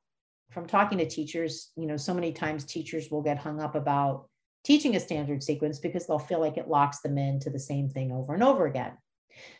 from 0.51 0.67
talking 0.67 0.99
to 0.99 1.09
teachers, 1.09 1.71
you 1.75 1.87
know, 1.87 1.97
so 1.97 2.13
many 2.13 2.31
times 2.31 2.63
teachers 2.63 3.09
will 3.09 3.23
get 3.23 3.39
hung 3.39 3.59
up 3.59 3.73
about 3.73 4.29
teaching 4.63 4.95
a 4.95 4.99
standard 4.99 5.41
sequence 5.41 5.79
because 5.79 6.05
they'll 6.05 6.19
feel 6.19 6.39
like 6.39 6.57
it 6.57 6.67
locks 6.67 6.99
them 6.99 7.17
into 7.17 7.49
the 7.49 7.59
same 7.59 7.89
thing 7.89 8.11
over 8.11 8.35
and 8.35 8.43
over 8.43 8.67
again. 8.67 8.91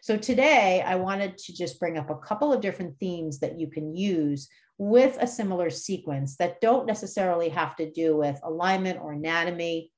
So 0.01 0.17
today 0.17 0.83
I 0.85 0.97
wanted 0.97 1.39
to 1.39 1.53
just 1.53 1.79
bring 1.79 1.97
up 1.97 2.11
a 2.11 2.17
couple 2.17 2.53
of 2.53 2.61
different 2.61 2.99
themes 2.99 3.39
that 3.39 3.59
you 3.59 3.71
can 3.71 3.95
use 3.95 4.49
with 4.77 5.17
a 5.19 5.25
similar 5.25 5.71
sequence 5.71 6.37
that 6.37 6.61
don't 6.61 6.85
necessarily 6.85 7.49
have 7.49 7.75
to 7.77 7.89
do 7.89 8.15
with 8.15 8.39
alignment 8.43 8.99
or 9.01 9.13
anatomy 9.13 9.89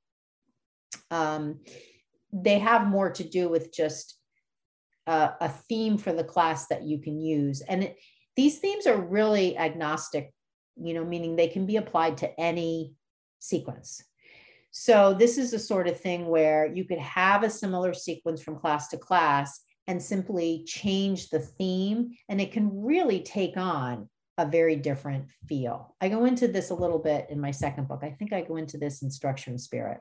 um, 1.11 1.59
they 2.31 2.59
have 2.59 2.87
more 2.87 3.09
to 3.11 3.23
do 3.23 3.49
with 3.49 3.73
just 3.73 4.19
a, 5.07 5.31
a 5.41 5.49
theme 5.49 5.97
for 5.97 6.13
the 6.13 6.23
class 6.23 6.67
that 6.67 6.83
you 6.83 6.99
can 6.99 7.19
use. 7.19 7.61
And 7.61 7.83
it, 7.83 7.97
these 8.35 8.59
themes 8.59 8.87
are 8.87 8.99
really 8.99 9.57
agnostic, 9.57 10.31
you 10.75 10.93
know, 10.93 11.05
meaning 11.05 11.35
they 11.35 11.47
can 11.47 11.65
be 11.65 11.77
applied 11.77 12.17
to 12.17 12.39
any 12.39 12.93
sequence. 13.39 14.03
So 14.71 15.13
this 15.13 15.37
is 15.37 15.51
the 15.51 15.59
sort 15.59 15.87
of 15.87 15.99
thing 15.99 16.27
where 16.27 16.65
you 16.65 16.83
could 16.83 16.99
have 16.99 17.43
a 17.43 17.49
similar 17.49 17.93
sequence 17.93 18.41
from 18.43 18.59
class 18.59 18.89
to 18.89 18.97
class 18.97 19.61
and 19.87 20.01
simply 20.01 20.63
change 20.65 21.29
the 21.29 21.39
theme, 21.39 22.11
and 22.27 22.41
it 22.41 22.51
can 22.51 22.83
really 22.83 23.21
take 23.21 23.55
on 23.55 24.09
a 24.37 24.45
very 24.45 24.75
different 24.75 25.27
feel. 25.47 25.95
I 26.01 26.09
go 26.09 26.25
into 26.25 26.47
this 26.49 26.71
a 26.71 26.75
little 26.75 26.99
bit 26.99 27.27
in 27.29 27.39
my 27.39 27.51
second 27.51 27.87
book. 27.87 28.01
I 28.03 28.09
think 28.09 28.33
I 28.33 28.41
go 28.41 28.57
into 28.57 28.77
this 28.77 29.01
in 29.01 29.09
Structure 29.09 29.51
and 29.51 29.61
Spirit. 29.61 29.99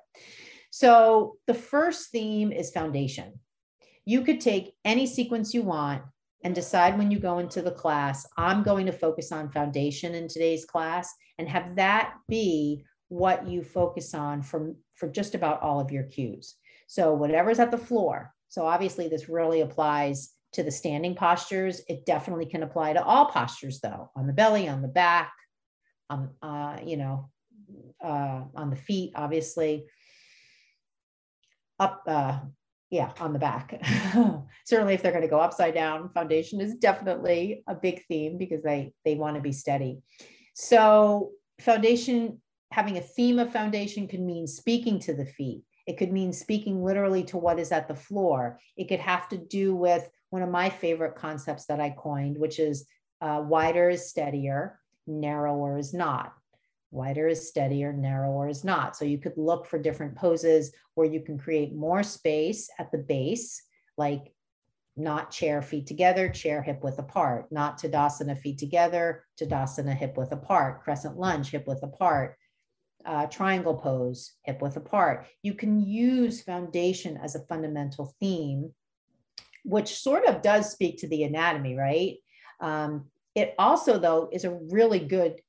So 0.74 1.36
the 1.46 1.54
first 1.54 2.10
theme 2.10 2.50
is 2.50 2.72
foundation. 2.72 3.38
You 4.04 4.22
could 4.22 4.40
take 4.40 4.74
any 4.84 5.06
sequence 5.06 5.54
you 5.54 5.62
want 5.62 6.02
and 6.42 6.52
decide 6.52 6.98
when 6.98 7.12
you 7.12 7.20
go 7.20 7.38
into 7.38 7.62
the 7.62 7.70
class, 7.70 8.26
I'm 8.36 8.64
going 8.64 8.86
to 8.86 8.92
focus 8.92 9.30
on 9.30 9.52
foundation 9.52 10.16
in 10.16 10.26
today's 10.26 10.64
class 10.64 11.14
and 11.38 11.48
have 11.48 11.76
that 11.76 12.14
be 12.28 12.82
what 13.06 13.46
you 13.46 13.62
focus 13.62 14.14
on 14.14 14.42
from 14.42 14.74
for 14.96 15.08
just 15.08 15.36
about 15.36 15.62
all 15.62 15.78
of 15.78 15.92
your 15.92 16.02
cues. 16.02 16.56
So 16.88 17.14
whatever's 17.14 17.60
at 17.60 17.70
the 17.70 17.78
floor. 17.78 18.32
So 18.48 18.66
obviously 18.66 19.06
this 19.06 19.28
really 19.28 19.60
applies 19.60 20.32
to 20.54 20.64
the 20.64 20.72
standing 20.72 21.14
postures. 21.14 21.82
It 21.88 22.04
definitely 22.04 22.46
can 22.46 22.64
apply 22.64 22.94
to 22.94 23.04
all 23.04 23.26
postures 23.26 23.78
though, 23.78 24.10
on 24.16 24.26
the 24.26 24.32
belly, 24.32 24.66
on 24.68 24.82
the 24.82 24.88
back, 24.88 25.32
um, 26.10 26.30
uh, 26.42 26.78
you 26.84 26.96
know, 26.96 27.30
uh, 28.04 28.42
on 28.56 28.70
the 28.70 28.76
feet, 28.76 29.12
obviously, 29.14 29.86
up, 31.78 32.02
uh, 32.06 32.40
yeah, 32.90 33.12
on 33.20 33.32
the 33.32 33.38
back. 33.38 33.80
Certainly, 34.66 34.94
if 34.94 35.02
they're 35.02 35.12
going 35.12 35.22
to 35.22 35.28
go 35.28 35.40
upside 35.40 35.74
down, 35.74 36.10
foundation 36.10 36.60
is 36.60 36.74
definitely 36.76 37.62
a 37.66 37.74
big 37.74 38.04
theme 38.06 38.38
because 38.38 38.62
they 38.62 38.92
they 39.04 39.14
want 39.14 39.36
to 39.36 39.42
be 39.42 39.52
steady. 39.52 40.00
So, 40.54 41.32
foundation 41.60 42.40
having 42.74 42.96
a 42.98 43.00
theme 43.00 43.38
of 43.38 43.52
foundation 43.52 44.08
could 44.08 44.20
mean 44.20 44.46
speaking 44.46 44.98
to 44.98 45.14
the 45.14 45.24
feet. 45.24 45.62
It 45.86 45.96
could 45.96 46.12
mean 46.12 46.32
speaking 46.32 46.82
literally 46.82 47.22
to 47.24 47.38
what 47.38 47.60
is 47.60 47.70
at 47.70 47.86
the 47.86 47.94
floor. 47.94 48.58
It 48.76 48.88
could 48.88 49.00
have 49.00 49.28
to 49.28 49.36
do 49.36 49.76
with 49.76 50.08
one 50.30 50.42
of 50.42 50.48
my 50.48 50.70
favorite 50.70 51.14
concepts 51.14 51.66
that 51.66 51.78
I 51.78 51.90
coined, 51.90 52.36
which 52.36 52.58
is 52.58 52.86
uh, 53.20 53.42
wider 53.46 53.90
is 53.90 54.08
steadier, 54.08 54.80
narrower 55.06 55.78
is 55.78 55.94
not. 55.94 56.32
Wider 56.94 57.26
is 57.26 57.48
steadier, 57.48 57.92
narrower 57.92 58.48
is 58.48 58.62
not. 58.62 58.96
So 58.96 59.04
you 59.04 59.18
could 59.18 59.36
look 59.36 59.66
for 59.66 59.78
different 59.78 60.14
poses 60.14 60.72
where 60.94 61.06
you 61.06 61.20
can 61.20 61.36
create 61.36 61.74
more 61.74 62.04
space 62.04 62.70
at 62.78 62.92
the 62.92 62.98
base, 62.98 63.60
like 63.98 64.32
not 64.96 65.32
chair 65.32 65.60
feet 65.60 65.88
together, 65.88 66.28
chair 66.28 66.62
hip 66.62 66.84
width 66.84 67.00
apart, 67.00 67.50
not 67.50 67.80
Tadasana 67.80 68.38
feet 68.38 68.58
together, 68.58 69.24
Tadasana 69.40 69.94
hip 69.94 70.16
width 70.16 70.30
apart, 70.30 70.84
crescent 70.84 71.18
lunge 71.18 71.50
hip 71.50 71.66
width 71.66 71.82
apart, 71.82 72.36
uh, 73.04 73.26
triangle 73.26 73.74
pose, 73.74 74.34
hip 74.44 74.62
width 74.62 74.76
apart. 74.76 75.26
You 75.42 75.54
can 75.54 75.80
use 75.80 76.42
foundation 76.42 77.16
as 77.16 77.34
a 77.34 77.44
fundamental 77.46 78.14
theme, 78.20 78.72
which 79.64 79.96
sort 79.96 80.26
of 80.26 80.42
does 80.42 80.70
speak 80.70 80.98
to 80.98 81.08
the 81.08 81.24
anatomy, 81.24 81.74
right? 81.74 82.18
Um, 82.60 83.06
it 83.34 83.54
also, 83.58 83.98
though, 83.98 84.28
is 84.32 84.44
a 84.44 84.58
really 84.70 85.00
good 85.00 85.40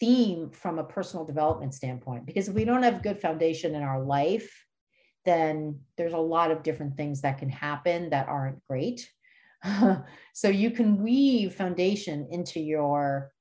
theme 0.00 0.50
from 0.50 0.78
a 0.78 0.84
personal 0.84 1.24
development 1.24 1.74
standpoint, 1.74 2.26
because 2.26 2.48
if 2.48 2.54
we 2.54 2.64
don't 2.64 2.82
have 2.82 3.02
good 3.02 3.20
foundation 3.20 3.74
in 3.74 3.82
our 3.82 4.02
life, 4.02 4.64
then 5.24 5.80
there's 5.96 6.12
a 6.12 6.18
lot 6.18 6.50
of 6.50 6.62
different 6.62 6.96
things 6.96 7.20
that 7.20 7.38
can 7.38 7.48
happen 7.48 8.10
that 8.10 8.28
aren't 8.28 8.64
great. 8.66 9.10
so 10.32 10.48
you 10.48 10.70
can 10.70 11.02
weave 11.02 11.54
foundation 11.54 12.28
into 12.30 12.60
your 12.60 13.32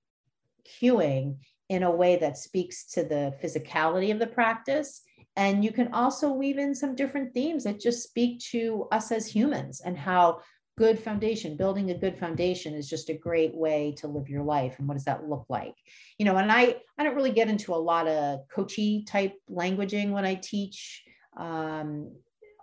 cueing 0.82 1.38
in 1.70 1.84
a 1.84 1.92
way 1.92 2.16
that 2.18 2.38
speaks 2.38 2.86
to 2.92 3.04
the 3.04 3.34
physicality 3.44 4.12
of 4.12 4.20
the 4.20 4.28
practice. 4.28 5.02
And 5.36 5.64
you 5.64 5.72
can 5.72 5.94
also 5.94 6.32
weave 6.32 6.58
in 6.58 6.74
some 6.74 6.96
different 6.96 7.34
themes 7.34 7.64
that 7.64 7.80
just 7.80 8.04
speak 8.04 8.40
to 8.52 8.88
us 8.92 9.12
as 9.12 9.28
humans 9.28 9.82
and 9.86 9.98
how 9.98 10.40
good 10.78 11.00
foundation, 11.00 11.58
building 11.58 11.90
a 11.90 11.98
good 11.98 12.18
foundation 12.18 12.74
is 12.74 12.90
just 12.90 13.10
a 13.10 13.14
great 13.14 13.54
way 13.56 13.96
to 13.98 14.08
live 14.08 14.30
your 14.30 14.44
life. 14.44 14.76
And 14.78 14.88
what 14.88 14.94
does 14.94 15.06
that 15.06 15.28
look 15.28 15.46
like? 15.50 15.76
You 16.20 16.26
know, 16.26 16.38
and 16.38 16.52
I, 16.52 16.78
I 16.98 17.04
don't 17.04 17.16
really 17.16 17.32
get 17.32 17.50
into 17.50 17.74
a 17.74 17.76
lot 17.76 18.08
of 18.08 18.48
coachy 18.48 19.04
type 19.04 19.34
languaging 19.50 20.12
when 20.12 20.26
I 20.26 20.36
teach. 20.36 21.04
Um, 21.36 22.12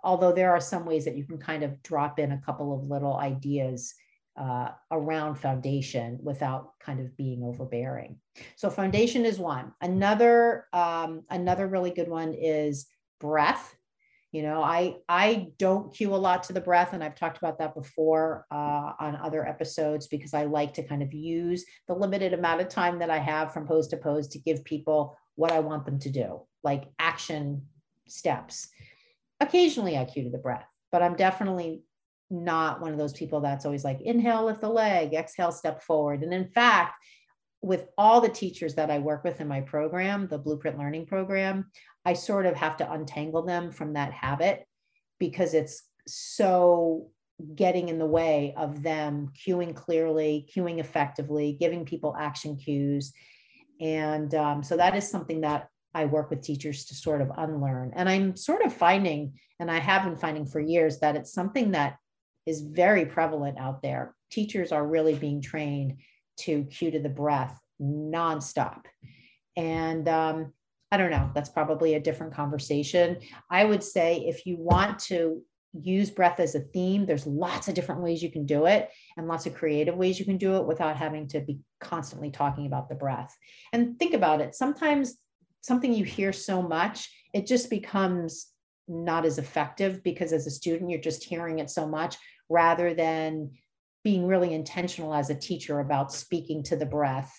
although 0.03 0.31
there 0.31 0.51
are 0.51 0.61
some 0.61 0.85
ways 0.85 1.03
that 1.05 1.17
you 1.17 1.25
can 1.25 1.37
kind 1.37 1.63
of 1.63 1.81
drop 1.83 2.19
in 2.19 2.31
a 2.31 2.41
couple 2.41 2.73
of 2.73 2.89
little 2.89 3.17
ideas 3.17 3.93
uh, 4.37 4.69
around 4.91 5.35
foundation 5.35 6.19
without 6.21 6.73
kind 6.79 6.99
of 6.99 7.15
being 7.17 7.43
overbearing. 7.43 8.17
So 8.55 8.69
foundation 8.69 9.25
is 9.25 9.39
one. 9.39 9.73
Another 9.81 10.65
um, 10.73 11.23
another 11.29 11.67
really 11.67 11.91
good 11.91 12.09
one 12.09 12.33
is 12.33 12.85
breath. 13.19 13.75
You 14.35 14.41
know, 14.41 14.61
I 14.61 14.97
I 15.07 15.47
don't 15.57 15.93
cue 15.95 16.13
a 16.13 16.17
lot 16.17 16.43
to 16.43 16.53
the 16.53 16.59
breath, 16.59 16.91
and 16.91 17.01
I've 17.01 17.15
talked 17.15 17.37
about 17.37 17.57
that 17.59 17.73
before 17.73 18.45
uh, 18.51 18.91
on 18.99 19.15
other 19.15 19.47
episodes 19.47 20.07
because 20.07 20.33
I 20.33 20.43
like 20.43 20.73
to 20.73 20.83
kind 20.83 21.01
of 21.01 21.13
use 21.13 21.63
the 21.87 21.93
limited 21.93 22.33
amount 22.33 22.59
of 22.59 22.67
time 22.67 22.99
that 22.99 23.09
I 23.09 23.17
have 23.17 23.53
from 23.53 23.65
pose 23.65 23.87
to 23.87 23.97
pose 23.97 24.27
to 24.27 24.39
give 24.39 24.65
people 24.65 25.17
what 25.35 25.53
I 25.53 25.61
want 25.61 25.85
them 25.85 25.99
to 25.99 26.09
do, 26.09 26.41
like 26.65 26.83
action 26.99 27.61
steps. 28.09 28.67
Occasionally, 29.39 29.97
I 29.97 30.03
cue 30.03 30.25
to 30.25 30.29
the 30.29 30.37
breath, 30.37 30.67
but 30.91 31.01
I'm 31.01 31.15
definitely 31.15 31.83
not 32.29 32.81
one 32.81 32.91
of 32.91 32.97
those 32.97 33.13
people 33.13 33.39
that's 33.39 33.65
always 33.65 33.85
like 33.85 34.01
inhale 34.01 34.43
lift 34.43 34.59
the 34.59 34.67
leg 34.67 35.13
exhale 35.13 35.51
step 35.51 35.81
forward 35.81 36.23
and 36.23 36.33
in 36.33 36.49
fact 36.49 36.95
with 37.61 37.85
all 37.99 38.19
the 38.19 38.27
teachers 38.27 38.73
that 38.73 38.89
i 38.89 38.97
work 38.97 39.23
with 39.23 39.39
in 39.39 39.47
my 39.47 39.61
program 39.61 40.27
the 40.27 40.37
blueprint 40.37 40.75
learning 40.75 41.05
program 41.05 41.69
i 42.05 42.13
sort 42.13 42.45
of 42.45 42.55
have 42.55 42.77
to 42.77 42.91
untangle 42.91 43.43
them 43.43 43.71
from 43.71 43.93
that 43.93 44.11
habit 44.13 44.65
because 45.19 45.53
it's 45.53 45.83
so 46.07 47.09
getting 47.55 47.89
in 47.89 47.99
the 47.99 48.05
way 48.05 48.53
of 48.57 48.81
them 48.81 49.29
cueing 49.45 49.75
clearly 49.75 50.47
cueing 50.55 50.79
effectively 50.79 51.57
giving 51.59 51.85
people 51.85 52.15
action 52.17 52.55
cues 52.55 53.11
and 53.81 54.33
um, 54.35 54.63
so 54.63 54.77
that 54.77 54.95
is 54.95 55.09
something 55.09 55.41
that 55.41 55.67
i 55.93 56.05
work 56.05 56.29
with 56.29 56.41
teachers 56.41 56.85
to 56.85 56.95
sort 56.95 57.21
of 57.21 57.31
unlearn 57.37 57.91
and 57.95 58.07
i'm 58.07 58.35
sort 58.35 58.63
of 58.63 58.73
finding 58.73 59.33
and 59.59 59.69
i 59.69 59.79
have 59.79 60.03
been 60.03 60.15
finding 60.15 60.45
for 60.45 60.59
years 60.59 60.99
that 60.99 61.15
it's 61.15 61.33
something 61.33 61.71
that 61.71 61.97
is 62.45 62.61
very 62.61 63.05
prevalent 63.05 63.57
out 63.57 63.81
there. 63.81 64.15
Teachers 64.31 64.71
are 64.71 64.85
really 64.85 65.15
being 65.15 65.41
trained 65.41 65.97
to 66.41 66.63
cue 66.65 66.91
to 66.91 66.99
the 66.99 67.09
breath 67.09 67.59
nonstop. 67.81 68.81
And 69.57 70.07
um, 70.07 70.53
I 70.95 70.97
don't 70.97 71.11
know, 71.11 71.29
that's 71.35 71.49
probably 71.49 71.95
a 71.95 71.99
different 71.99 72.33
conversation. 72.33 73.17
I 73.51 73.65
would 73.65 73.83
say 73.83 74.23
if 74.29 74.45
you 74.45 74.55
want 74.55 74.97
to 74.99 75.41
use 75.73 76.09
breath 76.09 76.39
as 76.39 76.55
a 76.55 76.61
theme, 76.61 77.05
there's 77.05 77.27
lots 77.27 77.67
of 77.67 77.73
different 77.73 78.01
ways 78.01 78.23
you 78.23 78.31
can 78.31 78.45
do 78.45 78.65
it 78.65 78.89
and 79.17 79.27
lots 79.27 79.45
of 79.45 79.53
creative 79.53 79.97
ways 79.97 80.17
you 80.17 80.23
can 80.23 80.37
do 80.37 80.55
it 80.55 80.65
without 80.65 80.95
having 80.95 81.27
to 81.27 81.41
be 81.41 81.59
constantly 81.81 82.31
talking 82.31 82.65
about 82.65 82.87
the 82.87 82.95
breath. 82.95 83.35
And 83.73 83.99
think 83.99 84.13
about 84.13 84.39
it 84.39 84.55
sometimes 84.55 85.17
something 85.59 85.93
you 85.93 86.05
hear 86.05 86.31
so 86.31 86.61
much, 86.61 87.13
it 87.33 87.45
just 87.45 87.69
becomes 87.69 88.47
not 88.87 89.25
as 89.25 89.37
effective 89.37 90.01
because 90.01 90.31
as 90.31 90.47
a 90.47 90.51
student, 90.51 90.89
you're 90.89 91.01
just 91.01 91.25
hearing 91.25 91.59
it 91.59 91.69
so 91.69 91.85
much 91.85 92.15
rather 92.47 92.93
than 92.93 93.51
being 94.05 94.25
really 94.27 94.53
intentional 94.53 95.13
as 95.13 95.29
a 95.29 95.35
teacher 95.35 95.81
about 95.81 96.13
speaking 96.13 96.63
to 96.63 96.77
the 96.77 96.85
breath 96.85 97.37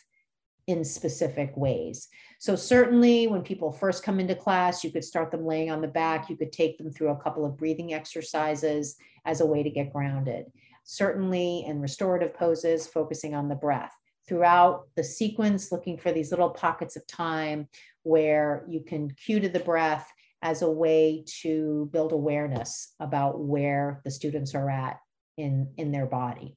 in 0.66 0.84
specific 0.84 1.56
ways. 1.56 2.08
So, 2.38 2.56
certainly, 2.56 3.26
when 3.26 3.42
people 3.42 3.72
first 3.72 4.02
come 4.02 4.20
into 4.20 4.34
class, 4.34 4.84
you 4.84 4.90
could 4.90 5.04
start 5.04 5.30
them 5.30 5.46
laying 5.46 5.70
on 5.70 5.80
the 5.80 5.88
back. 5.88 6.28
You 6.28 6.36
could 6.36 6.52
take 6.52 6.76
them 6.76 6.90
through 6.90 7.10
a 7.10 7.22
couple 7.22 7.44
of 7.44 7.56
breathing 7.56 7.94
exercises 7.94 8.96
as 9.24 9.40
a 9.40 9.46
way 9.46 9.62
to 9.62 9.70
get 9.70 9.92
grounded. 9.92 10.46
Certainly, 10.84 11.64
in 11.66 11.80
restorative 11.80 12.34
poses, 12.34 12.86
focusing 12.86 13.34
on 13.34 13.48
the 13.48 13.54
breath. 13.54 13.92
Throughout 14.28 14.88
the 14.96 15.04
sequence, 15.04 15.70
looking 15.70 15.96
for 15.96 16.10
these 16.12 16.30
little 16.30 16.50
pockets 16.50 16.96
of 16.96 17.06
time 17.06 17.68
where 18.02 18.64
you 18.68 18.80
can 18.80 19.12
cue 19.12 19.40
to 19.40 19.48
the 19.48 19.60
breath 19.60 20.10
as 20.42 20.62
a 20.62 20.70
way 20.70 21.24
to 21.42 21.88
build 21.92 22.12
awareness 22.12 22.92
about 23.00 23.40
where 23.40 24.00
the 24.04 24.10
students 24.10 24.54
are 24.54 24.68
at 24.68 24.98
in, 25.36 25.72
in 25.76 25.92
their 25.92 26.06
body. 26.06 26.56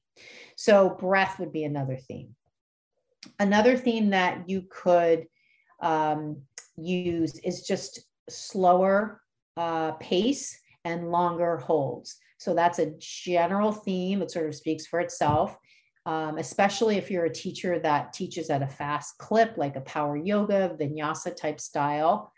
So, 0.56 0.90
breath 0.90 1.38
would 1.38 1.52
be 1.52 1.64
another 1.64 1.96
theme. 1.96 2.34
Another 3.38 3.76
theme 3.76 4.10
that 4.10 4.48
you 4.48 4.64
could 4.70 5.26
um, 5.80 6.42
use 6.76 7.38
is 7.40 7.62
just 7.62 8.00
slower 8.28 9.20
uh, 9.56 9.92
pace 9.92 10.58
and 10.84 11.10
longer 11.10 11.58
holds. 11.58 12.16
So, 12.38 12.54
that's 12.54 12.78
a 12.78 12.94
general 12.98 13.72
theme. 13.72 14.22
It 14.22 14.30
sort 14.30 14.48
of 14.48 14.54
speaks 14.54 14.86
for 14.86 15.00
itself. 15.00 15.56
Um, 16.06 16.38
especially 16.38 16.96
if 16.96 17.10
you're 17.10 17.26
a 17.26 17.32
teacher 17.32 17.78
that 17.80 18.14
teaches 18.14 18.48
at 18.48 18.62
a 18.62 18.66
fast 18.66 19.18
clip, 19.18 19.58
like 19.58 19.76
a 19.76 19.82
power 19.82 20.16
yoga, 20.16 20.74
vinyasa 20.80 21.36
type 21.36 21.60
style, 21.60 22.32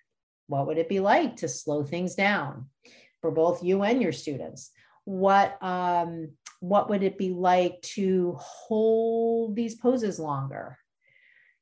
what 0.48 0.66
would 0.66 0.78
it 0.78 0.88
be 0.88 0.98
like 0.98 1.36
to 1.36 1.48
slow 1.48 1.84
things 1.84 2.16
down 2.16 2.66
for 3.20 3.30
both 3.30 3.62
you 3.62 3.84
and 3.84 4.02
your 4.02 4.10
students? 4.10 4.72
what 5.04 5.62
um, 5.62 6.30
what 6.62 6.88
would 6.88 7.02
it 7.02 7.18
be 7.18 7.30
like 7.30 7.82
to 7.82 8.36
hold 8.38 9.56
these 9.56 9.74
poses 9.74 10.20
longer? 10.20 10.78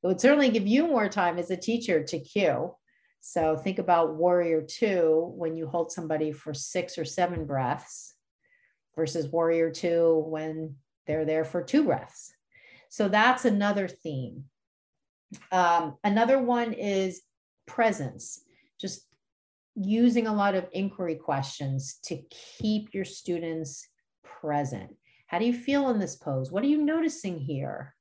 It 0.02 0.06
would 0.06 0.20
certainly 0.20 0.50
give 0.50 0.66
you 0.66 0.86
more 0.86 1.08
time 1.08 1.38
as 1.38 1.50
a 1.50 1.56
teacher 1.56 2.04
to 2.04 2.20
cue. 2.20 2.74
So 3.22 3.56
think 3.56 3.78
about 3.78 4.16
warrior 4.16 4.60
two 4.60 5.32
when 5.36 5.56
you 5.56 5.66
hold 5.66 5.90
somebody 5.90 6.32
for 6.32 6.52
six 6.52 6.98
or 6.98 7.06
seven 7.06 7.46
breaths 7.46 8.14
versus 8.94 9.26
warrior 9.26 9.70
two 9.70 10.22
when 10.26 10.76
they're 11.06 11.24
there 11.24 11.46
for 11.46 11.62
two 11.62 11.84
breaths. 11.84 12.34
So 12.90 13.08
that's 13.08 13.46
another 13.46 13.88
theme. 13.88 14.44
Um, 15.50 15.96
another 16.04 16.38
one 16.38 16.74
is 16.74 17.22
presence, 17.66 18.42
just 18.78 19.06
using 19.76 20.26
a 20.26 20.34
lot 20.34 20.54
of 20.54 20.68
inquiry 20.72 21.14
questions 21.14 21.98
to 22.04 22.20
keep 22.30 22.92
your 22.92 23.06
students 23.06 23.88
present. 24.40 24.94
How 25.26 25.38
do 25.38 25.44
you 25.44 25.52
feel 25.52 25.90
in 25.90 25.98
this 25.98 26.16
pose? 26.16 26.50
What 26.50 26.64
are 26.64 26.68
you 26.68 26.82
noticing 26.84 27.38
here? 27.38 27.94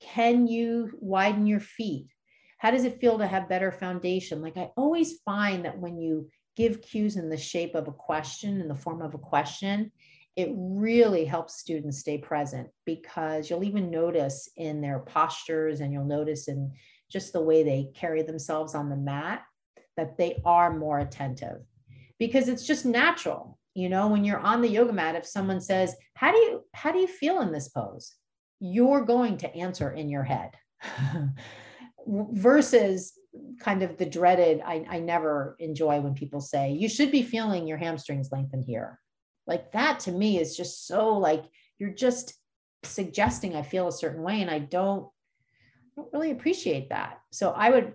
Can 0.00 0.46
you 0.46 0.90
widen 1.00 1.46
your 1.46 1.60
feet? 1.60 2.08
How 2.58 2.70
does 2.70 2.84
it 2.84 3.00
feel 3.00 3.18
to 3.18 3.26
have 3.26 3.48
better 3.48 3.72
foundation? 3.72 4.40
Like 4.40 4.56
I 4.56 4.70
always 4.76 5.18
find 5.24 5.64
that 5.64 5.78
when 5.78 5.98
you 5.98 6.28
give 6.56 6.82
cues 6.82 7.16
in 7.16 7.28
the 7.28 7.36
shape 7.36 7.74
of 7.74 7.88
a 7.88 7.92
question, 7.92 8.60
in 8.60 8.68
the 8.68 8.74
form 8.74 9.02
of 9.02 9.14
a 9.14 9.18
question, 9.18 9.90
it 10.36 10.50
really 10.54 11.24
helps 11.24 11.58
students 11.58 11.98
stay 11.98 12.18
present 12.18 12.68
because 12.86 13.50
you'll 13.50 13.64
even 13.64 13.90
notice 13.90 14.48
in 14.56 14.80
their 14.80 15.00
postures 15.00 15.80
and 15.80 15.92
you'll 15.92 16.04
notice 16.04 16.48
in 16.48 16.72
just 17.10 17.32
the 17.32 17.42
way 17.42 17.62
they 17.62 17.90
carry 17.94 18.22
themselves 18.22 18.74
on 18.74 18.88
the 18.88 18.96
mat 18.96 19.42
that 19.96 20.16
they 20.16 20.40
are 20.44 20.76
more 20.76 21.00
attentive 21.00 21.58
because 22.18 22.48
it's 22.48 22.66
just 22.66 22.86
natural 22.86 23.58
you 23.74 23.88
know 23.88 24.08
when 24.08 24.24
you're 24.24 24.38
on 24.40 24.60
the 24.60 24.68
yoga 24.68 24.92
mat 24.92 25.14
if 25.14 25.26
someone 25.26 25.60
says 25.60 25.94
how 26.14 26.30
do 26.30 26.38
you 26.38 26.62
how 26.74 26.92
do 26.92 26.98
you 26.98 27.06
feel 27.06 27.40
in 27.40 27.52
this 27.52 27.68
pose? 27.68 28.14
you're 28.62 29.04
going 29.04 29.36
to 29.38 29.54
answer 29.56 29.90
in 29.90 30.08
your 30.08 30.22
head. 30.22 30.50
Versus 32.06 33.12
kind 33.60 33.82
of 33.82 33.96
the 33.96 34.06
dreaded 34.06 34.60
I, 34.64 34.84
I 34.88 34.98
never 34.98 35.56
enjoy 35.58 36.00
when 36.00 36.14
people 36.14 36.40
say 36.40 36.72
you 36.72 36.88
should 36.88 37.10
be 37.10 37.22
feeling 37.22 37.66
your 37.66 37.78
hamstrings 37.78 38.30
lengthen 38.30 38.62
here. 38.62 38.98
Like 39.46 39.72
that 39.72 40.00
to 40.00 40.12
me 40.12 40.38
is 40.38 40.56
just 40.56 40.86
so 40.86 41.16
like 41.16 41.44
you're 41.78 41.90
just 41.90 42.34
suggesting 42.84 43.54
i 43.54 43.62
feel 43.62 43.86
a 43.86 43.92
certain 43.92 44.22
way 44.22 44.42
and 44.42 44.50
i 44.50 44.58
don't 44.58 45.08
don't 45.94 46.12
really 46.12 46.32
appreciate 46.32 46.90
that. 46.90 47.20
So 47.30 47.50
i 47.50 47.70
would 47.70 47.94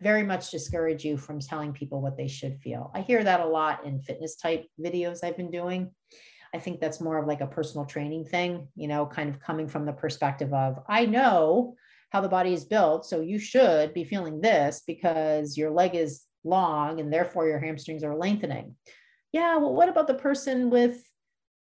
very 0.00 0.22
much 0.22 0.50
discourage 0.50 1.04
you 1.04 1.16
from 1.16 1.40
telling 1.40 1.72
people 1.72 2.00
what 2.00 2.16
they 2.16 2.28
should 2.28 2.58
feel. 2.60 2.90
I 2.94 3.02
hear 3.02 3.22
that 3.22 3.40
a 3.40 3.46
lot 3.46 3.84
in 3.84 4.00
fitness 4.00 4.36
type 4.36 4.66
videos 4.82 5.18
I've 5.22 5.36
been 5.36 5.50
doing. 5.50 5.90
I 6.54 6.58
think 6.58 6.80
that's 6.80 7.00
more 7.00 7.18
of 7.18 7.26
like 7.26 7.42
a 7.42 7.46
personal 7.46 7.86
training 7.86 8.24
thing, 8.24 8.68
you 8.74 8.88
know, 8.88 9.06
kind 9.06 9.28
of 9.28 9.40
coming 9.40 9.68
from 9.68 9.86
the 9.86 9.92
perspective 9.92 10.52
of, 10.52 10.78
I 10.88 11.06
know 11.06 11.74
how 12.10 12.20
the 12.20 12.28
body 12.28 12.52
is 12.52 12.64
built. 12.64 13.06
So 13.06 13.20
you 13.20 13.38
should 13.38 13.94
be 13.94 14.04
feeling 14.04 14.40
this 14.40 14.82
because 14.86 15.56
your 15.56 15.70
leg 15.70 15.94
is 15.94 16.22
long 16.42 16.98
and 16.98 17.12
therefore 17.12 17.46
your 17.46 17.60
hamstrings 17.60 18.02
are 18.02 18.16
lengthening. 18.16 18.74
Yeah. 19.32 19.58
Well, 19.58 19.74
what 19.74 19.88
about 19.88 20.08
the 20.08 20.14
person 20.14 20.70
with 20.70 21.04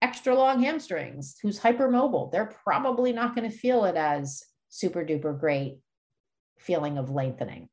extra 0.01 0.33
long 0.33 0.61
hamstrings 0.63 1.35
who's 1.41 1.59
hypermobile? 1.59 2.31
They're 2.31 2.53
probably 2.63 3.11
not 3.11 3.35
going 3.35 3.49
to 3.49 3.57
feel 3.57 3.83
it 3.83 3.97
as 3.97 4.43
super 4.69 5.03
duper 5.03 5.37
great 5.37 5.79
feeling 6.59 6.97
of 6.97 7.09
lengthening. 7.09 7.69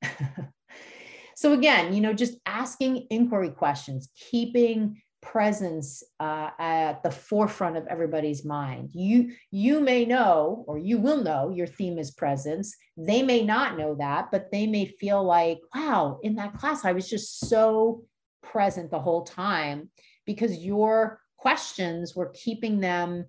so 1.37 1.53
again, 1.53 1.93
you 1.93 2.01
know, 2.01 2.13
just 2.13 2.39
asking 2.47 3.07
inquiry 3.11 3.51
questions, 3.51 4.09
keeping 4.31 5.03
presence 5.23 6.05
uh, 6.21 6.51
at 6.59 7.03
the 7.03 7.11
forefront 7.11 7.77
of 7.77 7.87
everybody's 7.89 8.45
mind. 8.45 8.91
You 8.93 9.33
you 9.51 9.81
may 9.81 10.05
know 10.05 10.65
or 10.69 10.79
you 10.79 10.99
will 10.99 11.23
know 11.23 11.51
your 11.51 11.67
theme 11.67 11.99
is 11.99 12.13
presence. 12.13 12.77
They 12.97 13.23
may 13.23 13.43
not 13.43 13.77
know 13.77 13.97
that, 13.97 14.31
but 14.31 14.53
they 14.53 14.67
may 14.67 14.87
feel 14.87 15.25
like, 15.25 15.59
wow, 15.75 16.21
in 16.23 16.37
that 16.37 16.55
class 16.55 16.85
I 16.85 16.93
was 16.93 17.11
just 17.11 17.41
so 17.49 18.05
present 18.43 18.91
the 18.91 19.01
whole 19.01 19.25
time 19.25 19.91
because 20.27 20.59
your 20.59 21.21
questions 21.37 22.15
were 22.15 22.33
keeping 22.35 22.81
them 22.81 23.27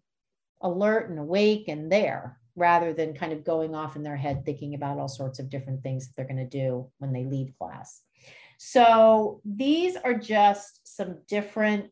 alert 0.62 1.10
and 1.10 1.20
awake 1.20 1.68
and 1.68 1.92
there 1.92 2.37
rather 2.58 2.92
than 2.92 3.14
kind 3.14 3.32
of 3.32 3.46
going 3.46 3.76
off 3.76 3.96
in 3.96 4.04
their 4.04 4.18
head 4.18 4.44
thinking 4.44 4.74
about 4.74 4.98
all 4.98 5.08
sorts 5.08 5.38
of 5.38 5.50
different 5.50 5.82
things 5.84 6.08
that 6.08 6.16
they're 6.16 6.26
going 6.26 6.36
to 6.38 6.46
do 6.46 6.90
when 6.98 7.14
they 7.14 7.24
leave 7.24 7.54
class. 7.58 8.02
So 8.58 9.40
these 9.46 9.96
are 9.96 10.16
just 10.16 10.82
some 10.84 11.20
different 11.28 11.92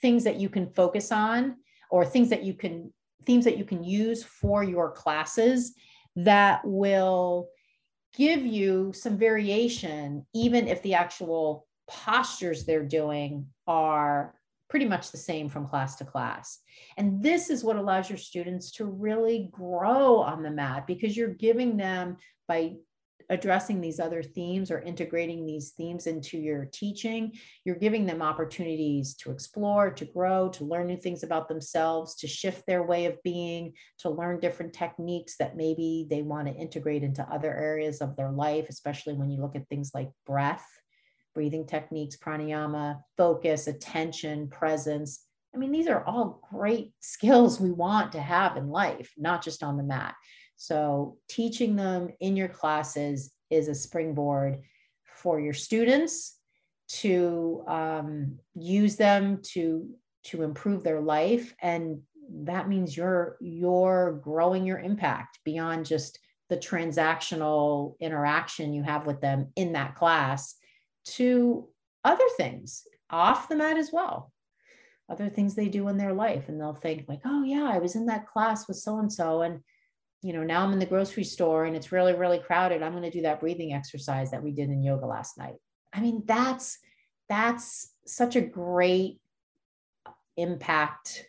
things 0.00 0.24
that 0.24 0.40
you 0.40 0.48
can 0.48 0.66
focus 0.66 1.12
on 1.12 1.56
or 1.90 2.06
things 2.06 2.30
that 2.30 2.42
you 2.42 2.54
can 2.54 2.92
themes 3.26 3.44
that 3.44 3.58
you 3.58 3.66
can 3.66 3.84
use 3.84 4.24
for 4.24 4.64
your 4.64 4.90
classes 4.90 5.74
that 6.16 6.62
will 6.64 7.48
give 8.16 8.40
you 8.40 8.92
some 8.94 9.18
variation 9.18 10.24
even 10.34 10.66
if 10.66 10.82
the 10.82 10.94
actual 10.94 11.66
postures 11.86 12.64
they're 12.64 12.82
doing 12.82 13.46
are 13.66 14.34
pretty 14.70 14.86
much 14.86 15.10
the 15.10 15.18
same 15.18 15.48
from 15.48 15.66
class 15.66 15.96
to 15.96 16.04
class. 16.04 16.60
And 16.96 17.22
this 17.22 17.50
is 17.50 17.64
what 17.64 17.76
allows 17.76 18.08
your 18.08 18.18
students 18.18 18.70
to 18.72 18.86
really 18.86 19.50
grow 19.50 20.18
on 20.18 20.42
the 20.42 20.50
mat 20.50 20.86
because 20.86 21.16
you're 21.16 21.34
giving 21.34 21.76
them 21.76 22.16
by 22.46 22.76
addressing 23.30 23.80
these 23.80 24.00
other 24.00 24.22
themes 24.22 24.70
or 24.70 24.80
integrating 24.80 25.46
these 25.46 25.70
themes 25.70 26.08
into 26.08 26.36
your 26.36 26.64
teaching, 26.72 27.32
you're 27.64 27.76
giving 27.76 28.04
them 28.04 28.20
opportunities 28.20 29.14
to 29.14 29.30
explore, 29.30 29.88
to 29.88 30.04
grow, 30.04 30.48
to 30.48 30.64
learn 30.64 30.88
new 30.88 30.96
things 30.96 31.22
about 31.22 31.48
themselves, 31.48 32.16
to 32.16 32.26
shift 32.26 32.64
their 32.66 32.82
way 32.82 33.06
of 33.06 33.22
being, 33.22 33.72
to 33.98 34.10
learn 34.10 34.40
different 34.40 34.72
techniques 34.72 35.36
that 35.38 35.56
maybe 35.56 36.08
they 36.10 36.22
want 36.22 36.48
to 36.48 36.54
integrate 36.54 37.04
into 37.04 37.22
other 37.32 37.54
areas 37.54 38.00
of 38.00 38.16
their 38.16 38.32
life, 38.32 38.66
especially 38.68 39.14
when 39.14 39.30
you 39.30 39.40
look 39.40 39.54
at 39.54 39.68
things 39.68 39.92
like 39.94 40.10
breath 40.26 40.66
breathing 41.40 41.64
techniques, 41.64 42.18
pranayama, 42.18 43.02
focus, 43.16 43.66
attention, 43.66 44.46
presence. 44.48 45.24
I 45.54 45.56
mean, 45.56 45.72
these 45.72 45.88
are 45.88 46.04
all 46.04 46.46
great 46.52 46.92
skills 47.00 47.58
we 47.58 47.70
want 47.70 48.12
to 48.12 48.20
have 48.20 48.58
in 48.58 48.68
life, 48.68 49.10
not 49.16 49.42
just 49.42 49.62
on 49.62 49.78
the 49.78 49.82
mat. 49.82 50.14
So, 50.56 51.16
teaching 51.30 51.76
them 51.76 52.10
in 52.20 52.36
your 52.36 52.48
classes 52.48 53.32
is 53.48 53.68
a 53.68 53.74
springboard 53.74 54.58
for 55.16 55.40
your 55.40 55.54
students 55.54 56.36
to 56.88 57.64
um, 57.66 58.38
use 58.54 58.96
them 58.96 59.40
to 59.54 59.88
to 60.24 60.42
improve 60.42 60.84
their 60.84 61.00
life 61.00 61.54
and 61.62 62.02
that 62.44 62.68
means 62.68 62.94
you're 62.94 63.38
you're 63.40 64.20
growing 64.22 64.66
your 64.66 64.78
impact 64.78 65.38
beyond 65.46 65.86
just 65.86 66.18
the 66.50 66.58
transactional 66.58 67.94
interaction 68.00 68.74
you 68.74 68.82
have 68.82 69.06
with 69.06 69.22
them 69.22 69.50
in 69.56 69.72
that 69.72 69.94
class 69.94 70.56
to 71.04 71.68
other 72.04 72.24
things 72.36 72.84
off 73.10 73.48
the 73.48 73.56
mat 73.56 73.76
as 73.76 73.90
well. 73.92 74.32
Other 75.08 75.28
things 75.28 75.54
they 75.54 75.68
do 75.68 75.88
in 75.88 75.96
their 75.96 76.12
life 76.12 76.48
and 76.48 76.60
they'll 76.60 76.74
think 76.74 77.06
like 77.08 77.22
oh 77.24 77.42
yeah 77.42 77.68
i 77.68 77.78
was 77.78 77.96
in 77.96 78.06
that 78.06 78.28
class 78.28 78.68
with 78.68 78.76
so 78.76 79.00
and 79.00 79.12
so 79.12 79.42
and 79.42 79.58
you 80.22 80.32
know 80.32 80.44
now 80.44 80.62
i'm 80.62 80.72
in 80.72 80.78
the 80.78 80.86
grocery 80.86 81.24
store 81.24 81.64
and 81.64 81.74
it's 81.74 81.90
really 81.90 82.14
really 82.14 82.38
crowded. 82.38 82.80
I'm 82.80 82.92
going 82.92 83.02
to 83.02 83.10
do 83.10 83.22
that 83.22 83.40
breathing 83.40 83.72
exercise 83.72 84.30
that 84.30 84.42
we 84.42 84.52
did 84.52 84.70
in 84.70 84.84
yoga 84.84 85.06
last 85.06 85.36
night. 85.36 85.56
I 85.92 86.00
mean 86.00 86.22
that's 86.26 86.78
that's 87.28 87.92
such 88.06 88.36
a 88.36 88.40
great 88.40 89.18
impact 90.36 91.26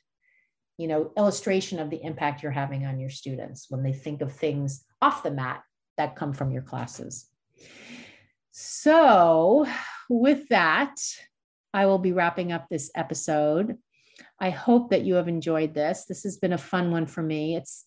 you 0.78 0.88
know 0.88 1.12
illustration 1.18 1.80
of 1.80 1.90
the 1.90 2.04
impact 2.04 2.44
you're 2.44 2.52
having 2.52 2.86
on 2.86 3.00
your 3.00 3.10
students 3.10 3.66
when 3.70 3.84
they 3.84 3.94
think 3.94 4.22
of 4.22 4.32
things 4.32 4.84
off 5.02 5.24
the 5.24 5.32
mat 5.32 5.64
that 5.98 6.16
come 6.16 6.34
from 6.34 6.52
your 6.52 6.62
classes 6.62 7.31
so, 8.52 9.66
with 10.10 10.50
that, 10.50 10.96
I 11.74 11.86
will 11.86 12.00
be 12.00 12.12
wrapping 12.12 12.52
up 12.52 12.68
this 12.70 12.92
episode. 12.96 13.78
I 14.40 14.50
hope 14.50 14.90
that 14.90 15.04
you 15.04 15.16
have 15.16 15.28
enjoyed 15.28 15.74
this. 15.74 16.06
This 16.06 16.24
has 16.24 16.38
been 16.38 16.54
a 16.54 16.58
fun 16.58 16.92
one 16.92 17.06
for 17.06 17.22
me. 17.22 17.56
It's 17.56 17.86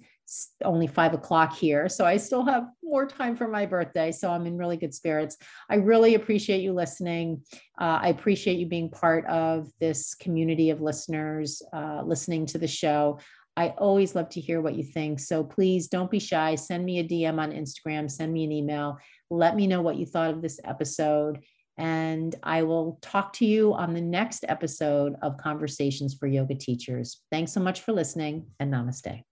only 0.65 0.87
five 0.87 1.13
o'clock 1.13 1.55
here, 1.55 1.89
so 1.89 2.07
I 2.07 2.17
still 2.17 2.45
have 2.47 2.69
more 2.83 3.07
time 3.07 3.37
for 3.37 3.47
my 3.47 3.67
birthday. 3.67 4.11
So 4.11 4.31
I'm 4.31 4.47
in 4.47 4.57
really 4.57 4.77
good 4.77 4.95
spirits. 4.95 5.37
I 5.69 5.77
really 5.77 6.15
appreciate 6.15 6.63
you 6.63 6.73
listening. 6.73 7.43
Uh, 7.79 7.99
I 8.03 8.09
appreciate 8.09 8.59
you 8.59 8.67
being 8.67 8.91
part 8.91 9.27
of 9.27 9.69
this 9.81 10.15
community 10.15 10.71
of 10.71 10.81
listeners 10.81 11.61
uh, 11.73 12.03
listening 12.05 12.47
to 12.47 12.59
the 12.59 12.69
show. 12.69 13.19
I 13.57 13.69
always 13.79 14.15
love 14.15 14.31
to 14.31 14.41
hear 14.41 14.61
what 14.61 14.75
you 14.75 14.83
think. 14.83 15.21
So 15.21 15.45
please 15.45 15.87
don't 15.87 16.11
be 16.11 16.19
shy. 16.19 16.57
Send 16.57 16.85
me 16.85 16.99
a 16.99 17.05
DM 17.05 17.39
on 17.39 17.53
Instagram, 17.53 18.11
send 18.11 18.33
me 18.33 18.45
an 18.45 18.53
email. 18.53 18.99
Let 19.35 19.57
me 19.57 19.67
know 19.67 19.83
what 19.83 19.97
you 19.97 20.07
thought 20.07 20.31
of 20.31 20.43
this 20.43 20.61
episode. 20.65 21.41
And 21.77 22.35
I 22.45 22.63
will 22.63 22.99
talk 23.03 23.33
to 23.35 23.45
you 23.45 23.75
on 23.75 23.93
the 23.93 24.01
next 24.01 24.45
episode 24.49 25.17
of 25.23 25.39
Conversations 25.39 26.15
for 26.15 26.29
Yoga 26.29 26.55
Teachers. 26.55 27.21
Thanks 27.33 27.53
so 27.53 27.61
much 27.61 27.81
for 27.81 27.93
listening 27.93 28.47
and 28.61 28.73
namaste. 28.73 29.25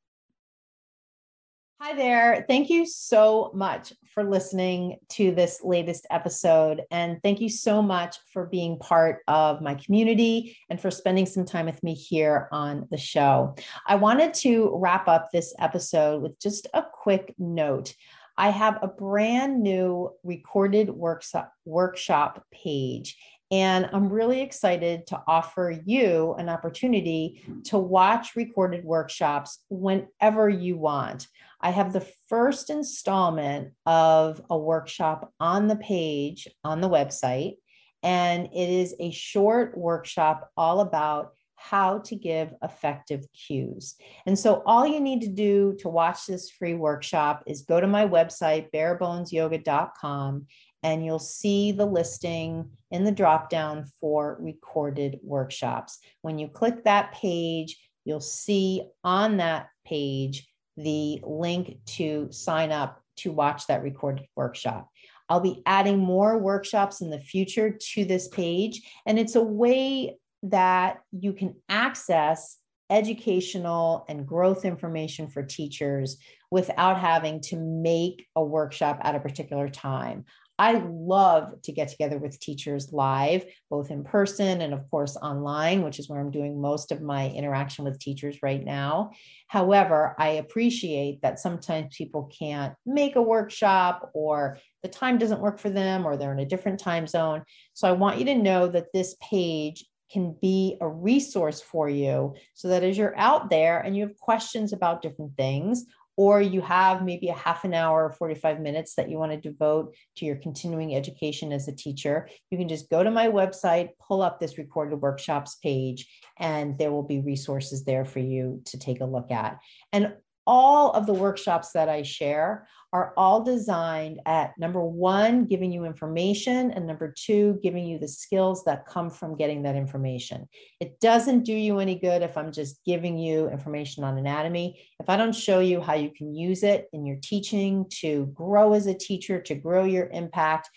Hi 1.80 1.94
there. 1.94 2.44
Thank 2.48 2.68
you 2.68 2.84
so 2.86 3.50
much 3.54 3.92
for 4.12 4.22
listening 4.22 4.98
to 5.10 5.32
this 5.32 5.62
latest 5.64 6.06
episode. 6.10 6.82
And 6.90 7.20
thank 7.22 7.40
you 7.40 7.48
so 7.48 7.80
much 7.80 8.18
for 8.32 8.46
being 8.46 8.78
part 8.78 9.20
of 9.26 9.60
my 9.60 9.74
community 9.74 10.56
and 10.68 10.80
for 10.80 10.90
spending 10.90 11.26
some 11.26 11.44
time 11.44 11.66
with 11.66 11.82
me 11.82 11.94
here 11.94 12.48
on 12.52 12.86
the 12.90 12.98
show. 12.98 13.56
I 13.86 13.96
wanted 13.96 14.34
to 14.34 14.70
wrap 14.74 15.06
up 15.08 15.30
this 15.32 15.54
episode 15.58 16.22
with 16.22 16.38
just 16.40 16.68
a 16.74 16.82
quick 16.82 17.34
note. 17.38 17.94
I 18.36 18.50
have 18.50 18.78
a 18.82 18.88
brand 18.88 19.62
new 19.62 20.10
recorded 20.22 20.90
workshop, 20.90 21.52
workshop 21.64 22.44
page. 22.52 23.16
And 23.50 23.90
I'm 23.92 24.08
really 24.08 24.40
excited 24.40 25.06
to 25.08 25.22
offer 25.28 25.78
you 25.84 26.34
an 26.38 26.48
opportunity 26.48 27.44
to 27.64 27.76
watch 27.76 28.34
recorded 28.34 28.82
workshops 28.82 29.58
whenever 29.68 30.48
you 30.48 30.78
want. 30.78 31.28
I 31.60 31.70
have 31.70 31.92
the 31.92 32.08
first 32.28 32.70
installment 32.70 33.74
of 33.84 34.40
a 34.48 34.56
workshop 34.56 35.32
on 35.38 35.68
the 35.68 35.76
page 35.76 36.48
on 36.64 36.80
the 36.80 36.88
website, 36.88 37.56
and 38.02 38.46
it 38.46 38.68
is 38.70 38.94
a 38.98 39.10
short 39.10 39.76
workshop 39.76 40.50
all 40.56 40.80
about 40.80 41.32
how 41.62 41.98
to 41.98 42.16
give 42.16 42.52
effective 42.62 43.24
cues. 43.32 43.94
And 44.26 44.38
so, 44.38 44.62
all 44.66 44.86
you 44.86 45.00
need 45.00 45.20
to 45.22 45.28
do 45.28 45.76
to 45.80 45.88
watch 45.88 46.26
this 46.26 46.50
free 46.50 46.74
workshop 46.74 47.44
is 47.46 47.62
go 47.62 47.80
to 47.80 47.86
my 47.86 48.06
website, 48.06 48.70
barebonesyoga.com, 48.72 50.46
and 50.82 51.04
you'll 51.04 51.18
see 51.18 51.72
the 51.72 51.86
listing 51.86 52.68
in 52.90 53.04
the 53.04 53.12
dropdown 53.12 53.88
for 54.00 54.36
recorded 54.40 55.20
workshops. 55.22 55.98
When 56.22 56.38
you 56.38 56.48
click 56.48 56.84
that 56.84 57.12
page, 57.12 57.78
you'll 58.04 58.20
see 58.20 58.82
on 59.04 59.36
that 59.36 59.68
page 59.86 60.48
the 60.76 61.20
link 61.22 61.78
to 61.86 62.28
sign 62.32 62.72
up 62.72 63.00
to 63.18 63.30
watch 63.30 63.66
that 63.68 63.82
recorded 63.82 64.26
workshop. 64.34 64.88
I'll 65.28 65.40
be 65.40 65.62
adding 65.64 65.98
more 65.98 66.38
workshops 66.38 67.00
in 67.00 67.10
the 67.10 67.20
future 67.20 67.78
to 67.94 68.04
this 68.04 68.28
page, 68.28 68.82
and 69.06 69.18
it's 69.18 69.36
a 69.36 69.42
way 69.42 70.18
that 70.42 71.00
you 71.12 71.32
can 71.32 71.54
access 71.68 72.58
educational 72.90 74.04
and 74.08 74.26
growth 74.26 74.64
information 74.64 75.26
for 75.26 75.42
teachers 75.42 76.18
without 76.50 77.00
having 77.00 77.40
to 77.40 77.56
make 77.56 78.26
a 78.36 78.44
workshop 78.44 78.98
at 79.02 79.14
a 79.14 79.20
particular 79.20 79.68
time. 79.68 80.24
I 80.58 80.82
love 80.86 81.60
to 81.62 81.72
get 81.72 81.88
together 81.88 82.18
with 82.18 82.38
teachers 82.38 82.92
live, 82.92 83.44
both 83.70 83.90
in 83.90 84.04
person 84.04 84.60
and, 84.60 84.74
of 84.74 84.88
course, 84.90 85.16
online, 85.16 85.82
which 85.82 85.98
is 85.98 86.08
where 86.08 86.20
I'm 86.20 86.30
doing 86.30 86.60
most 86.60 86.92
of 86.92 87.00
my 87.00 87.30
interaction 87.30 87.84
with 87.84 87.98
teachers 87.98 88.38
right 88.42 88.62
now. 88.62 89.12
However, 89.48 90.14
I 90.18 90.28
appreciate 90.28 91.22
that 91.22 91.40
sometimes 91.40 91.96
people 91.96 92.30
can't 92.38 92.74
make 92.84 93.16
a 93.16 93.22
workshop 93.22 94.10
or 94.12 94.58
the 94.82 94.88
time 94.88 95.16
doesn't 95.16 95.40
work 95.40 95.58
for 95.58 95.70
them 95.70 96.06
or 96.06 96.16
they're 96.16 96.32
in 96.32 96.38
a 96.38 96.46
different 96.46 96.78
time 96.78 97.06
zone. 97.06 97.42
So 97.72 97.88
I 97.88 97.92
want 97.92 98.18
you 98.18 98.26
to 98.26 98.34
know 98.34 98.68
that 98.68 98.92
this 98.92 99.16
page 99.20 99.84
can 100.12 100.36
be 100.40 100.76
a 100.80 100.88
resource 100.88 101.60
for 101.60 101.88
you 101.88 102.34
so 102.54 102.68
that 102.68 102.82
as 102.82 102.98
you're 102.98 103.16
out 103.18 103.50
there 103.50 103.80
and 103.80 103.96
you 103.96 104.06
have 104.06 104.18
questions 104.18 104.72
about 104.72 105.02
different 105.02 105.36
things 105.36 105.86
or 106.16 106.42
you 106.42 106.60
have 106.60 107.02
maybe 107.02 107.28
a 107.28 107.34
half 107.34 107.64
an 107.64 107.72
hour 107.72 108.04
or 108.04 108.12
45 108.12 108.60
minutes 108.60 108.94
that 108.94 109.08
you 109.08 109.18
want 109.18 109.32
to 109.32 109.38
devote 109.38 109.94
to 110.16 110.26
your 110.26 110.36
continuing 110.36 110.94
education 110.94 111.52
as 111.52 111.68
a 111.68 111.72
teacher, 111.72 112.28
you 112.50 112.58
can 112.58 112.68
just 112.68 112.90
go 112.90 113.02
to 113.02 113.10
my 113.10 113.28
website, 113.28 113.90
pull 113.98 114.20
up 114.20 114.38
this 114.38 114.58
recorded 114.58 115.00
workshops 115.00 115.56
page, 115.56 116.06
and 116.38 116.76
there 116.78 116.92
will 116.92 117.02
be 117.02 117.20
resources 117.20 117.84
there 117.84 118.04
for 118.04 118.18
you 118.18 118.60
to 118.66 118.78
take 118.78 119.00
a 119.00 119.06
look 119.06 119.30
at. 119.30 119.58
And 119.92 120.12
all 120.46 120.90
of 120.92 121.06
the 121.06 121.14
workshops 121.14 121.72
that 121.72 121.88
I 121.88 122.02
share 122.02 122.66
are 122.92 123.14
all 123.16 123.42
designed 123.42 124.20
at 124.26 124.52
number 124.58 124.84
one, 124.84 125.46
giving 125.46 125.72
you 125.72 125.84
information, 125.84 126.70
and 126.72 126.86
number 126.86 127.14
two, 127.16 127.58
giving 127.62 127.86
you 127.86 127.98
the 127.98 128.08
skills 128.08 128.64
that 128.64 128.86
come 128.86 129.08
from 129.08 129.36
getting 129.36 129.62
that 129.62 129.76
information. 129.76 130.46
It 130.80 131.00
doesn't 131.00 131.44
do 131.44 131.54
you 131.54 131.78
any 131.78 131.94
good 131.94 132.22
if 132.22 132.36
I'm 132.36 132.52
just 132.52 132.84
giving 132.84 133.16
you 133.16 133.48
information 133.48 134.04
on 134.04 134.18
anatomy. 134.18 134.82
If 135.00 135.08
I 135.08 135.16
don't 135.16 135.34
show 135.34 135.60
you 135.60 135.80
how 135.80 135.94
you 135.94 136.10
can 136.10 136.34
use 136.34 136.62
it 136.62 136.88
in 136.92 137.06
your 137.06 137.18
teaching 137.22 137.86
to 138.00 138.26
grow 138.34 138.74
as 138.74 138.86
a 138.86 138.94
teacher, 138.94 139.40
to 139.42 139.54
grow 139.54 139.84
your 139.84 140.08
impact, 140.08 140.68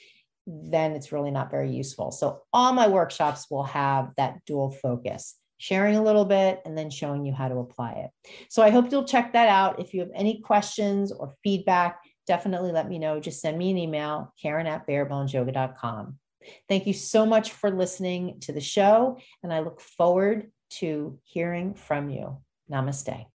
then 0.47 0.91
it's 0.91 1.11
really 1.11 1.31
not 1.31 1.51
very 1.51 1.71
useful. 1.71 2.11
So, 2.11 2.43
all 2.53 2.71
my 2.71 2.87
workshops 2.87 3.47
will 3.49 3.63
have 3.63 4.11
that 4.17 4.45
dual 4.45 4.71
focus 4.71 5.35
sharing 5.57 5.95
a 5.95 6.03
little 6.03 6.25
bit, 6.25 6.61
and 6.65 6.77
then 6.77 6.89
showing 6.89 7.25
you 7.25 7.33
how 7.33 7.47
to 7.47 7.57
apply 7.57 7.91
it. 7.91 8.11
So 8.49 8.61
I 8.61 8.69
hope 8.69 8.91
you'll 8.91 9.05
check 9.05 9.33
that 9.33 9.49
out. 9.49 9.79
If 9.79 9.93
you 9.93 10.01
have 10.01 10.11
any 10.13 10.41
questions 10.41 11.11
or 11.11 11.35
feedback, 11.43 11.99
definitely 12.27 12.71
let 12.71 12.89
me 12.89 12.99
know. 12.99 13.19
Just 13.19 13.41
send 13.41 13.57
me 13.57 13.71
an 13.71 13.77
email, 13.77 14.33
Karen 14.41 14.67
at 14.67 14.87
barebonesyoga.com. 14.87 16.17
Thank 16.69 16.87
you 16.87 16.93
so 16.93 17.25
much 17.25 17.51
for 17.51 17.71
listening 17.71 18.39
to 18.41 18.53
the 18.53 18.61
show, 18.61 19.17
and 19.43 19.53
I 19.53 19.59
look 19.59 19.81
forward 19.81 20.51
to 20.71 21.19
hearing 21.23 21.73
from 21.73 22.09
you. 22.09 22.37
Namaste. 22.71 23.25